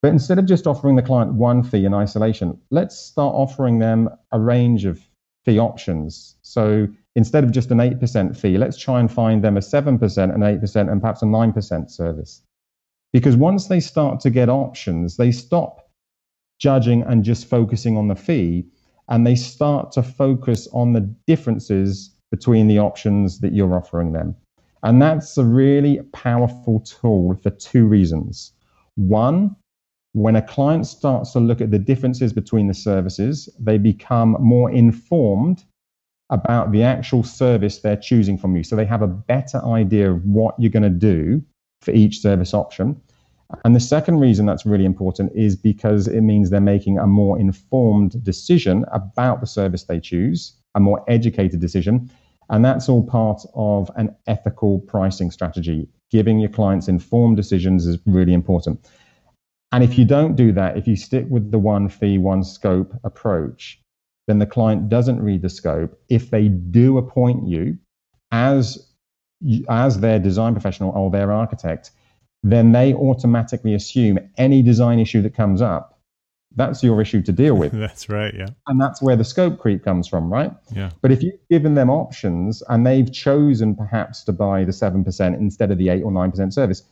But 0.00 0.08
instead 0.08 0.38
of 0.38 0.46
just 0.46 0.66
offering 0.66 0.96
the 0.96 1.02
client 1.02 1.34
one 1.34 1.62
fee 1.62 1.84
in 1.84 1.94
isolation, 1.94 2.58
let's 2.70 2.98
start 2.98 3.34
offering 3.34 3.78
them 3.78 4.08
a 4.32 4.40
range 4.40 4.84
of 4.84 5.00
fee 5.44 5.58
options. 5.58 6.36
So 6.42 6.88
instead 7.14 7.44
of 7.44 7.52
just 7.52 7.70
an 7.70 7.78
8% 7.78 8.36
fee, 8.36 8.58
let's 8.58 8.76
try 8.76 8.98
and 8.98 9.10
find 9.10 9.44
them 9.44 9.56
a 9.56 9.60
7%, 9.60 10.34
an 10.34 10.40
8%, 10.40 10.90
and 10.90 11.00
perhaps 11.00 11.22
a 11.22 11.26
9% 11.26 11.90
service. 11.90 12.42
Because 13.12 13.36
once 13.36 13.68
they 13.68 13.80
start 13.80 14.20
to 14.20 14.30
get 14.30 14.48
options, 14.48 15.16
they 15.16 15.32
stop 15.32 15.90
judging 16.58 17.02
and 17.02 17.24
just 17.24 17.46
focusing 17.46 17.96
on 17.96 18.08
the 18.08 18.14
fee 18.16 18.64
and 19.08 19.26
they 19.26 19.34
start 19.34 19.92
to 19.92 20.02
focus 20.02 20.68
on 20.72 20.92
the 20.92 21.00
differences 21.26 22.10
between 22.30 22.68
the 22.68 22.78
options 22.78 23.40
that 23.40 23.52
you're 23.52 23.74
offering 23.74 24.12
them. 24.12 24.34
And 24.82 25.00
that's 25.00 25.36
a 25.36 25.44
really 25.44 26.00
powerful 26.12 26.80
tool 26.80 27.38
for 27.42 27.50
two 27.50 27.86
reasons. 27.86 28.52
One, 28.94 29.54
when 30.12 30.36
a 30.36 30.42
client 30.42 30.86
starts 30.86 31.32
to 31.32 31.40
look 31.40 31.60
at 31.60 31.70
the 31.70 31.78
differences 31.78 32.32
between 32.32 32.68
the 32.68 32.74
services, 32.74 33.48
they 33.58 33.78
become 33.78 34.36
more 34.40 34.70
informed 34.70 35.64
about 36.30 36.72
the 36.72 36.82
actual 36.82 37.22
service 37.22 37.78
they're 37.78 37.96
choosing 37.96 38.38
from 38.38 38.56
you. 38.56 38.64
So 38.64 38.76
they 38.76 38.86
have 38.86 39.02
a 39.02 39.06
better 39.06 39.62
idea 39.64 40.10
of 40.10 40.24
what 40.24 40.54
you're 40.58 40.70
going 40.70 40.82
to 40.82 40.88
do 40.88 41.42
for 41.82 41.90
each 41.90 42.20
service 42.20 42.54
option. 42.54 43.00
And 43.64 43.76
the 43.76 43.80
second 43.80 44.18
reason 44.18 44.46
that's 44.46 44.64
really 44.64 44.86
important 44.86 45.32
is 45.34 45.56
because 45.56 46.08
it 46.08 46.22
means 46.22 46.48
they're 46.48 46.60
making 46.60 46.98
a 46.98 47.06
more 47.06 47.38
informed 47.38 48.22
decision 48.24 48.84
about 48.92 49.40
the 49.40 49.46
service 49.46 49.84
they 49.84 50.00
choose, 50.00 50.54
a 50.74 50.80
more 50.80 51.04
educated 51.08 51.60
decision. 51.60 52.10
And 52.48 52.64
that's 52.64 52.88
all 52.88 53.04
part 53.04 53.42
of 53.54 53.90
an 53.96 54.14
ethical 54.26 54.80
pricing 54.80 55.30
strategy. 55.30 55.88
Giving 56.10 56.38
your 56.38 56.50
clients 56.50 56.88
informed 56.88 57.36
decisions 57.36 57.86
is 57.86 57.98
really 58.06 58.32
important. 58.32 58.88
And 59.70 59.82
if 59.82 59.98
you 59.98 60.04
don't 60.04 60.36
do 60.36 60.52
that, 60.52 60.76
if 60.76 60.86
you 60.86 60.96
stick 60.96 61.26
with 61.28 61.50
the 61.50 61.58
one 61.58 61.88
fee, 61.88 62.18
one 62.18 62.44
scope 62.44 62.94
approach, 63.04 63.80
then 64.28 64.38
the 64.38 64.46
client 64.46 64.88
doesn't 64.88 65.22
read 65.22 65.42
the 65.42 65.48
scope. 65.48 65.98
If 66.08 66.30
they 66.30 66.48
do 66.48 66.98
appoint 66.98 67.48
you 67.48 67.78
as 68.30 68.91
as 69.68 70.00
their 70.00 70.18
design 70.18 70.52
professional 70.52 70.90
or 70.92 71.10
their 71.10 71.32
architect, 71.32 71.90
then 72.42 72.72
they 72.72 72.94
automatically 72.94 73.74
assume 73.74 74.18
any 74.36 74.62
design 74.62 74.98
issue 74.98 75.22
that 75.22 75.34
comes 75.34 75.62
up, 75.62 76.00
that's 76.56 76.82
your 76.82 77.00
issue 77.00 77.22
to 77.22 77.32
deal 77.32 77.54
with. 77.54 77.72
that's 77.78 78.08
right, 78.08 78.34
yeah. 78.34 78.48
And 78.66 78.80
that's 78.80 79.00
where 79.00 79.16
the 79.16 79.24
scope 79.24 79.58
creep 79.58 79.84
comes 79.84 80.06
from, 80.08 80.32
right? 80.32 80.52
Yeah. 80.74 80.90
But 81.00 81.12
if 81.12 81.22
you've 81.22 81.38
given 81.50 81.74
them 81.74 81.90
options 81.90 82.62
and 82.68 82.86
they've 82.86 83.10
chosen 83.10 83.74
perhaps 83.74 84.22
to 84.24 84.32
buy 84.32 84.64
the 84.64 84.72
7% 84.72 85.34
instead 85.38 85.70
of 85.70 85.78
the 85.78 85.88
8 85.88 86.02
or 86.02 86.10
9% 86.10 86.52
service, 86.52 86.82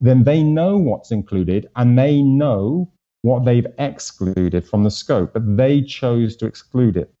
then 0.00 0.24
they 0.24 0.42
know 0.42 0.76
what's 0.76 1.10
included 1.10 1.68
and 1.76 1.98
they 1.98 2.22
know 2.22 2.90
what 3.22 3.44
they've 3.44 3.66
excluded 3.78 4.64
from 4.66 4.84
the 4.84 4.90
scope, 4.90 5.32
but 5.32 5.56
they 5.56 5.82
chose 5.82 6.36
to 6.36 6.46
exclude 6.46 6.96
it. 6.96 7.12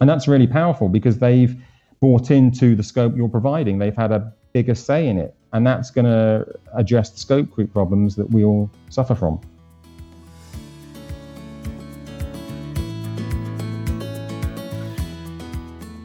And 0.00 0.10
that's 0.10 0.26
really 0.26 0.48
powerful 0.48 0.88
because 0.88 1.18
they've 1.18 1.56
bought 2.04 2.30
into 2.30 2.76
the 2.76 2.82
scope 2.82 3.16
you're 3.16 3.30
providing. 3.30 3.78
They've 3.78 3.96
had 3.96 4.12
a 4.12 4.30
bigger 4.52 4.74
say 4.74 5.08
in 5.08 5.16
it. 5.16 5.34
And 5.54 5.66
that's 5.66 5.90
going 5.90 6.04
to 6.04 6.46
address 6.74 7.08
the 7.08 7.18
scope 7.18 7.50
creep 7.50 7.72
problems 7.72 8.14
that 8.16 8.30
we 8.30 8.44
all 8.44 8.68
suffer 8.90 9.14
from. 9.14 9.40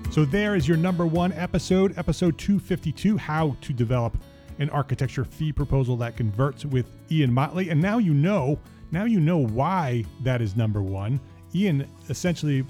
So 0.09 0.23
there 0.23 0.55
is 0.55 0.69
your 0.69 0.77
number 0.77 1.05
one 1.05 1.33
episode, 1.33 1.97
episode 1.97 2.37
252, 2.37 3.17
How 3.17 3.57
to 3.59 3.73
Develop 3.73 4.17
an 4.59 4.69
Architecture 4.69 5.25
Fee 5.25 5.51
Proposal 5.51 5.97
that 5.97 6.15
Converts 6.15 6.63
with 6.63 6.85
Ian 7.11 7.33
Motley. 7.33 7.71
And 7.71 7.81
now 7.81 7.97
you 7.97 8.13
know, 8.13 8.57
now 8.91 9.03
you 9.03 9.19
know 9.19 9.45
why 9.47 10.05
that 10.21 10.41
is 10.41 10.55
number 10.55 10.81
one. 10.81 11.19
Ian 11.53 11.85
essentially 12.07 12.65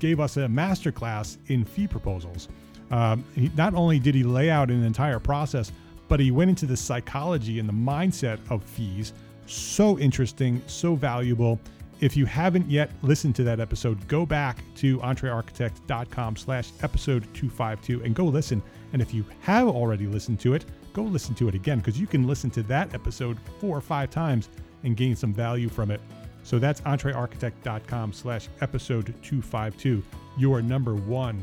gave 0.00 0.18
us 0.18 0.38
a 0.38 0.48
masterclass 0.48 1.36
in 1.46 1.64
fee 1.64 1.86
proposals. 1.86 2.48
Um, 2.94 3.24
he, 3.34 3.50
not 3.56 3.74
only 3.74 3.98
did 3.98 4.14
he 4.14 4.22
lay 4.22 4.50
out 4.50 4.70
an 4.70 4.84
entire 4.84 5.18
process, 5.18 5.72
but 6.06 6.20
he 6.20 6.30
went 6.30 6.48
into 6.48 6.64
the 6.64 6.76
psychology 6.76 7.58
and 7.58 7.68
the 7.68 7.72
mindset 7.72 8.38
of 8.50 8.62
fees. 8.62 9.12
So 9.46 9.98
interesting, 9.98 10.62
so 10.68 10.94
valuable. 10.94 11.58
If 11.98 12.16
you 12.16 12.24
haven't 12.24 12.70
yet 12.70 12.92
listened 13.02 13.34
to 13.36 13.42
that 13.44 13.58
episode, 13.58 14.06
go 14.06 14.24
back 14.24 14.62
to 14.76 14.98
entrearchitect.com 15.00 16.36
slash 16.36 16.70
episode 16.82 17.22
252 17.34 18.04
and 18.04 18.14
go 18.14 18.26
listen. 18.26 18.62
And 18.92 19.02
if 19.02 19.12
you 19.12 19.24
have 19.40 19.66
already 19.66 20.06
listened 20.06 20.38
to 20.40 20.54
it, 20.54 20.64
go 20.92 21.02
listen 21.02 21.34
to 21.36 21.48
it 21.48 21.56
again 21.56 21.78
because 21.78 21.98
you 21.98 22.06
can 22.06 22.28
listen 22.28 22.48
to 22.50 22.62
that 22.64 22.94
episode 22.94 23.38
four 23.58 23.76
or 23.76 23.80
five 23.80 24.10
times 24.10 24.48
and 24.84 24.96
gain 24.96 25.16
some 25.16 25.34
value 25.34 25.68
from 25.68 25.90
it. 25.90 26.00
So 26.44 26.60
that's 26.60 26.80
entrearchitect.com 26.82 28.12
slash 28.12 28.48
episode 28.60 29.06
252, 29.22 30.00
your 30.36 30.62
number 30.62 30.94
one 30.94 31.42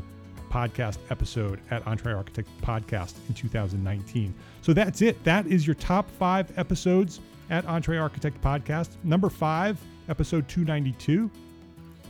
podcast 0.52 0.98
episode 1.10 1.60
at 1.70 1.86
Entre 1.86 2.12
Architect 2.12 2.48
Podcast 2.60 3.14
in 3.28 3.34
2019. 3.34 4.34
So 4.60 4.74
that's 4.74 5.00
it. 5.00 5.22
That 5.24 5.46
is 5.46 5.66
your 5.66 5.74
top 5.74 6.10
five 6.10 6.52
episodes 6.58 7.20
at 7.48 7.64
Entre 7.66 7.96
Architect 7.96 8.40
Podcast. 8.42 8.90
Number 9.02 9.30
five, 9.30 9.78
episode 10.08 10.46
292, 10.48 11.30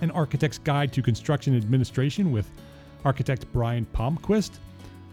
An 0.01 0.11
Architect's 0.11 0.59
Guide 0.59 0.93
to 0.93 1.03
Construction 1.03 1.57
Administration 1.57 2.32
with 2.32 2.51
architect 3.05 3.47
Brian 3.53 3.86
Palmquist. 3.95 4.59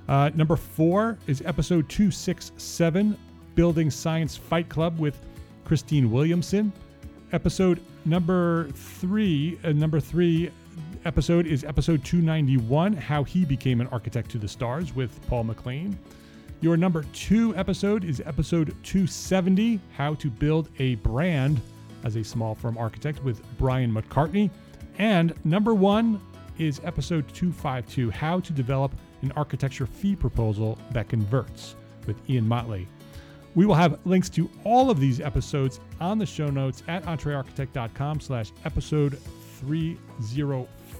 Uh, 0.07 0.31
number 0.33 0.55
four 0.55 1.17
is 1.27 1.43
episode 1.45 1.87
267, 1.87 3.15
Building 3.53 3.91
Science 3.91 4.35
Fight 4.35 4.69
Club 4.69 4.97
with 4.97 5.19
Christine 5.65 6.09
Williamson. 6.09 6.73
Episode 7.31 7.79
number 8.05 8.69
three, 8.71 9.59
uh, 9.63 9.71
number 9.71 9.99
three 9.99 10.51
episode 11.05 11.47
is 11.47 11.63
episode 11.63 12.03
291, 12.03 12.93
How 12.93 13.23
He 13.23 13.45
Became 13.45 13.81
an 13.81 13.87
Architect 13.87 14.29
to 14.31 14.37
the 14.37 14.47
Stars 14.47 14.95
with 14.95 15.19
Paul 15.27 15.45
McClean. 15.45 15.95
Your 16.61 16.75
number 16.75 17.03
two 17.13 17.55
episode 17.55 18.03
is 18.03 18.21
episode 18.25 18.75
270, 18.83 19.79
How 19.95 20.15
to 20.15 20.29
Build 20.29 20.69
a 20.79 20.95
Brand 20.95 21.61
as 22.03 22.15
a 22.15 22.23
Small 22.23 22.53
Firm 22.55 22.77
Architect 22.77 23.23
with 23.23 23.41
Brian 23.57 23.93
McCartney. 23.93 24.49
And 24.97 25.33
number 25.45 25.73
one 25.73 26.21
is 26.57 26.81
episode 26.83 27.27
252, 27.33 28.09
How 28.11 28.41
to 28.41 28.51
Develop 28.51 28.91
an 29.21 29.31
Architecture 29.35 29.85
Fee 29.85 30.15
Proposal 30.15 30.77
that 30.91 31.07
Converts 31.07 31.75
with 32.05 32.29
Ian 32.29 32.47
Motley. 32.47 32.87
We 33.55 33.65
will 33.65 33.75
have 33.75 33.99
links 34.05 34.29
to 34.29 34.49
all 34.63 34.89
of 34.89 34.99
these 34.99 35.19
episodes 35.19 35.79
on 35.99 36.17
the 36.17 36.25
show 36.25 36.47
notes 36.47 36.83
at 36.87 37.03
entrearchitect.com 37.03 38.19
slash 38.19 38.51
episode 38.65 39.19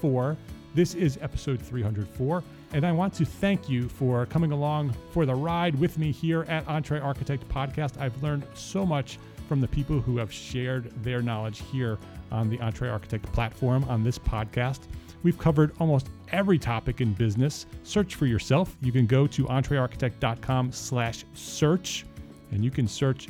304. 0.00 0.36
This 0.74 0.94
is 0.94 1.18
episode 1.20 1.60
304. 1.60 2.42
And 2.72 2.86
I 2.86 2.92
want 2.92 3.12
to 3.14 3.24
thank 3.24 3.68
you 3.68 3.88
for 3.88 4.26
coming 4.26 4.52
along 4.52 4.94
for 5.12 5.26
the 5.26 5.34
ride 5.34 5.74
with 5.74 5.98
me 5.98 6.12
here 6.12 6.42
at 6.48 6.66
Entre 6.68 7.00
Architect 7.00 7.48
Podcast. 7.48 8.00
I've 8.00 8.22
learned 8.22 8.44
so 8.54 8.86
much 8.86 9.18
from 9.48 9.60
the 9.60 9.68
people 9.68 10.00
who 10.00 10.16
have 10.18 10.32
shared 10.32 10.90
their 11.02 11.20
knowledge 11.20 11.62
here 11.70 11.98
on 12.30 12.48
the 12.48 12.60
Entre 12.60 12.88
Architect 12.88 13.30
platform 13.32 13.84
on 13.84 14.04
this 14.04 14.18
podcast. 14.18 14.80
We've 15.22 15.38
covered 15.38 15.72
almost 15.80 16.08
every 16.30 16.58
topic 16.58 17.00
in 17.00 17.12
business. 17.12 17.66
Search 17.82 18.14
for 18.14 18.26
yourself. 18.26 18.76
You 18.80 18.92
can 18.92 19.06
go 19.06 19.26
to 19.26 19.44
entrearchitect.com 19.46 20.72
slash 20.72 21.24
search 21.34 22.06
and 22.52 22.64
you 22.64 22.70
can 22.70 22.88
search 22.88 23.28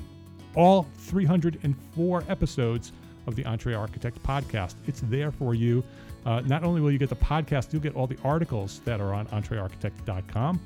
all 0.54 0.86
304 0.98 2.24
episodes 2.28 2.92
of 3.26 3.36
the 3.36 3.44
Entre 3.44 3.74
Architect 3.74 4.22
podcast. 4.22 4.74
It's 4.86 5.02
there 5.02 5.30
for 5.30 5.54
you. 5.54 5.84
Uh, 6.26 6.40
not 6.40 6.64
only 6.64 6.80
will 6.80 6.90
you 6.90 6.98
get 6.98 7.08
the 7.08 7.16
podcast, 7.16 7.72
you'll 7.72 7.82
get 7.82 7.94
all 7.94 8.06
the 8.06 8.18
articles 8.24 8.80
that 8.84 9.00
are 9.00 9.14
on 9.14 9.26
entrearchitect.com. 9.28 10.60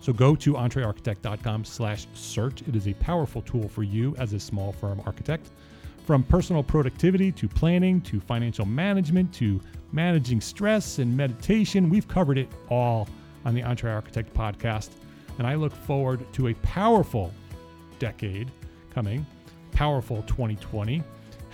So 0.00 0.12
go 0.12 0.36
to 0.36 0.52
entrearchitect.com 0.52 1.64
slash 1.64 2.06
search. 2.12 2.62
It 2.62 2.76
is 2.76 2.86
a 2.88 2.94
powerful 2.94 3.40
tool 3.42 3.68
for 3.68 3.82
you 3.82 4.14
as 4.18 4.34
a 4.34 4.40
small 4.40 4.72
firm 4.72 5.00
architect. 5.06 5.48
From 6.04 6.22
personal 6.22 6.62
productivity 6.62 7.32
to 7.32 7.48
planning 7.48 8.02
to 8.02 8.20
financial 8.20 8.66
management 8.66 9.32
to 9.34 9.60
managing 9.92 10.42
stress 10.42 10.98
and 10.98 11.16
meditation, 11.16 11.88
we've 11.88 12.06
covered 12.06 12.36
it 12.36 12.48
all 12.68 13.08
on 13.46 13.54
the 13.54 13.62
Entre 13.62 13.90
Architect 13.90 14.34
podcast. 14.34 14.90
And 15.38 15.46
I 15.46 15.54
look 15.54 15.72
forward 15.72 16.30
to 16.34 16.48
a 16.48 16.54
powerful 16.56 17.32
decade 17.98 18.50
coming, 18.90 19.24
powerful 19.72 20.22
2020. 20.26 21.02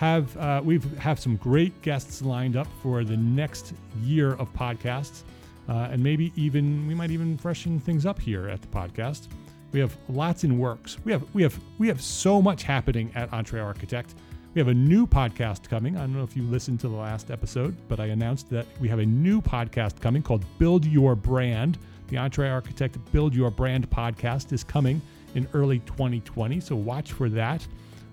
Have 0.01 0.35
uh, 0.37 0.61
we've 0.65 0.97
have 0.97 1.19
some 1.19 1.35
great 1.35 1.79
guests 1.83 2.23
lined 2.23 2.55
up 2.55 2.65
for 2.81 3.03
the 3.03 3.15
next 3.15 3.75
year 4.01 4.33
of 4.33 4.51
podcasts, 4.51 5.21
uh, 5.69 5.89
and 5.91 6.01
maybe 6.01 6.33
even 6.35 6.87
we 6.87 6.95
might 6.95 7.11
even 7.11 7.37
freshen 7.37 7.79
things 7.79 8.03
up 8.07 8.19
here 8.19 8.49
at 8.49 8.63
the 8.63 8.67
podcast. 8.69 9.27
We 9.71 9.79
have 9.79 9.95
lots 10.09 10.43
in 10.43 10.57
works. 10.57 10.97
We 11.05 11.11
have 11.11 11.23
we 11.35 11.43
have 11.43 11.59
we 11.77 11.87
have 11.87 12.01
so 12.01 12.41
much 12.41 12.63
happening 12.63 13.11
at 13.13 13.31
Entre 13.31 13.59
Architect. 13.59 14.15
We 14.55 14.59
have 14.59 14.69
a 14.69 14.73
new 14.73 15.05
podcast 15.05 15.69
coming. 15.69 15.95
I 15.97 15.99
don't 15.99 16.15
know 16.15 16.23
if 16.23 16.35
you 16.35 16.41
listened 16.41 16.79
to 16.79 16.87
the 16.87 16.95
last 16.95 17.29
episode, 17.29 17.77
but 17.87 17.99
I 17.99 18.07
announced 18.07 18.49
that 18.49 18.65
we 18.79 18.87
have 18.87 18.97
a 18.97 19.05
new 19.05 19.39
podcast 19.39 19.99
coming 19.99 20.23
called 20.23 20.43
Build 20.57 20.83
Your 20.83 21.13
Brand. 21.13 21.77
The 22.07 22.17
Entre 22.17 22.49
Architect 22.49 22.97
Build 23.11 23.35
Your 23.35 23.51
Brand 23.51 23.87
podcast 23.91 24.51
is 24.51 24.63
coming 24.63 24.99
in 25.35 25.47
early 25.53 25.77
2020, 25.81 26.59
so 26.59 26.75
watch 26.75 27.11
for 27.11 27.29
that. 27.29 27.67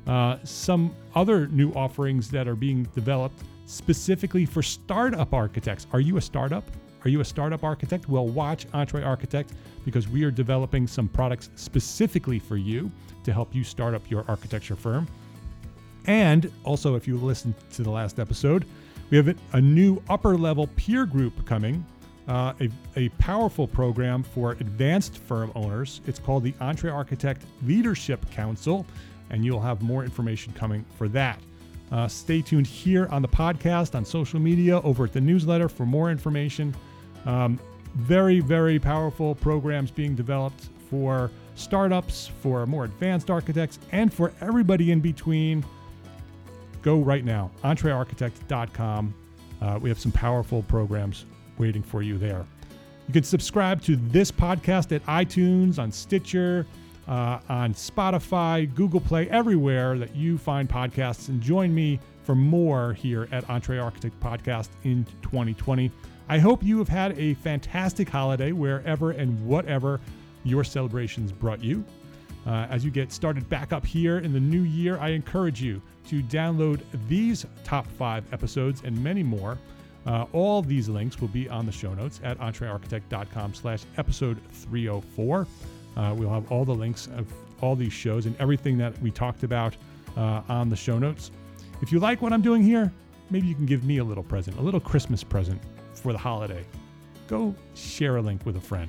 Uh, 0.08 0.38
some 0.42 0.94
other 1.14 1.48
new 1.48 1.70
offerings 1.72 2.30
that 2.30 2.48
are 2.48 2.56
being 2.56 2.84
developed 2.94 3.42
specifically 3.66 4.46
for 4.46 4.62
startup 4.62 5.34
architects. 5.34 5.86
Are 5.92 6.00
you 6.00 6.16
a 6.16 6.20
startup? 6.20 6.64
Are 7.04 7.10
you 7.10 7.20
a 7.20 7.24
startup 7.24 7.62
architect? 7.62 8.08
Well, 8.08 8.26
watch 8.26 8.66
Entre 8.72 9.02
Architect 9.02 9.52
because 9.84 10.08
we 10.08 10.24
are 10.24 10.30
developing 10.30 10.86
some 10.86 11.08
products 11.08 11.50
specifically 11.56 12.38
for 12.38 12.56
you 12.56 12.90
to 13.24 13.32
help 13.32 13.54
you 13.54 13.62
start 13.62 13.94
up 13.94 14.10
your 14.10 14.24
architecture 14.28 14.76
firm. 14.76 15.06
And 16.06 16.50
also, 16.64 16.94
if 16.94 17.06
you 17.06 17.18
listened 17.18 17.54
to 17.72 17.82
the 17.82 17.90
last 17.90 18.18
episode, 18.18 18.64
we 19.10 19.18
have 19.18 19.36
a 19.52 19.60
new 19.60 20.02
upper 20.08 20.36
level 20.38 20.68
peer 20.68 21.04
group 21.04 21.46
coming, 21.46 21.84
uh, 22.28 22.54
a, 22.60 22.70
a 22.96 23.08
powerful 23.10 23.66
program 23.66 24.22
for 24.22 24.52
advanced 24.52 25.18
firm 25.18 25.52
owners. 25.54 26.00
It's 26.06 26.18
called 26.18 26.44
the 26.44 26.54
Entre 26.60 26.90
Architect 26.90 27.44
Leadership 27.62 28.28
Council, 28.30 28.86
and 29.30 29.44
you'll 29.44 29.60
have 29.60 29.82
more 29.82 30.04
information 30.04 30.52
coming 30.52 30.84
for 30.96 31.08
that. 31.08 31.40
Uh, 31.90 32.06
stay 32.06 32.42
tuned 32.42 32.66
here 32.66 33.06
on 33.10 33.22
the 33.22 33.28
podcast, 33.28 33.94
on 33.94 34.04
social 34.04 34.38
media, 34.40 34.80
over 34.82 35.04
at 35.04 35.12
the 35.12 35.20
newsletter 35.20 35.68
for 35.68 35.86
more 35.86 36.10
information. 36.10 36.74
Um, 37.24 37.58
very, 37.96 38.40
very 38.40 38.78
powerful 38.78 39.34
programs 39.34 39.90
being 39.90 40.14
developed 40.14 40.68
for 40.90 41.30
startups, 41.54 42.30
for 42.40 42.66
more 42.66 42.84
advanced 42.84 43.30
architects, 43.30 43.78
and 43.92 44.12
for 44.12 44.32
everybody 44.40 44.92
in 44.92 45.00
between 45.00 45.64
go 46.82 46.98
right 47.00 47.24
now, 47.24 47.50
entrearchitect.com. 47.64 49.14
Uh, 49.60 49.78
we 49.80 49.88
have 49.88 49.98
some 49.98 50.12
powerful 50.12 50.62
programs 50.64 51.24
waiting 51.58 51.82
for 51.82 52.02
you 52.02 52.16
there. 52.18 52.46
You 53.08 53.14
can 53.14 53.24
subscribe 53.24 53.82
to 53.82 53.96
this 53.96 54.30
podcast 54.30 54.94
at 54.94 55.04
iTunes, 55.06 55.78
on 55.78 55.90
Stitcher, 55.90 56.66
uh, 57.08 57.40
on 57.48 57.74
Spotify, 57.74 58.72
Google 58.74 59.00
Play, 59.00 59.28
everywhere 59.30 59.98
that 59.98 60.14
you 60.14 60.38
find 60.38 60.68
podcasts. 60.68 61.28
And 61.28 61.40
join 61.40 61.74
me 61.74 61.98
for 62.22 62.34
more 62.34 62.92
here 62.92 63.26
at 63.32 63.48
Entre 63.48 63.78
Architect 63.78 64.18
Podcast 64.20 64.68
in 64.84 65.06
2020. 65.22 65.90
I 66.28 66.38
hope 66.38 66.62
you 66.62 66.78
have 66.78 66.88
had 66.88 67.18
a 67.18 67.34
fantastic 67.34 68.08
holiday 68.08 68.52
wherever 68.52 69.12
and 69.12 69.46
whatever 69.46 70.00
your 70.44 70.62
celebrations 70.62 71.32
brought 71.32 71.64
you. 71.64 71.84
Uh, 72.46 72.66
as 72.70 72.84
you 72.84 72.90
get 72.90 73.12
started 73.12 73.48
back 73.48 73.72
up 73.72 73.84
here 73.84 74.18
in 74.18 74.32
the 74.32 74.40
new 74.40 74.62
year, 74.62 74.98
I 74.98 75.10
encourage 75.10 75.60
you 75.62 75.80
to 76.08 76.22
download 76.22 76.82
these 77.08 77.46
top 77.64 77.86
five 77.86 78.30
episodes 78.32 78.82
and 78.84 79.02
many 79.02 79.22
more. 79.22 79.58
Uh, 80.06 80.26
all 80.32 80.62
these 80.62 80.88
links 80.88 81.20
will 81.20 81.28
be 81.28 81.48
on 81.48 81.66
the 81.66 81.72
show 81.72 81.92
notes 81.92 82.20
at 82.22 82.38
entrearchitect.com 82.38 83.54
slash 83.54 83.82
episode 83.96 84.40
304. 84.52 85.46
Uh, 85.98 86.14
we'll 86.16 86.30
have 86.30 86.50
all 86.50 86.64
the 86.64 86.74
links 86.74 87.08
of 87.16 87.30
all 87.60 87.74
these 87.74 87.92
shows 87.92 88.26
and 88.26 88.34
everything 88.40 88.78
that 88.78 88.98
we 89.02 89.10
talked 89.10 89.42
about 89.42 89.76
uh, 90.16 90.42
on 90.48 90.68
the 90.68 90.76
show 90.76 90.98
notes. 90.98 91.30
If 91.82 91.92
you 91.92 91.98
like 91.98 92.22
what 92.22 92.32
I'm 92.32 92.42
doing 92.42 92.62
here, 92.62 92.92
maybe 93.30 93.46
you 93.48 93.54
can 93.54 93.66
give 93.66 93.84
me 93.84 93.98
a 93.98 94.04
little 94.04 94.22
present, 94.22 94.56
a 94.58 94.62
little 94.62 94.80
Christmas 94.80 95.22
present 95.24 95.60
for 95.92 96.12
the 96.12 96.18
holiday. 96.18 96.64
Go 97.26 97.54
share 97.74 98.16
a 98.16 98.22
link 98.22 98.46
with 98.46 98.56
a 98.56 98.60
friend. 98.60 98.88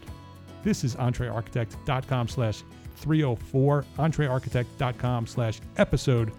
This 0.64 0.84
is 0.84 0.95
entrearchitect.com 0.95 2.28
slash 2.28 2.64
304. 2.97 3.86
Entrearchitect.com 3.97 5.28
slash 5.28 5.60
episode 5.78 6.32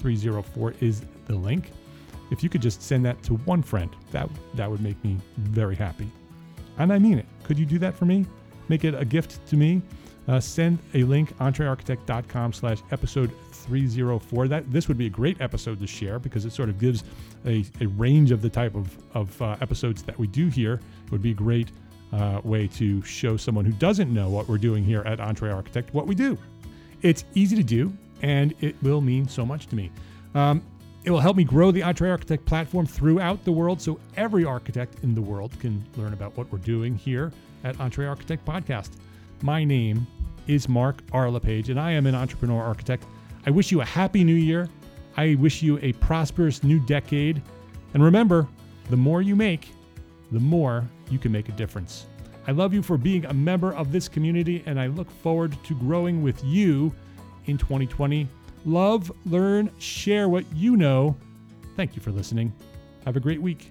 304 0.00 0.74
is 0.80 1.02
the 1.26 1.34
link. 1.34 1.70
If 2.30 2.42
you 2.42 2.48
could 2.48 2.62
just 2.62 2.82
send 2.82 3.04
that 3.04 3.22
to 3.24 3.34
one 3.34 3.62
friend, 3.62 3.94
that, 4.10 4.28
that 4.54 4.70
would 4.70 4.80
make 4.80 5.02
me 5.04 5.18
very 5.36 5.76
happy. 5.76 6.10
And 6.78 6.92
I 6.92 6.98
mean 6.98 7.18
it. 7.18 7.26
Could 7.44 7.58
you 7.58 7.66
do 7.66 7.78
that 7.78 7.94
for 7.94 8.04
me? 8.04 8.26
Make 8.68 8.84
it 8.84 8.94
a 8.94 9.04
gift 9.04 9.46
to 9.46 9.56
me? 9.56 9.82
Uh, 10.28 10.40
send 10.40 10.78
a 10.94 11.04
link, 11.04 11.36
entrearchitect.com 11.38 12.52
slash 12.52 12.78
episode 12.90 13.30
304. 13.52 14.48
That 14.48 14.70
This 14.70 14.88
would 14.88 14.98
be 14.98 15.06
a 15.06 15.10
great 15.10 15.40
episode 15.40 15.80
to 15.80 15.86
share 15.86 16.18
because 16.18 16.44
it 16.44 16.52
sort 16.52 16.68
of 16.68 16.80
gives 16.80 17.04
a, 17.44 17.64
a 17.80 17.86
range 17.86 18.32
of 18.32 18.42
the 18.42 18.50
type 18.50 18.74
of, 18.74 18.96
of 19.14 19.40
uh, 19.40 19.56
episodes 19.60 20.02
that 20.02 20.18
we 20.18 20.26
do 20.26 20.48
here. 20.48 20.80
It 21.04 21.12
would 21.12 21.22
be 21.22 21.30
a 21.30 21.34
great 21.34 21.70
uh, 22.12 22.40
way 22.42 22.66
to 22.68 23.02
show 23.02 23.36
someone 23.36 23.64
who 23.64 23.72
doesn't 23.72 24.12
know 24.12 24.28
what 24.28 24.48
we're 24.48 24.58
doing 24.58 24.84
here 24.84 25.02
at 25.02 25.20
Entre 25.20 25.50
Architect 25.50 25.94
what 25.94 26.06
we 26.06 26.14
do. 26.14 26.36
It's 27.02 27.24
easy 27.34 27.56
to 27.56 27.62
do, 27.62 27.92
and 28.22 28.54
it 28.60 28.74
will 28.82 29.00
mean 29.00 29.28
so 29.28 29.44
much 29.46 29.66
to 29.68 29.76
me. 29.76 29.92
Um, 30.34 30.62
it 31.04 31.10
will 31.10 31.20
help 31.20 31.36
me 31.36 31.44
grow 31.44 31.70
the 31.70 31.84
Entre 31.84 32.10
Architect 32.10 32.44
platform 32.46 32.84
throughout 32.84 33.44
the 33.44 33.52
world 33.52 33.80
so 33.80 34.00
every 34.16 34.44
architect 34.44 35.04
in 35.04 35.14
the 35.14 35.22
world 35.22 35.52
can 35.60 35.84
learn 35.96 36.12
about 36.12 36.36
what 36.36 36.50
we're 36.50 36.58
doing 36.58 36.96
here 36.96 37.32
at 37.62 37.78
Entre 37.78 38.06
Architect 38.06 38.44
Podcast. 38.44 38.90
My 39.42 39.62
name 39.62 40.06
is 40.46 40.68
Mark 40.68 41.02
R. 41.12 41.30
LePage, 41.30 41.70
and 41.70 41.78
I 41.78 41.92
am 41.92 42.06
an 42.06 42.14
entrepreneur 42.14 42.62
architect. 42.62 43.04
I 43.46 43.50
wish 43.50 43.70
you 43.70 43.80
a 43.80 43.84
happy 43.84 44.24
new 44.24 44.34
year. 44.34 44.68
I 45.16 45.34
wish 45.36 45.62
you 45.62 45.78
a 45.82 45.92
prosperous 45.94 46.62
new 46.62 46.80
decade. 46.80 47.42
And 47.94 48.02
remember, 48.02 48.46
the 48.90 48.96
more 48.96 49.22
you 49.22 49.36
make, 49.36 49.68
the 50.32 50.40
more 50.40 50.84
you 51.10 51.18
can 51.18 51.32
make 51.32 51.48
a 51.48 51.52
difference. 51.52 52.06
I 52.46 52.52
love 52.52 52.72
you 52.72 52.82
for 52.82 52.96
being 52.96 53.24
a 53.26 53.34
member 53.34 53.74
of 53.74 53.92
this 53.92 54.08
community, 54.08 54.62
and 54.66 54.78
I 54.78 54.86
look 54.86 55.10
forward 55.10 55.56
to 55.64 55.74
growing 55.74 56.22
with 56.22 56.42
you 56.44 56.92
in 57.46 57.58
2020 57.58 58.28
love, 58.66 59.10
learn, 59.24 59.70
share 59.78 60.28
what 60.28 60.44
you 60.54 60.76
know. 60.76 61.16
Thank 61.76 61.96
you 61.96 62.02
for 62.02 62.10
listening. 62.10 62.52
Have 63.04 63.16
a 63.16 63.20
great 63.20 63.40
week. 63.40 63.70